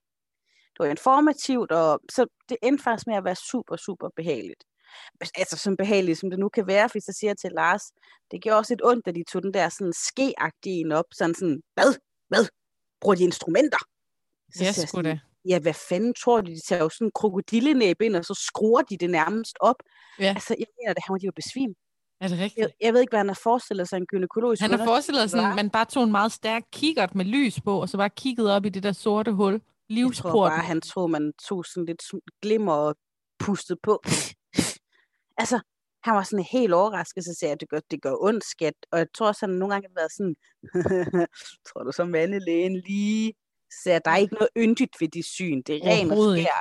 det 0.72 0.78
var 0.78 0.86
informativt, 0.86 1.72
og 1.72 2.00
så 2.10 2.26
det 2.48 2.56
endte 2.62 2.84
faktisk 2.84 3.06
med 3.06 3.16
at 3.16 3.24
være 3.24 3.34
super, 3.36 3.76
super 3.76 4.08
behageligt. 4.16 4.64
Altså 5.34 5.56
så 5.56 5.74
behageligt, 5.78 6.18
som 6.18 6.30
det 6.30 6.38
nu 6.38 6.48
kan 6.48 6.66
være, 6.66 6.88
hvis 6.92 7.06
jeg 7.06 7.14
siger 7.14 7.34
til 7.34 7.50
Lars, 7.52 7.82
det 8.30 8.42
gjorde 8.42 8.58
også 8.58 8.72
lidt 8.72 8.84
ondt, 8.84 9.08
at 9.08 9.14
de 9.14 9.24
tog 9.32 9.42
den 9.42 9.54
der 9.54 9.68
sådan 9.68 9.92
skeagtige 9.92 10.80
en 10.80 10.92
op, 10.92 11.04
sådan 11.12 11.34
sådan, 11.34 11.60
hvad, 11.74 11.94
hvad, 12.28 12.44
bruger 13.00 13.16
de 13.16 13.22
instrumenter? 13.22 13.78
Så 14.54 14.64
jeg 14.64 14.74
sgu 14.74 14.86
sådan, 14.86 15.04
da. 15.04 15.18
ja, 15.48 15.58
hvad 15.58 15.74
fanden 15.88 16.14
tror 16.14 16.40
de, 16.40 16.54
de 16.54 16.60
tager 16.68 16.82
jo 16.82 16.88
sådan 16.88 17.06
en 17.06 17.12
krokodillenæb 17.14 18.00
ind, 18.00 18.16
og 18.16 18.24
så 18.24 18.34
skruer 18.48 18.82
de 18.82 18.96
det 18.96 19.10
nærmest 19.10 19.56
op. 19.60 19.76
Ja. 20.18 20.24
Altså, 20.24 20.56
jeg 20.58 20.66
mener 20.78 20.94
det, 20.94 21.02
han 21.06 21.12
var 21.12 21.18
de 21.18 21.26
jo 21.26 21.32
besvim. 21.36 21.74
Er 22.20 22.28
det 22.28 22.38
rigtigt? 22.38 22.58
Jeg, 22.58 22.70
jeg 22.80 22.92
ved 22.92 23.00
ikke, 23.00 23.10
hvad 23.10 23.18
han 23.18 23.28
har 23.28 23.40
forestillet 23.42 23.88
sig 23.88 23.96
en 23.96 24.06
gynækologisk 24.06 24.62
Han 24.62 24.70
har 24.70 24.84
forestillet 24.84 25.30
sig, 25.30 25.50
at 25.50 25.56
man 25.56 25.70
bare 25.70 25.84
tog 25.84 26.04
en 26.04 26.10
meget 26.10 26.32
stærk 26.32 26.62
kikkert 26.72 27.14
med 27.14 27.24
lys 27.24 27.60
på, 27.60 27.80
og 27.80 27.88
så 27.88 27.96
bare 27.96 28.10
kiggede 28.10 28.56
op 28.56 28.64
i 28.64 28.68
det 28.68 28.82
der 28.82 28.92
sorte 28.92 29.32
hul. 29.32 29.52
Jeg 29.52 29.60
tror 29.60 29.94
Livsporten. 29.94 30.56
bare, 30.56 30.64
han 30.64 30.80
troede, 30.80 31.08
man 31.08 31.32
tog 31.48 31.64
sådan 31.64 31.84
lidt 31.84 32.02
glimmer 32.42 32.72
og 32.72 32.96
pustede 33.38 33.78
på. 33.82 34.02
altså, 35.42 35.60
han 36.04 36.14
var 36.14 36.22
sådan 36.22 36.44
helt 36.52 36.72
overrasket, 36.72 37.24
så 37.24 37.34
sagde 37.38 37.50
jeg, 37.50 37.60
det 37.60 37.68
gør, 37.68 37.80
det 37.90 38.02
gør 38.02 38.14
ondt, 38.20 38.44
skat. 38.44 38.74
Og 38.92 38.98
jeg 38.98 39.06
tror 39.14 39.26
også, 39.26 39.46
han 39.46 39.54
nogle 39.54 39.74
gange 39.74 39.88
har 39.88 40.00
været 40.00 40.12
sådan, 40.12 40.34
tror 41.68 41.82
du 41.82 41.92
så 41.92 42.04
mandelægen 42.04 42.76
lige, 42.86 43.32
så 43.72 43.78
sagde 43.82 43.94
jeg, 43.94 44.04
der 44.04 44.10
er 44.10 44.16
ikke 44.16 44.34
noget 44.34 44.48
yndigt 44.56 44.94
ved 45.00 45.08
de 45.08 45.22
syn, 45.22 45.62
det 45.66 45.74
er 45.76 45.80
ren 45.84 46.10
og 46.10 46.16
skær. 46.38 46.60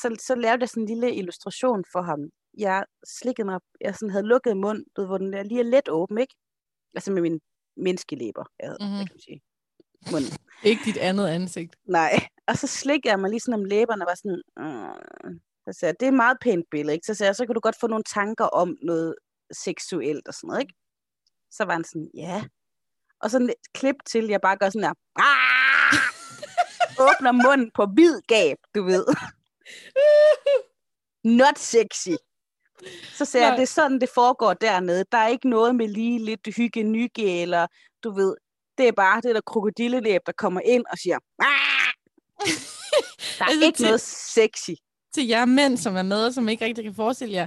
Så, 0.00 0.16
så 0.26 0.34
lavede 0.34 0.60
jeg 0.60 0.68
sådan 0.68 0.82
en 0.82 0.88
lille 0.88 1.14
illustration 1.14 1.84
for 1.92 2.02
ham. 2.02 2.20
Jeg 2.58 2.84
slikkede 3.18 3.44
mig, 3.44 3.60
jeg 3.80 3.94
sådan 3.94 4.10
havde 4.10 4.26
lukket 4.26 4.56
mund, 4.56 4.84
du 4.96 5.00
ved, 5.00 5.08
hvor 5.08 5.18
den 5.18 5.32
der 5.32 5.42
lige 5.42 5.60
er 5.60 5.64
let 5.64 5.88
åben, 5.88 6.18
ikke? 6.18 6.34
Altså 6.94 7.12
med 7.12 7.22
min 7.22 7.40
menneskelæber, 7.76 8.44
jeg 8.60 8.68
havde, 8.68 8.78
Mhm. 8.80 8.88
mm-hmm. 8.90 9.06
kan 9.06 9.14
man 9.14 9.20
sige. 9.20 9.40
Munden. 10.12 10.32
Ikke 10.64 10.82
dit 10.84 10.96
andet 10.96 11.26
ansigt. 11.28 11.76
Nej. 11.88 12.12
Og 12.48 12.56
så 12.58 12.66
slikkede 12.66 13.10
jeg 13.12 13.20
mig 13.20 13.30
lige 13.30 13.40
sådan 13.40 13.60
om 13.60 13.64
læberne 13.64 14.04
og 14.04 14.06
var 14.06 14.14
sådan, 14.14 14.42
mm. 14.56 15.40
Så 15.66 15.78
sagde 15.78 15.90
jeg, 15.90 16.00
det 16.00 16.06
er 16.06 16.10
et 16.10 16.16
meget 16.16 16.36
pænt 16.40 16.64
billede, 16.70 16.94
ikke? 16.94 17.06
Så 17.06 17.14
sagde 17.14 17.28
jeg, 17.28 17.36
så 17.36 17.46
kan 17.46 17.54
du 17.54 17.60
godt 17.60 17.80
få 17.80 17.86
nogle 17.86 18.04
tanker 18.04 18.44
om 18.44 18.76
noget 18.82 19.14
seksuelt 19.52 20.28
og 20.28 20.34
sådan 20.34 20.48
noget, 20.48 20.60
ikke? 20.60 20.74
Så 21.50 21.64
var 21.64 21.72
han 21.72 21.84
sådan, 21.84 22.10
ja. 22.14 22.44
Og 23.20 23.30
så 23.30 23.38
et 23.38 23.72
klip 23.74 23.96
til, 24.06 24.26
jeg 24.26 24.40
bare 24.40 24.56
gør 24.56 24.70
sådan 24.70 24.82
der, 24.82 24.94
"Ah!" 25.16 25.94
åbner 27.08 27.32
munden 27.32 27.70
på 27.74 27.86
vid 27.96 28.20
gab, 28.28 28.56
du 28.74 28.82
ved. 28.84 29.04
Not 31.24 31.58
sexy. 31.58 32.16
Så 33.14 33.24
sagde 33.24 33.46
jeg, 33.46 33.50
Nej. 33.50 33.56
det 33.56 33.62
er 33.62 33.66
sådan, 33.66 34.00
det 34.00 34.08
foregår 34.14 34.54
dernede. 34.54 35.04
Der 35.12 35.18
er 35.18 35.28
ikke 35.28 35.48
noget 35.48 35.74
med 35.74 35.88
lige 35.88 36.18
lidt 36.24 36.56
hygge 36.56 37.42
eller 37.42 37.66
du 38.04 38.14
ved, 38.14 38.36
det 38.78 38.88
er 38.88 38.92
bare 38.92 39.20
det 39.20 39.34
der 39.34 39.40
krokodillelæb, 39.46 40.20
der 40.26 40.32
kommer 40.32 40.60
ind 40.60 40.84
og 40.90 40.98
siger, 40.98 41.18
"Ah!" 41.38 41.92
Der 43.38 43.44
er 43.44 43.48
Altså, 43.48 43.66
ikke 43.66 43.82
noget 43.82 44.00
sexy. 44.00 44.70
Til 45.16 45.26
jer 45.26 45.44
mænd, 45.44 45.76
som 45.76 45.96
er 45.96 46.02
med, 46.02 46.26
og 46.26 46.34
som 46.34 46.48
ikke 46.48 46.64
rigtig 46.64 46.84
kan 46.84 46.94
forestille 46.94 47.34
jer. 47.34 47.46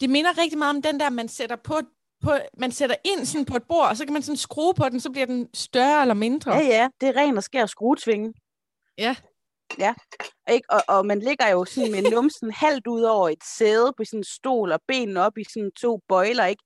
Det 0.00 0.10
minder 0.10 0.38
rigtig 0.38 0.58
meget 0.58 0.76
om 0.76 0.82
den 0.82 1.00
der, 1.00 1.10
man 1.10 1.28
sætter 1.28 1.56
på, 1.56 1.80
på 2.22 2.30
man 2.58 2.72
sætter 2.72 2.96
ind 3.04 3.26
sådan 3.26 3.44
på 3.44 3.56
et 3.56 3.62
bord, 3.68 3.88
og 3.88 3.96
så 3.96 4.04
kan 4.04 4.12
man 4.12 4.22
sådan 4.22 4.36
skrue 4.36 4.74
på 4.74 4.88
den, 4.88 5.00
så 5.00 5.10
bliver 5.10 5.26
den 5.26 5.48
større 5.54 6.02
eller 6.02 6.14
mindre. 6.14 6.54
Ja, 6.54 6.60
ja, 6.60 6.88
det 7.00 7.08
er 7.08 7.16
ren 7.16 7.36
og 7.36 7.42
skær 7.42 7.66
skruetvinge. 7.66 8.34
Ja. 8.98 9.16
Ja, 9.78 9.94
ikke? 10.50 10.70
Og, 10.70 10.82
og 10.88 11.06
man 11.06 11.20
ligger 11.20 11.48
jo 11.48 11.64
sådan 11.64 11.92
med 11.92 12.10
numsen 12.10 12.50
halvt 12.64 12.86
ud 12.86 13.02
over 13.02 13.28
et 13.28 13.44
sæde 13.58 13.92
på 13.96 14.04
sådan 14.04 14.20
en 14.20 14.24
stol, 14.24 14.72
og 14.72 14.80
benene 14.88 15.20
op 15.20 15.38
i 15.38 15.44
sådan 15.44 15.70
to 15.80 16.00
bøjler, 16.08 16.46
ikke? 16.46 16.62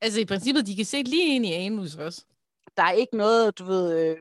Altså 0.00 0.20
i 0.20 0.24
princippet, 0.24 0.66
de 0.66 0.76
kan 0.76 0.84
se 0.84 1.02
lige 1.02 1.34
ind 1.34 1.46
i 1.46 1.52
anus 1.52 1.96
også. 1.96 2.24
Der 2.76 2.82
er 2.82 2.92
ikke 2.92 3.16
noget, 3.16 3.58
du 3.58 3.64
ved, 3.64 3.98
øh, 3.98 4.16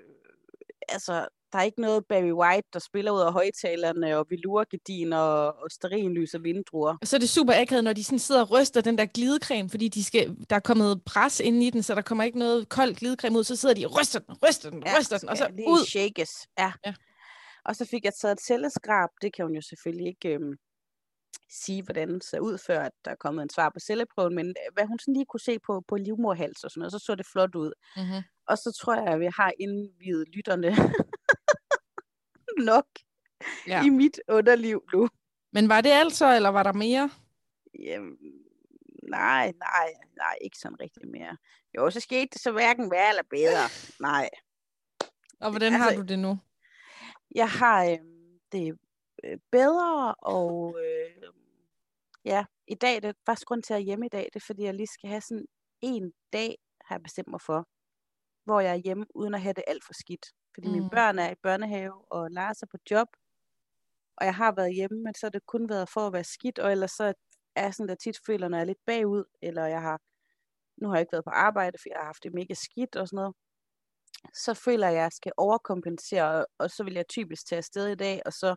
altså, 0.90 1.28
der 1.52 1.60
er 1.60 1.64
ikke 1.64 1.82
noget 1.82 2.06
Barry 2.06 2.32
White, 2.32 2.68
der 2.74 2.80
spiller 2.80 3.12
ud 3.12 3.20
af 3.20 3.34
højtalerne, 3.34 4.18
og 4.18 4.26
velurgardiner 4.30 5.18
og, 5.18 5.64
og 5.64 5.72
stearinlys 5.72 6.34
og 6.34 6.44
vindruer. 6.44 6.98
Og 7.02 7.08
så 7.08 7.16
er 7.16 7.20
det 7.20 7.30
super 7.30 7.54
akavet, 7.54 7.84
når 7.84 7.94
de 7.94 8.04
sådan 8.04 8.20
sidder 8.20 8.42
og 8.42 8.52
ryster 8.52 8.82
den 8.82 8.98
der 8.98 9.06
glidecreme, 9.06 9.70
fordi 9.70 9.88
de 9.88 10.04
skal, 10.04 10.36
der 10.50 10.56
er 10.56 10.60
kommet 10.60 11.04
pres 11.06 11.40
ind 11.40 11.64
i 11.64 11.70
den, 11.70 11.84
så 11.84 11.96
der 11.96 12.02
kommer 12.02 12.24
ikke 12.24 12.40
noget 12.40 12.70
kold 12.70 12.96
glidecreme 12.96 13.38
ud. 13.38 13.44
Så 13.44 13.56
sidder 13.56 13.76
de 13.76 13.86
og 13.86 14.00
ryster 14.00 14.20
den, 14.20 14.36
ryster 14.48 14.70
den, 14.70 14.84
ryster 14.98 15.18
den, 15.18 15.30
og 15.30 15.38
så 15.38 15.48
lige 15.56 15.68
ud. 15.68 15.86
shakes. 15.86 16.30
Ja. 16.60 16.72
Ja. 16.86 16.94
Og 17.66 17.76
så 17.76 17.86
fik 17.86 18.06
jeg 18.06 18.14
taget 18.22 18.32
et 18.32 18.42
celleskrab. 18.42 19.10
Det 19.22 19.34
kan 19.34 19.46
hun 19.46 19.56
jo 19.56 19.62
selvfølgelig 19.62 20.08
ikke 20.08 20.30
øhm, 20.30 20.54
sige, 21.50 21.84
hvordan 21.84 22.14
det 22.14 22.24
ser 22.24 22.40
ud, 22.40 22.58
før 22.58 22.80
at 22.80 22.92
der 23.06 23.12
er 23.12 23.16
kommet 23.16 23.44
en 23.44 23.50
svar 23.50 23.70
på 23.70 23.80
celleprøven, 23.80 24.36
men 24.36 24.48
øh, 24.48 24.74
hvad 24.74 24.86
hun 24.86 25.00
sådan 25.00 25.14
lige 25.14 25.26
kunne 25.26 25.40
se 25.40 25.60
på, 25.60 25.84
på 25.88 25.96
livmorhals 25.96 26.64
og 26.64 26.72
sådan 26.72 26.80
noget, 26.80 26.92
så 26.92 27.00
så 27.00 27.16
det 27.16 27.26
flot 27.26 27.56
ud. 27.56 27.72
Mm-hmm. 27.96 28.22
Og 28.48 28.58
så 28.58 28.78
tror 28.82 28.96
jeg, 28.96 29.08
at 29.14 29.20
vi 29.20 29.30
har 29.36 29.52
indvidet 29.60 30.30
lytterne 30.36 30.68
nok 32.72 32.86
Ja. 33.68 33.86
i 33.86 33.90
mit 33.90 34.20
underliv 34.30 34.84
nu. 34.94 35.10
Men 35.52 35.70
var 35.70 35.82
det 35.82 35.90
alt 35.90 36.14
så, 36.14 36.36
eller 36.36 36.50
var 36.50 36.64
der 36.64 36.74
mere? 36.74 37.10
Jamen, 37.80 38.18
nej, 39.10 39.52
nej, 39.60 39.94
nej, 40.18 40.38
ikke 40.42 40.58
sådan 40.58 40.80
rigtig 40.80 41.08
mere. 41.08 41.38
Jo, 41.78 41.90
så 41.90 42.00
skete 42.00 42.28
det 42.34 42.42
så 42.42 42.52
hverken 42.52 42.92
værre 42.92 43.10
eller 43.10 43.24
bedre. 43.30 43.66
Nej. 44.00 44.30
Og 45.40 45.50
hvordan 45.52 45.74
har 45.74 45.86
Altså- 45.86 46.02
du 46.02 46.08
det 46.08 46.20
nu? 46.20 46.38
Jeg 47.36 47.50
har 47.50 47.86
øh, 47.86 47.98
det 48.52 48.78
øh, 49.24 49.38
bedre, 49.52 50.16
og 50.16 50.78
øh, 50.86 51.24
ja, 52.26 52.46
i 52.68 52.76
dag 52.76 52.96
det 52.96 53.06
er 53.06 53.14
faktisk 53.26 53.48
grund 53.48 53.64
til 53.64 53.74
at 53.74 53.84
hjemme 53.84 54.06
i 54.06 54.10
dag, 54.10 54.24
det 54.34 54.36
er 54.42 54.46
fordi, 54.46 54.64
jeg 54.64 54.74
lige 54.74 54.88
skal 54.88 55.10
have 55.10 55.22
sådan 55.22 55.46
en 55.82 56.14
dag, 56.34 56.58
har 56.86 56.96
jeg 56.96 57.04
bestemt 57.04 57.28
mig 57.28 57.42
for, 57.42 57.68
hvor 58.50 58.60
jeg 58.60 58.72
er 58.72 58.76
hjemme, 58.86 59.06
uden 59.16 59.34
at 59.34 59.42
have 59.42 59.54
det 59.54 59.64
alt 59.68 59.84
for 59.86 59.94
skidt. 59.94 60.26
Fordi 60.54 60.68
mm. 60.68 60.74
Mm. 60.74 60.78
mine 60.80 60.90
børn 60.90 61.20
er 61.20 61.32
i 61.32 61.36
børnehave, 61.44 62.12
og 62.12 62.32
Lars 62.32 62.62
er 62.62 62.68
på 62.72 62.78
job, 62.92 63.08
og 64.18 64.26
jeg 64.26 64.36
har 64.36 64.52
været 64.52 64.74
hjemme, 64.76 65.04
men 65.04 65.14
så 65.14 65.26
har 65.26 65.30
det 65.32 65.46
kun 65.46 65.70
været 65.70 65.90
for 65.90 66.08
at 66.08 66.14
være 66.14 66.24
skidt, 66.24 66.60
og 66.60 66.72
ellers 66.72 66.92
så 66.92 67.14
er 67.56 67.64
jeg 67.64 67.74
sådan, 67.74 67.88
der 67.90 67.96
tit 67.96 68.18
føler, 68.26 68.48
når 68.48 68.58
jeg 68.58 68.62
er 68.62 68.66
lidt 68.68 68.86
bagud, 68.86 69.24
eller 69.42 69.66
jeg 69.66 69.82
har, 69.82 70.02
nu 70.78 70.88
har 70.88 70.96
jeg 70.96 71.02
ikke 71.02 71.12
været 71.12 71.24
på 71.24 71.30
arbejde, 71.30 71.78
for 71.82 71.90
jeg 71.90 71.98
har 72.00 72.06
haft 72.06 72.24
det 72.24 72.34
mega 72.34 72.54
skidt 72.54 72.96
og 72.96 73.08
sådan 73.08 73.16
noget, 73.18 73.36
så 74.34 74.54
føler 74.54 74.88
jeg, 74.88 74.98
at 74.98 75.02
jeg 75.04 75.12
skal 75.12 75.32
overkompensere, 75.38 76.46
og- 76.58 76.72
så 76.72 76.84
vil 76.84 76.94
jeg 76.94 77.08
typisk 77.08 77.48
tage 77.48 77.58
afsted 77.58 77.88
i 77.88 77.96
dag, 77.96 78.22
og 78.26 78.34
så 78.34 78.56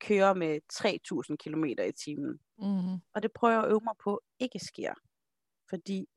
køre 0.00 0.34
med 0.34 0.60
3.000 0.72 1.36
km 1.36 1.64
i 1.64 1.92
timen. 2.04 2.40
Mm-hmm. 2.58 2.98
Og 3.14 3.22
det 3.22 3.32
prøver 3.32 3.54
jeg 3.54 3.64
at 3.64 3.70
øve 3.70 3.80
mig 3.84 3.94
på 4.04 4.20
ikke 4.38 4.58
sker, 4.58 4.94
fordi 5.70 6.08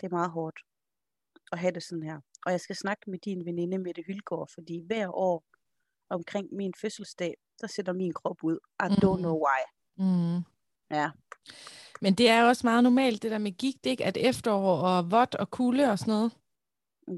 det 0.00 0.06
er 0.06 0.10
meget 0.10 0.30
hårdt 0.30 0.58
at 1.52 1.58
have 1.58 1.72
det 1.72 1.82
sådan 1.82 2.02
her. 2.02 2.20
Og 2.46 2.52
jeg 2.52 2.60
skal 2.60 2.76
snakke 2.76 3.10
med 3.10 3.18
din 3.18 3.44
veninde 3.46 3.78
Mette 3.78 4.02
Hylgaard, 4.06 4.50
fordi 4.54 4.82
hver 4.86 5.16
år 5.16 5.44
omkring 6.10 6.48
min 6.52 6.72
fødselsdag, 6.80 7.34
der 7.60 7.66
sætter 7.66 7.92
min 7.92 8.12
krop 8.12 8.36
ud. 8.42 8.58
I 8.82 8.86
don't 8.86 9.10
Mhm. 9.12 9.18
know 9.18 9.40
why. 9.46 9.60
Mm. 9.96 10.44
Ja. 10.90 11.10
Men 12.00 12.14
det 12.14 12.28
er 12.28 12.44
også 12.44 12.66
meget 12.66 12.82
normalt, 12.82 13.22
det 13.22 13.30
der 13.30 13.38
med 13.38 13.52
gigt, 13.52 13.86
ikke? 13.86 14.04
At 14.04 14.16
efterår 14.16 14.76
og 14.82 15.10
vådt 15.10 15.34
og 15.34 15.50
kulde 15.50 15.90
og 15.90 15.98
sådan 15.98 16.12
noget. 16.14 16.32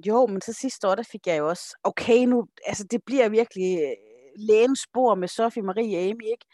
Jo, 0.06 0.26
men 0.26 0.40
så 0.40 0.52
sidste 0.52 0.88
år, 0.88 0.94
der 0.94 1.02
fik 1.12 1.26
jeg 1.26 1.38
jo 1.38 1.48
også, 1.48 1.76
okay 1.84 2.24
nu, 2.24 2.46
altså 2.66 2.84
det 2.84 3.04
bliver 3.06 3.28
virkelig 3.28 3.78
øh, 3.82 3.92
lægens 4.36 4.80
spor 4.80 5.14
med 5.14 5.28
Sofie 5.28 5.62
Marie 5.62 5.98
og 5.98 6.02
Amy, 6.04 6.24
ikke? 6.24 6.46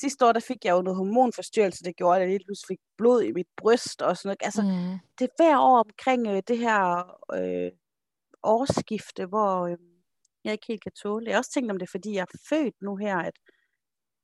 Sidste 0.00 0.26
år, 0.26 0.32
der 0.32 0.40
fik 0.40 0.64
jeg 0.64 0.72
jo 0.72 0.82
noget 0.82 0.96
hormonforstyrrelse, 0.96 1.84
det 1.84 1.96
gjorde, 1.96 2.16
at 2.16 2.20
jeg 2.22 2.28
lige 2.28 2.44
pludselig 2.46 2.66
fik 2.74 2.78
blod 2.98 3.22
i 3.22 3.32
mit 3.32 3.46
bryst 3.56 4.02
og 4.02 4.16
sådan 4.16 4.28
noget. 4.28 4.42
Altså, 4.48 4.62
Mm. 4.62 4.98
det 5.18 5.24
er 5.24 5.34
hver 5.36 5.58
år 5.58 5.78
omkring 5.78 6.26
øh, 6.26 6.42
det 6.48 6.58
her 6.58 6.80
øh, 7.34 7.70
årsskifte, 8.42 9.26
hvor 9.26 9.66
øh, 9.66 9.76
jeg 10.44 10.52
ikke 10.52 10.66
helt 10.68 10.82
kan 10.82 10.92
tåle. 11.02 11.26
Jeg 11.26 11.34
har 11.34 11.38
også 11.38 11.50
tænkt 11.52 11.70
om 11.70 11.78
det, 11.78 11.90
fordi 11.90 12.14
jeg 12.14 12.20
er 12.32 12.38
født 12.48 12.74
nu 12.82 12.96
her, 12.96 13.16
at 13.16 13.32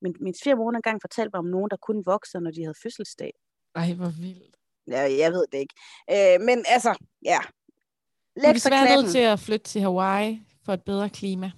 min, 0.01 0.15
min 0.19 0.33
svigermor 0.43 0.71
engang 0.71 1.01
fortalte 1.01 1.29
mig 1.33 1.39
om 1.39 1.45
nogen, 1.45 1.69
der 1.69 1.77
kun 1.77 2.03
voksede, 2.05 2.43
når 2.43 2.51
de 2.51 2.61
havde 2.63 2.75
fødselsdag. 2.83 3.31
Ej, 3.75 3.93
hvor 3.93 4.11
vildt. 4.21 4.55
Ja, 4.87 5.01
jeg 5.01 5.31
ved 5.31 5.45
det 5.51 5.57
ikke. 5.57 5.75
Øh, 6.11 6.41
men 6.45 6.65
altså, 6.67 6.91
ja. 7.25 7.39
Du 8.35 8.39
er 8.41 8.85
Læg 8.85 8.95
nødt 8.95 9.11
til 9.11 9.19
at 9.19 9.39
flytte 9.39 9.65
til 9.65 9.81
Hawaii 9.81 10.41
for 10.65 10.73
et 10.73 10.83
bedre 10.83 11.09
klima. 11.09 11.51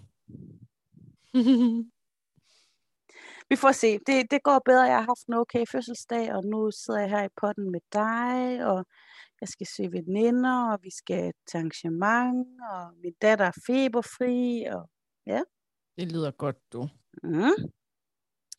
Vi 3.49 3.55
får 3.55 3.71
se. 3.71 3.99
Det, 4.07 4.31
det 4.31 4.43
går 4.43 4.61
bedre. 4.65 4.83
Jeg 4.83 4.97
har 4.97 5.05
haft 5.13 5.25
en 5.27 5.33
okay 5.33 5.65
fødselsdag, 5.71 6.33
og 6.35 6.43
nu 6.45 6.71
sidder 6.71 6.99
jeg 6.99 7.09
her 7.09 7.23
i 7.23 7.35
potten 7.41 7.71
med 7.71 7.81
dig, 7.93 8.65
og 8.65 8.85
jeg 9.41 9.49
skal 9.49 9.67
se 9.67 9.83
veninder, 9.91 10.71
og 10.71 10.79
vi 10.83 10.91
skal 10.91 11.33
til 11.47 11.57
arrangement, 11.57 12.47
og 12.71 12.93
min 13.03 13.13
datter 13.21 13.45
er 13.45 13.61
feberfri, 13.67 14.65
og 14.75 14.89
Ja. 15.27 15.41
Det 15.97 16.11
lyder 16.11 16.31
godt, 16.31 16.55
du. 16.73 16.89
Mm. 17.23 17.71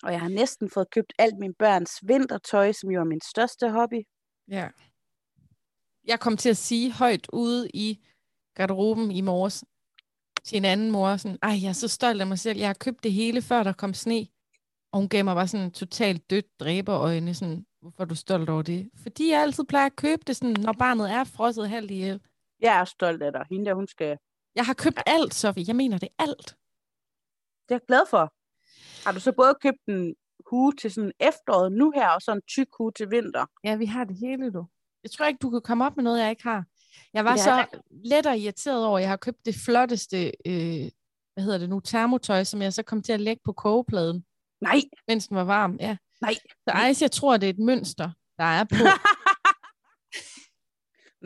Og 0.02 0.12
jeg 0.12 0.20
har 0.20 0.28
næsten 0.28 0.70
fået 0.70 0.90
købt 0.90 1.12
alt 1.18 1.38
min 1.38 1.54
børns 1.54 1.90
vintertøj, 2.02 2.72
som 2.72 2.90
jo 2.90 3.00
er 3.00 3.04
min 3.04 3.20
største 3.20 3.70
hobby. 3.70 4.02
Ja. 4.48 4.68
Jeg 6.04 6.20
kom 6.20 6.36
til 6.36 6.48
at 6.48 6.56
sige 6.56 6.92
højt 6.92 7.26
ude 7.32 7.70
i 7.74 8.06
garderoben 8.54 9.10
i 9.10 9.20
morges 9.20 9.64
til 10.44 10.56
en 10.56 10.64
anden 10.64 10.90
mor, 10.90 11.16
sådan, 11.16 11.38
ej, 11.42 11.58
jeg 11.62 11.68
er 11.68 11.72
så 11.72 11.88
stolt 11.88 12.20
af 12.20 12.26
mig 12.26 12.38
selv, 12.38 12.58
jeg 12.58 12.68
har 12.68 12.74
købt 12.74 13.02
det 13.02 13.12
hele, 13.12 13.42
før 13.42 13.62
der 13.62 13.72
kom 13.72 13.94
sne. 13.94 14.26
Og 14.92 14.98
hun 15.00 15.08
gav 15.08 15.24
mig 15.24 15.34
bare 15.34 15.48
sådan 15.48 15.70
totalt 15.70 16.30
dødt 16.30 16.60
dræberøjne, 16.60 17.34
sådan, 17.34 17.66
hvorfor 17.80 18.00
er 18.02 18.04
du 18.04 18.14
stolt 18.14 18.48
over 18.50 18.62
det? 18.62 18.90
Fordi 19.02 19.30
jeg 19.30 19.42
altid 19.42 19.64
plejer 19.64 19.86
at 19.86 19.96
købe 19.96 20.22
det, 20.26 20.36
sådan, 20.36 20.56
når 20.58 20.72
barnet 20.72 21.10
er 21.10 21.24
frosset 21.24 21.68
halvt 21.68 21.90
ihjel. 21.90 22.20
Jeg 22.60 22.80
er 22.80 22.84
stolt 22.84 23.22
af 23.22 23.32
dig. 23.32 23.46
Hende 23.50 23.66
der, 23.66 23.74
hun 23.74 23.86
skal... 23.88 24.18
Jeg 24.54 24.66
har 24.66 24.74
købt 24.74 25.00
alt, 25.06 25.34
Sofie. 25.34 25.64
Jeg 25.68 25.76
mener 25.76 25.98
det 25.98 26.08
alt. 26.18 26.46
Det 27.68 27.70
er 27.70 27.74
jeg 27.74 27.80
glad 27.88 28.02
for. 28.10 28.32
Har 29.08 29.12
du 29.12 29.20
så 29.20 29.32
både 29.32 29.54
købt 29.62 29.78
en 29.88 30.14
hue 30.50 30.72
til 30.72 30.90
sådan 30.92 31.12
efteråret 31.20 31.72
nu 31.72 31.92
her, 31.94 32.08
og 32.08 32.22
så 32.22 32.32
en 32.32 32.42
tyk 32.48 32.68
hue 32.78 32.92
til 32.92 33.10
vinter? 33.10 33.46
Ja, 33.64 33.76
vi 33.76 33.86
har 33.86 34.04
det 34.04 34.16
hele, 34.18 34.50
du. 34.52 34.66
Jeg 35.02 35.10
tror 35.10 35.26
ikke, 35.26 35.38
du 35.42 35.50
kan 35.50 35.60
komme 35.60 35.84
op 35.86 35.96
med 35.96 36.04
noget, 36.04 36.20
jeg 36.20 36.30
ikke 36.30 36.42
har. 36.42 36.64
Jeg 37.14 37.24
var 37.24 37.30
Ja. 37.30 37.36
så 37.36 37.66
let 38.04 38.26
og 38.26 38.38
irriteret 38.38 38.86
over, 38.86 38.98
at 38.98 39.02
jeg 39.02 39.10
har 39.10 39.16
købt 39.16 39.44
det 39.46 39.54
flotteste, 39.54 40.26
øh, 40.46 40.90
hvad 41.34 41.44
hedder 41.44 41.58
det 41.58 41.68
nu, 41.68 41.80
termotøj, 41.80 42.44
som 42.44 42.62
jeg 42.62 42.72
så 42.72 42.82
kom 42.82 43.02
til 43.02 43.12
at 43.12 43.20
lægge 43.20 43.40
på 43.44 43.52
kogepladen, 43.52 44.24
Nej, 44.60 44.80
mens 45.08 45.28
den 45.28 45.36
var 45.36 45.44
varm. 45.44 45.76
Ja. 45.80 45.96
nej. 46.20 46.34
Så 46.34 46.70
Ejs, 46.74 47.02
jeg 47.02 47.10
tror, 47.10 47.36
det 47.36 47.46
er 47.46 47.50
et 47.50 47.58
mønster, 47.58 48.10
der 48.38 48.44
er 48.44 48.64
på. 48.64 48.76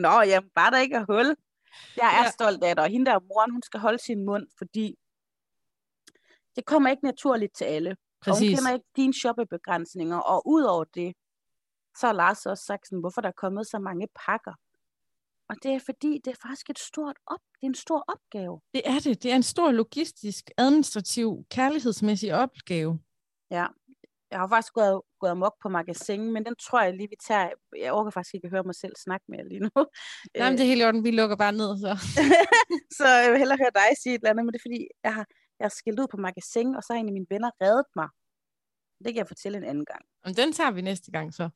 Nå, 0.03 0.21
jamen, 0.21 0.49
bare 0.55 0.71
der 0.71 0.77
ikke 0.79 0.95
er 0.95 1.05
hul. 1.09 1.35
Jeg 1.97 2.19
er 2.19 2.23
Ja. 2.23 2.31
stolt 2.31 2.63
af 2.63 2.75
dig, 2.75 2.83
og 2.83 2.89
hende 2.89 3.05
der 3.11 3.19
moren, 3.19 3.51
hun 3.51 3.61
skal 3.63 3.79
holde 3.79 3.99
sin 4.03 4.25
mund, 4.25 4.47
fordi 4.57 4.95
det 6.55 6.65
kommer 6.65 6.89
ikke 6.89 7.03
naturligt 7.05 7.55
til 7.55 7.65
alle. 7.65 7.89
Og 7.89 7.95
hun 8.25 8.33
Præcis. 8.33 8.59
kender 8.59 8.73
ikke 8.73 8.85
dine 8.95 9.13
shoppebegrænsninger, 9.13 10.17
og 10.17 10.47
udover 10.47 10.83
det, 10.83 11.13
så 11.99 12.05
har 12.07 12.13
Lars 12.13 12.45
også 12.45 12.65
sagt 12.65 12.87
sådan, 12.87 12.99
hvorfor 12.99 13.21
der 13.21 13.27
er 13.29 13.33
kommet 13.37 13.67
så 13.67 13.79
mange 13.79 14.07
pakker. 14.25 14.53
Og 15.49 15.55
det 15.63 15.71
er 15.71 15.79
fordi, 15.85 16.19
det 16.25 16.31
er 16.31 16.47
faktisk 16.47 16.69
et 16.69 16.79
stort 16.79 17.17
op, 17.27 17.39
det 17.53 17.61
er 17.61 17.67
en 17.67 17.75
stor 17.75 18.05
opgave. 18.07 18.61
Det 18.73 18.81
er 18.85 18.99
det. 18.99 19.23
Det 19.23 19.31
er 19.31 19.35
en 19.35 19.43
stor 19.43 19.71
logistisk, 19.71 20.51
administrativ, 20.57 21.45
kærlighedsmæssig 21.49 22.33
opgave. 22.33 22.99
Ja. 23.51 23.65
Jeg 24.31 24.39
har 24.39 24.47
faktisk 24.47 24.73
gået, 24.73 25.01
gået 25.19 25.31
amok 25.31 25.55
på 25.61 25.69
magasin, 25.69 26.31
men 26.33 26.45
den 26.45 26.55
tror 26.55 26.81
jeg 26.81 26.93
lige, 26.93 27.09
vi 27.09 27.15
tager. 27.27 27.49
Jeg 27.77 27.91
overgår 27.91 28.11
faktisk 28.11 28.33
ikke 28.35 28.45
at 28.45 28.51
høre 28.51 28.63
mig 28.63 28.75
selv 28.75 28.95
snakke 29.05 29.25
mere 29.29 29.47
lige 29.49 29.59
nu. 29.59 29.69
Nej, 30.37 30.49
men 30.49 30.57
det 30.57 30.63
er 30.63 30.71
helt 30.73 30.83
orden. 30.83 31.03
Vi 31.03 31.11
lukker 31.11 31.35
bare 31.35 31.51
ned, 31.51 31.71
så. 31.83 31.91
Så 32.97 33.07
jeg 33.07 33.31
vil 33.31 33.39
hellere 33.39 33.57
høre 33.57 33.75
dig 33.75 33.89
sige 34.01 34.15
et 34.15 34.19
eller 34.19 34.29
andet, 34.29 34.45
men 34.45 34.53
det 34.53 34.59
er 34.59 34.67
fordi, 34.69 34.87
jeg 35.03 35.13
har, 35.13 35.25
jeg 35.59 35.65
har 35.65 35.75
skilt 35.79 35.99
ud 35.99 36.07
på 36.11 36.17
magasin, 36.17 36.75
og 36.75 36.83
så 36.83 36.93
har 36.93 36.99
en 36.99 37.07
af 37.07 37.13
mine 37.13 37.25
venner 37.29 37.51
reddet 37.61 37.89
mig. 37.95 38.09
Det 39.03 39.13
kan 39.13 39.19
jeg 39.23 39.27
fortælle 39.27 39.57
en 39.57 39.63
anden 39.63 39.85
gang. 39.85 40.03
Men 40.25 40.33
den 40.35 40.53
tager 40.53 40.71
vi 40.71 40.81
næste 40.81 41.11
gang, 41.11 41.33
så. 41.33 41.49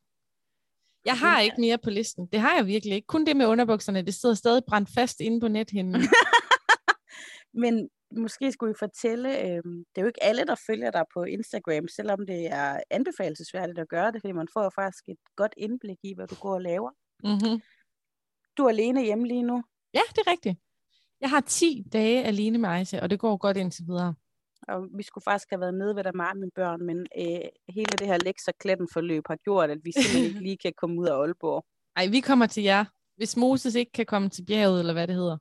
Jeg 1.05 1.17
har 1.17 1.41
ikke 1.41 1.61
mere 1.61 1.77
på 1.77 1.89
listen. 1.89 2.27
Det 2.31 2.39
har 2.39 2.55
jeg 2.55 2.65
virkelig 2.65 2.95
ikke. 2.95 3.05
Kun 3.05 3.25
det 3.25 3.37
med 3.37 3.45
underbukserne, 3.45 4.01
det 4.01 4.13
sidder 4.13 4.35
stadig 4.35 4.63
brændt 4.67 4.89
fast 4.95 5.19
inde 5.19 5.39
på 5.39 5.47
nethinden. 5.47 6.01
Men 7.63 7.89
måske 8.17 8.51
skulle 8.51 8.71
I 8.71 8.75
fortælle, 8.79 9.29
øh, 9.41 9.63
det 9.63 9.95
er 9.97 10.01
jo 10.01 10.07
ikke 10.07 10.23
alle, 10.23 10.45
der 10.45 10.55
følger 10.67 10.91
dig 10.91 11.03
på 11.13 11.23
Instagram, 11.23 11.87
selvom 11.87 12.25
det 12.25 12.45
er 12.51 12.79
anbefalesværdigt 12.89 13.79
at 13.79 13.89
gøre 13.89 14.11
det, 14.11 14.21
fordi 14.21 14.31
man 14.31 14.47
får 14.53 14.71
faktisk 14.75 15.03
et 15.09 15.17
godt 15.35 15.53
indblik 15.57 15.97
i, 16.03 16.13
hvad 16.15 16.27
du 16.27 16.35
går 16.35 16.53
og 16.53 16.61
laver. 16.61 16.91
mm-hmm. 17.23 17.61
Du 18.57 18.63
er 18.65 18.69
alene 18.69 19.03
hjemme 19.03 19.27
lige 19.27 19.43
nu, 19.43 19.63
Ja, 19.93 20.01
det 20.09 20.17
er 20.27 20.31
rigtigt. 20.31 20.59
Jeg 21.21 21.29
har 21.29 21.41
10 21.41 21.83
dage 21.93 22.23
alene 22.23 22.57
med 22.57 22.69
Aisha, 22.69 22.99
og 23.01 23.09
det 23.09 23.19
går 23.19 23.37
godt 23.37 23.57
indtil 23.57 23.83
videre. 23.87 24.15
og 24.67 24.87
vi 24.97 25.03
skulle 25.03 25.23
faktisk 25.23 25.49
have 25.49 25.59
været 25.59 25.73
nede 25.73 25.95
ved 25.95 26.03
dig 26.03 26.15
meget 26.15 26.37
med 26.37 26.49
børn, 26.55 26.85
men 26.85 26.97
øh, 27.17 27.49
hele 27.69 27.91
det 27.99 28.07
her 28.07 28.17
lektier 28.17 28.53
kletten 28.59 28.87
forløb 28.93 29.23
har 29.27 29.35
gjort, 29.35 29.69
at 29.69 29.77
vi 29.83 29.91
simpelthen 29.91 30.25
ikke 30.25 30.39
lige 30.47 30.57
kan 30.57 30.73
komme 30.77 30.99
ud 31.01 31.07
af 31.07 31.15
Aalborg. 31.21 31.65
Ej, 31.95 32.07
vi 32.07 32.19
kommer 32.19 32.45
til 32.47 32.63
jer. 32.63 32.85
Hvis 33.17 33.37
Moses 33.37 33.75
ikke 33.75 33.91
kan 33.91 34.05
komme 34.05 34.29
til 34.29 34.45
bjerget, 34.45 34.79
eller 34.79 34.93
hvad 34.93 35.07
det 35.07 35.15
hedder, 35.15 35.37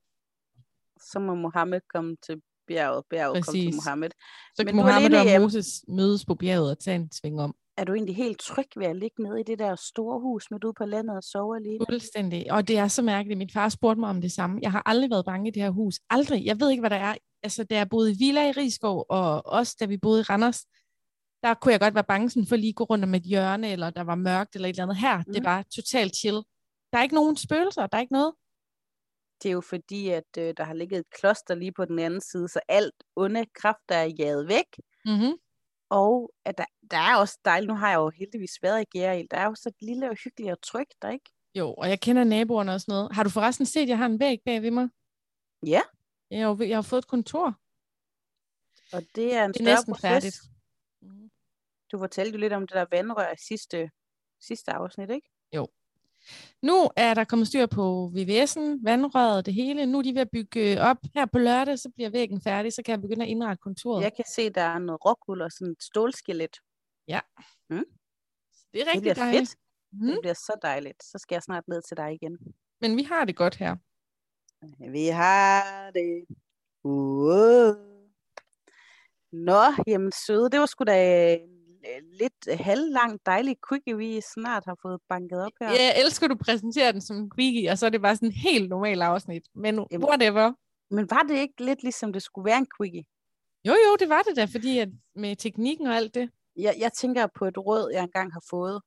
Så 1.01 1.19
må 1.21 1.35
Mohammed 1.35 1.81
komme 1.95 2.17
til 2.23 2.43
bjerget, 2.69 3.05
bjerget 3.11 3.45
komme 3.45 3.59
til 3.59 3.67
Præcis. 3.67 3.75
Mohammed. 3.75 4.11
så 4.55 4.63
Men 4.65 4.77
Mohammed 4.77 5.35
og. 5.35 5.41
Moses 5.41 5.85
mødes 5.89 6.25
på 6.25 6.35
bjerget 6.35 6.71
og 6.71 6.79
tage 6.79 6.97
en 6.97 7.13
sving 7.13 7.41
om. 7.41 7.55
Er 7.77 7.85
du 7.85 7.95
egentlig 7.95 8.17
helt 8.17 8.41
tryg 8.41 8.67
ved 8.77 8.87
at 8.87 8.97
ligge 8.97 9.23
nede 9.23 9.41
i 9.41 9.43
det 9.43 9.59
der 9.59 9.77
store 9.77 10.21
hus 10.21 10.51
midt 10.51 10.65
ude 10.65 10.73
på 10.79 10.85
landet 10.85 11.17
og 11.17 11.23
sove 11.23 11.57
alene? 11.57 11.85
Fuldstændig. 11.89 12.53
Og 12.53 12.69
det 12.69 12.79
er 12.79 12.89
så 12.89 13.03
mærkeligt. 13.03 13.39
Min 13.39 13.51
far 13.51 13.69
spurgte 13.69 14.01
mig 14.01 14.11
om 14.11 14.21
det 14.21 14.33
samme. 14.33 14.59
Jeg 14.63 14.73
har 14.73 14.83
aldrig 14.87 15.11
været 15.11 15.25
bange 15.25 15.49
i 15.49 15.51
det 15.51 15.63
her 15.63 15.71
hus. 15.71 15.95
Aldrig. 16.11 16.45
Jeg 16.45 16.61
ved 16.61 16.71
ikke, 16.71 16.81
hvad 16.81 16.91
der 16.91 16.97
er. 16.97 17.15
Altså, 17.43 17.65
da 17.65 17.75
jeg 17.77 17.89
boede 17.89 18.13
i 18.13 18.17
Villa 18.19 18.49
i 18.49 18.53
Rigskov, 18.53 19.07
og 19.09 19.47
også 19.47 19.77
da 19.81 19.85
vi 19.85 19.97
boede 19.97 20.21
i 20.21 20.23
Randers, 20.23 20.65
der 21.43 21.55
kunne 21.55 21.73
jeg 21.73 21.81
godt 21.81 21.95
være 21.95 22.05
bange 22.05 22.31
sådan 22.31 22.47
for 22.47 22.57
lige 22.57 22.69
at 22.69 22.75
gå 22.75 22.85
rundt 22.85 23.05
om 23.05 23.15
et 23.15 23.23
hjørne, 23.23 23.73
eller 23.73 23.91
der 23.91 24.03
var 24.03 24.15
mørkt, 24.15 24.55
eller 24.55 24.69
et 24.69 24.73
eller 24.73 24.83
andet. 24.83 24.97
Her, 24.97 25.19
mm. 25.19 25.33
det 25.35 25.45
var 25.45 25.65
totalt 25.75 26.17
chill. 26.17 26.43
Der 26.93 26.99
er 26.99 27.03
ikke 27.03 27.15
nogen 27.15 27.37
spøgelser, 27.37 27.87
der 27.87 27.97
er 27.97 28.01
ikke 28.01 28.13
noget. 28.13 28.33
Det 29.45 29.51
er 29.51 29.53
jo 29.53 29.61
fordi, 29.61 30.09
at 30.09 30.31
øh, 30.39 30.55
der 30.57 30.65
har 30.65 30.75
ligget 30.75 30.99
et 30.99 31.11
kloster 31.11 31.55
lige 31.55 31.73
på 31.73 31.85
den 31.85 31.99
anden 31.99 32.21
side, 32.21 32.49
så 32.49 32.61
alt 32.69 32.95
onde 33.17 33.47
kræfter 33.55 33.95
er 33.95 34.05
jaget 34.19 34.49
væk. 34.49 34.67
Mm-hmm. 35.05 35.33
Og 35.91 36.33
at 36.45 36.59
der, 36.59 36.65
der 36.91 36.97
er 36.97 37.17
også 37.17 37.39
dejligt, 37.45 37.69
nu 37.69 37.75
har 37.75 37.89
jeg 37.91 37.97
jo 37.97 38.11
heldigvis 38.11 38.63
været 38.63 38.83
i 38.83 38.99
Gerild, 38.99 39.29
der 39.29 39.37
er 39.37 39.45
jo 39.45 39.55
så 39.55 39.73
lille 39.81 40.11
og 40.11 40.17
hyggeligt 40.25 40.53
og 40.53 40.63
trygt, 40.63 40.95
der 41.03 41.11
ikke? 41.11 41.31
Jo, 41.55 41.75
og 41.75 41.89
jeg 41.89 42.01
kender 42.01 42.25
naboerne 42.25 42.73
og 42.75 42.81
sådan 42.81 42.93
noget. 42.93 43.13
Har 43.15 43.23
du 43.23 43.31
forresten 43.31 43.67
set, 43.67 43.83
at 43.83 43.89
jeg 43.89 43.99
har 43.99 44.07
en 44.07 44.21
væg 44.21 44.39
bag 44.45 44.63
ved 44.63 44.71
mig? 44.71 44.89
Ja, 45.67 45.81
Jeg 46.31 46.47
har, 46.47 46.65
jeg 46.65 46.77
har 46.77 46.83
fået 46.83 46.99
et 47.03 47.09
kontor. 47.09 47.47
og 48.93 49.03
det 49.15 49.35
er 49.35 49.45
en 49.45 49.53
Det 49.53 49.61
er 49.61 49.65
næsten 49.65 49.93
proces. 49.93 50.03
færdigt. 50.11 50.37
Mhm. 51.03 51.31
Du 51.93 51.99
fortalte 51.99 52.33
jo 52.33 52.39
lidt 52.41 52.53
om 52.53 52.63
det 52.67 52.75
der 52.75 52.87
vandrør 52.91 53.33
i 53.33 53.37
sidste, 53.49 53.91
sidste 54.41 54.73
afsnit, 54.73 55.11
ikke? 55.11 55.29
Nu 56.63 56.91
er 56.97 57.15
der 57.15 57.25
kommet 57.25 57.49
styr 57.49 57.67
på 57.67 58.13
VVS'en, 58.15 58.85
vandrøret, 58.85 59.47
det 59.47 59.55
hele. 59.55 59.87
Nu 59.87 59.99
er 59.99 60.03
de 60.03 60.15
ved 60.15 60.21
at 60.21 60.31
bygge 60.33 60.81
op. 60.81 60.97
Her 61.15 61.27
på 61.27 61.39
lørdag, 61.39 61.79
så 61.79 61.91
bliver 61.95 62.11
væggen 62.11 62.41
færdig, 62.41 62.73
så 62.73 62.83
kan 62.83 62.93
jeg 62.93 63.01
begynde 63.01 63.23
at 63.25 63.29
indrette 63.29 63.61
kontoret. 63.61 64.03
Jeg 64.03 64.13
kan 64.17 64.25
se, 64.35 64.51
der 64.51 64.61
er 64.63 64.79
noget 64.79 65.05
rockwool 65.05 65.43
og 65.43 65.53
sådan 65.53 65.73
et 65.73 65.83
stålskelet. 65.83 66.57
Det 68.73 68.81
er 68.81 68.85
Det 68.85 68.87
rigtig 68.87 69.01
bliver 69.01 69.15
dejligt. 69.15 69.49
fedt. 69.51 69.59
Mm. 69.93 70.07
Det 70.07 70.19
bliver 70.23 70.35
så 70.35 70.59
dejligt. 70.63 71.05
Så 71.05 71.19
skal 71.19 71.35
jeg 71.35 71.43
snart 71.43 71.69
ned 71.69 71.83
til 71.89 71.97
dig 71.97 72.13
igen. 72.15 72.39
Men 72.81 72.97
vi 72.97 73.03
har 73.03 73.25
det 73.25 73.37
godt 73.37 73.57
her. 73.57 73.77
Vi 74.93 75.07
har 75.07 75.91
det. 75.91 76.25
Uh. 76.85 77.75
Nå, 79.33 79.63
jamen 79.87 80.13
søde, 80.27 80.51
det 80.51 80.61
var 80.61 80.67
sgu 80.67 80.85
da 80.85 81.39
lidt 82.21 82.61
halvlang 82.61 83.21
dejlig 83.27 83.57
quickie, 83.69 83.97
vi 83.97 84.21
snart 84.35 84.65
har 84.67 84.77
fået 84.83 85.01
banket 85.09 85.41
op 85.47 85.53
her. 85.61 85.71
Jeg 85.71 86.01
elsker, 86.05 86.29
du 86.29 86.37
præsenterer 86.45 86.93
den 86.93 87.01
som 87.01 87.17
en 87.17 87.31
quickie, 87.37 87.71
og 87.71 87.79
så 87.79 87.87
er 87.87 87.91
det 87.91 88.03
bare 88.03 88.17
sådan 88.17 88.29
en 88.29 88.33
helt 88.33 88.69
normal 88.69 89.03
afsnit. 89.03 89.43
Men 89.55 89.87
Jamen. 89.91 90.09
whatever. 90.09 90.53
Men 90.91 91.11
var 91.11 91.23
det 91.29 91.37
ikke 91.39 91.65
lidt 91.65 91.83
ligesom 91.83 92.13
det 92.13 92.23
skulle 92.23 92.47
være 92.47 92.59
en 92.59 92.67
quickie? 92.77 93.05
Jo, 93.69 93.73
jo, 93.73 93.97
det 93.97 94.09
var 94.09 94.23
det 94.23 94.37
da, 94.37 94.45
fordi 94.45 94.79
at 94.79 94.89
med 95.15 95.37
teknikken 95.37 95.87
og 95.87 95.97
alt 95.97 96.15
det. 96.15 96.31
Jeg, 96.57 96.75
jeg 96.79 96.93
tænker 96.93 97.27
på 97.39 97.45
et 97.45 97.59
råd, 97.59 97.91
jeg 97.93 98.03
engang 98.03 98.33
har 98.33 98.45
fået. 98.51 98.83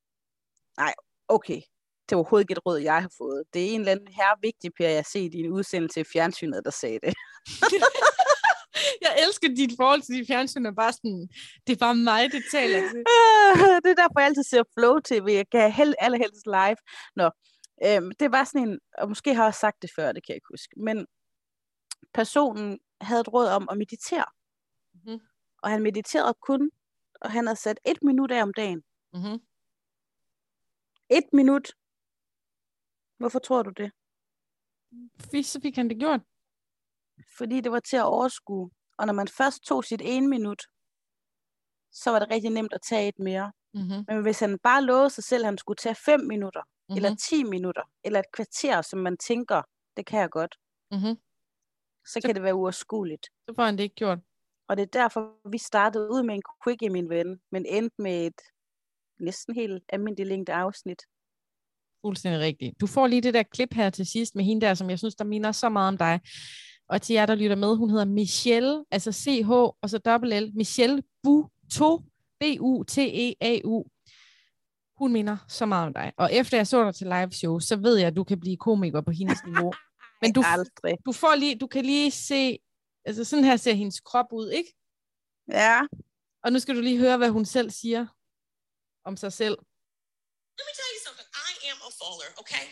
Nej, 0.78 0.94
okay. 1.28 1.62
Det 2.10 2.16
var 2.16 2.18
overhovedet 2.18 2.44
ikke 2.44 2.52
et 2.52 2.66
råd, 2.66 2.78
jeg 2.78 3.02
har 3.02 3.12
fået. 3.18 3.44
Det 3.54 3.66
er 3.66 3.70
en 3.70 3.80
eller 3.80 3.92
anden 3.92 4.08
herre 4.08 4.38
vigtig, 4.42 4.72
Per, 4.78 4.88
jeg 4.88 4.98
har 4.98 5.10
set 5.12 5.34
i 5.34 5.40
en 5.40 5.52
udsendelse 5.52 6.02
i 6.02 6.04
fjernsynet, 6.14 6.62
der 6.66 6.72
sagde 6.72 7.00
det. 7.04 7.14
Jeg 9.02 9.14
elsker 9.28 9.48
dit 9.48 9.72
forhold 9.80 10.02
til 10.02 10.16
de 10.16 10.26
fjernsyn, 10.28 10.66
og 10.66 10.76
bare 10.76 10.94
sådan, 10.94 11.30
det 11.68 11.74
er 11.74 11.78
bare 11.86 11.96
mig, 11.96 12.32
det 12.32 12.44
taler 12.52 12.80
til. 12.80 13.04
det 13.84 13.90
er 13.92 14.00
derfor, 14.04 14.20
jeg 14.20 14.26
altid 14.28 14.44
ser 14.44 14.64
Flow 14.78 14.96
TV. 15.00 15.26
Jeg 15.42 15.50
kan 15.50 15.72
hel- 15.72 15.96
allerhelst 16.00 16.46
live. 16.46 16.78
Nå, 17.16 17.28
øhm, 17.86 18.12
det 18.20 18.32
var 18.32 18.44
sådan 18.44 18.68
en, 18.68 18.80
og 18.98 19.10
måske 19.10 19.34
har 19.34 19.44
jeg 19.44 19.48
også 19.48 19.60
sagt 19.60 19.82
det 19.82 19.90
før, 19.96 20.12
det 20.12 20.26
kan 20.26 20.30
jeg 20.34 20.36
ikke 20.36 20.54
huske, 20.54 20.74
men 20.88 21.06
personen 22.14 22.80
havde 23.02 23.22
et 23.22 23.34
råd 23.34 23.48
om 23.48 23.68
at 23.72 23.78
meditere. 23.78 24.26
Mhm. 24.94 25.20
Og 25.64 25.70
han 25.70 25.84
mediterede 25.84 26.34
kun, 26.42 26.72
og 27.22 27.32
han 27.32 27.48
havde 27.48 27.60
sat 27.60 27.80
et 27.86 27.98
minut 28.04 28.32
af 28.32 28.42
om 28.44 28.54
dagen. 28.54 28.84
Mm-hmm. 29.14 29.40
Et 31.10 31.24
minut. 31.34 31.72
Hvorfor 33.18 33.40
tror 33.40 33.64
du 33.64 33.70
det? 33.78 33.92
Så 35.46 35.60
fik 35.62 35.76
han 35.76 35.90
det 35.90 36.00
gjort. 36.00 36.22
Fordi 37.38 37.62
det 37.62 37.72
var 37.72 37.80
til 37.80 37.98
at 37.98 38.04
overskue. 38.04 38.72
Og 38.98 39.06
når 39.06 39.14
man 39.14 39.28
først 39.28 39.64
tog 39.64 39.84
sit 39.84 40.02
ene 40.06 40.28
minut, 40.28 40.64
så 41.92 42.12
var 42.12 42.20
det 42.20 42.30
rigtig 42.32 42.50
nemt 42.52 42.74
at 42.74 42.82
tage 42.90 43.08
et 43.08 43.20
mere. 43.20 43.52
Mm-hmm. 43.74 44.06
Men 44.08 44.22
hvis 44.22 44.40
han 44.40 44.60
bare 44.60 44.84
lovede 44.84 45.10
sig 45.10 45.24
selv, 45.24 45.44
at 45.44 45.48
han 45.48 45.58
skulle 45.58 45.78
tage 45.78 45.96
5 45.96 46.20
minutter, 46.20 46.62
Mm-hmm. 46.90 46.96
eller 46.98 47.16
10 47.16 47.44
minutter, 47.44 47.82
eller 48.04 48.20
et 48.20 48.32
kvarter, 48.34 48.82
som 48.82 49.00
man 49.00 49.18
tænker, 49.18 49.62
det 49.98 50.06
kan 50.06 50.20
jeg 50.20 50.30
godt, 50.30 50.56
mm-hmm. 50.92 51.16
så 52.06 52.14
Så- 52.14 52.22
kan 52.26 52.36
det 52.36 52.44
være 52.44 52.56
uoverskueligt. 52.56 53.26
Så 53.50 53.54
får 53.56 53.64
han 53.64 53.78
det 53.78 53.84
ikke 53.84 53.96
gjort. 53.96 54.20
Og 54.68 54.78
det 54.78 54.84
er 54.84 55.00
derfor, 55.02 55.50
vi 55.50 55.58
startede 55.58 56.12
ud 56.12 56.24
med 56.24 56.36
en 56.36 56.42
quickie, 56.64 56.90
min 56.90 57.10
ven, 57.10 57.42
men 57.52 57.66
endte 57.66 58.02
med 58.02 58.28
et 58.28 58.42
næsten 59.20 59.56
helt 59.56 59.84
almindeligt 59.90 60.28
længde 60.30 60.54
afsnit. 60.54 61.02
Fuldstændig 62.06 62.42
rigtigt. 62.42 62.82
Du 62.82 62.88
får 62.88 63.08
lige 63.08 63.22
det 63.22 63.34
der 63.34 63.44
klip 63.44 63.74
her 63.74 63.90
til 63.90 64.06
sidst 64.06 64.36
med 64.36 64.44
hende 64.44 64.66
der, 64.66 64.74
som 64.74 64.90
jeg 64.90 65.00
synes, 65.00 65.16
der 65.16 65.24
minder 65.26 65.52
så 65.52 65.70
meget 65.70 65.88
om 65.88 65.98
dig. 65.98 66.20
Og 66.90 67.02
til 67.02 67.14
jer, 67.14 67.26
der 67.26 67.36
lytter 67.36 67.56
med, 67.56 67.76
hun 67.76 67.90
hedder 67.90 68.06
Michelle, 68.06 68.86
altså 68.92 69.12
C-H 69.12 69.52
og 69.52 69.90
så 69.90 69.98
dobbelt 69.98 70.44
L. 70.44 70.52
Michelle 70.56 71.04
Buto, 71.24 72.02
B-U-T-E-A-U. 72.40 73.86
Hun 74.98 75.14
minder 75.14 75.38
så 75.48 75.66
meget 75.66 75.88
om 75.88 75.94
dig. 75.94 76.14
Og 76.18 76.34
efter 76.34 76.58
jeg 76.58 76.68
så 76.68 76.84
dig 76.84 76.96
til 76.96 77.08
live 77.08 77.32
show, 77.32 77.60
så 77.60 77.76
ved 77.76 77.98
jeg, 77.98 78.08
at 78.08 78.16
du 78.16 78.24
kan 78.24 78.40
blive 78.40 78.58
komiker 78.58 79.02
på 79.02 79.12
hendes 79.12 79.40
niveau. 79.50 79.74
Men 80.22 80.34
du, 80.34 80.44
Aldrig. 80.46 80.98
du, 81.06 81.12
får 81.12 81.36
lige, 81.36 81.60
du 81.60 81.68
kan 81.68 81.86
lige 81.86 82.12
se, 82.12 82.60
altså 83.06 83.24
sådan 83.24 83.46
her 83.46 83.58
ser 83.58 83.74
hendes 83.74 84.00
krop 84.00 84.26
ud, 84.32 84.50
ikke? 84.50 84.76
Ja. 85.52 85.82
Og 86.44 86.52
nu 86.52 86.60
skal 86.60 86.76
du 86.76 86.82
lige 86.82 86.98
høre, 86.98 87.18
hvad 87.18 87.30
hun 87.30 87.46
selv 87.46 87.70
siger 87.72 88.06
om 89.06 89.18
sig 89.18 89.34
selv. 89.34 89.58
Let 90.58 90.66
me 90.70 90.74
tell 90.80 90.92
you 90.96 91.02
something. 91.08 91.30
I 91.50 91.54
am 91.72 91.80
a 91.90 91.92
faller, 92.00 92.30
okay? 92.42 92.66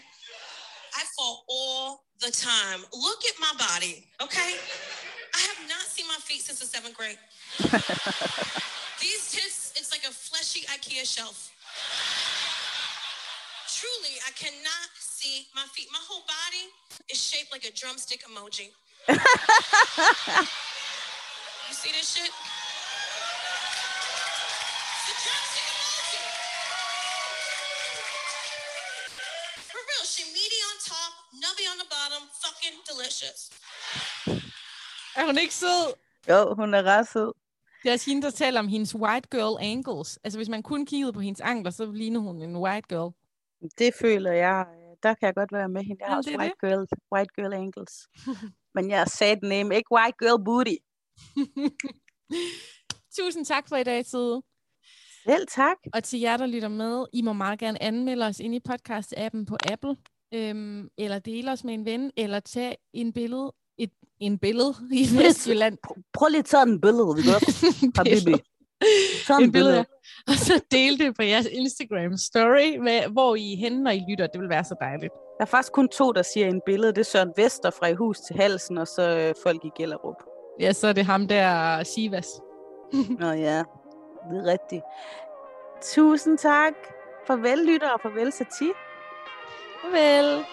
I 1.01 1.03
fall 1.15 1.35
all 1.57 2.05
the 2.19 2.31
time. 2.31 2.81
Look 2.93 3.25
at 3.25 3.35
my 3.39 3.51
body, 3.57 4.05
okay? 4.21 4.55
I 5.33 5.39
have 5.39 5.67
not 5.67 5.85
seen 5.87 6.07
my 6.07 6.15
feet 6.15 6.41
since 6.41 6.59
the 6.59 6.65
seventh 6.65 6.95
grade. 6.95 7.17
These 9.01 9.31
tits, 9.31 9.73
it's 9.75 9.91
like 9.91 10.03
a 10.07 10.13
fleshy 10.13 10.65
IKEA 10.67 11.05
shelf. 11.05 11.51
Truly, 13.67 14.15
I 14.25 14.31
cannot 14.31 14.89
see 14.97 15.47
my 15.53 15.63
feet. 15.73 15.87
My 15.91 15.99
whole 16.07 16.23
body 16.23 16.71
is 17.11 17.21
shaped 17.21 17.51
like 17.51 17.65
a 17.65 17.71
drumstick 17.71 18.23
emoji. 18.23 18.71
you 19.09 19.15
see 21.73 21.91
this 21.91 22.15
shit? 22.15 22.31
Fucking 32.45 32.77
delicious. 32.89 33.41
Er 35.15 35.25
hun 35.25 35.37
ikke 35.37 35.53
sød? 35.53 35.93
Jo, 36.29 36.53
hun 36.53 36.73
er 36.73 36.83
ret 36.83 37.07
sød. 37.07 37.33
Det 37.83 37.89
er 37.89 37.93
også 37.93 38.09
hende, 38.09 38.21
der 38.21 38.29
taler 38.29 38.59
om 38.59 38.67
hendes 38.67 38.95
white 38.95 39.27
girl 39.31 39.57
ankles. 39.59 40.19
Altså 40.23 40.39
hvis 40.39 40.49
man 40.49 40.63
kun 40.63 40.85
kiggede 40.85 41.13
på 41.13 41.19
hendes 41.19 41.41
ankler, 41.41 41.71
så 41.71 41.91
ligner 41.91 42.19
hun 42.19 42.41
en 42.41 42.55
white 42.57 42.87
girl. 42.87 43.13
Det 43.77 43.93
føler 44.01 44.31
jeg, 44.31 44.65
der 45.03 45.13
kan 45.13 45.25
jeg 45.27 45.35
godt 45.35 45.53
være 45.53 45.69
med 45.69 45.83
hende. 45.83 46.03
Jeg 46.03 46.09
har 46.09 46.17
også 46.17 46.29
det 46.29 46.39
white 46.39 46.55
girl, 46.61 46.87
white 47.15 47.33
girl 47.35 47.53
ankles. 47.53 47.93
Men 48.75 48.89
jeg 48.89 49.07
sagde 49.07 49.35
den 49.35 49.49
name, 49.49 49.75
ikke 49.75 49.91
white 49.91 50.17
girl 50.19 50.43
booty. 50.45 50.75
Tusind 53.17 53.45
tak 53.45 53.69
for 53.69 53.75
i 53.75 53.83
dag, 53.83 54.05
Side. 54.05 54.41
Selv 55.25 55.47
tak. 55.47 55.77
Og 55.93 56.03
til 56.03 56.19
jer, 56.19 56.37
der 56.37 56.45
lytter 56.45 56.67
med, 56.67 57.05
I 57.13 57.21
må 57.21 57.33
meget 57.33 57.59
gerne 57.59 57.83
anmelde 57.83 58.25
os 58.25 58.39
ind 58.39 58.55
i 58.55 58.59
podcast-appen 58.69 59.45
på 59.45 59.57
Apple, 59.71 59.95
øhm, 60.35 60.89
eller 60.97 61.19
dele 61.19 61.51
os 61.51 61.63
med 61.63 61.73
en 61.73 61.85
ven, 61.85 62.11
eller 62.17 62.39
tage 62.39 62.75
en 62.93 63.13
billede, 63.13 63.53
et, 63.77 63.91
en 64.19 64.37
billede 64.39 64.73
i 64.91 65.07
Vestjylland. 65.19 65.77
Prøv 66.13 66.27
lige 66.29 66.39
at 66.39 66.45
tage 66.45 66.63
en 66.63 66.81
billede, 66.81 67.15
vi 67.15 67.21
godt. 67.31 67.43
Habibi. 67.97 68.43
Tag 69.27 69.41
en 69.41 69.51
billede, 69.51 69.85
og 70.27 70.33
så 70.33 70.61
del 70.71 70.99
det 70.99 71.15
på 71.15 71.23
jeres 71.23 71.47
Instagram 71.51 72.17
story, 72.17 72.77
med, 72.77 73.11
hvor 73.11 73.35
I 73.35 73.53
er 73.53 73.57
henne, 73.57 73.83
når 73.83 73.91
I 73.91 74.01
lytter. 74.09 74.27
Det 74.27 74.41
vil 74.41 74.49
være 74.49 74.63
så 74.63 74.75
dejligt. 74.79 75.13
Der 75.37 75.45
er 75.45 75.45
faktisk 75.45 75.73
kun 75.73 75.89
to, 75.89 76.11
der 76.11 76.21
siger 76.21 76.47
en 76.47 76.61
billede. 76.65 76.91
Det 76.91 76.97
er 76.97 77.03
Søren 77.03 77.33
Vester 77.37 77.69
fra 77.69 77.87
i 77.87 77.93
hus 77.93 78.19
til 78.19 78.35
halsen, 78.35 78.77
og 78.77 78.87
så 78.87 79.17
øh, 79.17 79.33
folk 79.43 79.65
i 79.65 79.69
Gellerup. 79.77 80.23
Ja, 80.59 80.73
så 80.73 80.87
er 80.87 80.93
det 80.93 81.05
ham 81.05 81.27
der, 81.27 81.83
Sivas. 81.83 82.27
Nå 83.19 83.31
ja, 83.31 83.63
det 84.29 84.37
er 84.37 84.45
rigtigt. 84.45 84.83
Tusind 85.81 86.37
tak. 86.37 86.73
Farvel 87.27 87.57
lytter 87.57 87.89
og 87.89 87.99
farvel 88.01 88.31
Sati. 88.31 88.71
Farvel. 89.91 90.45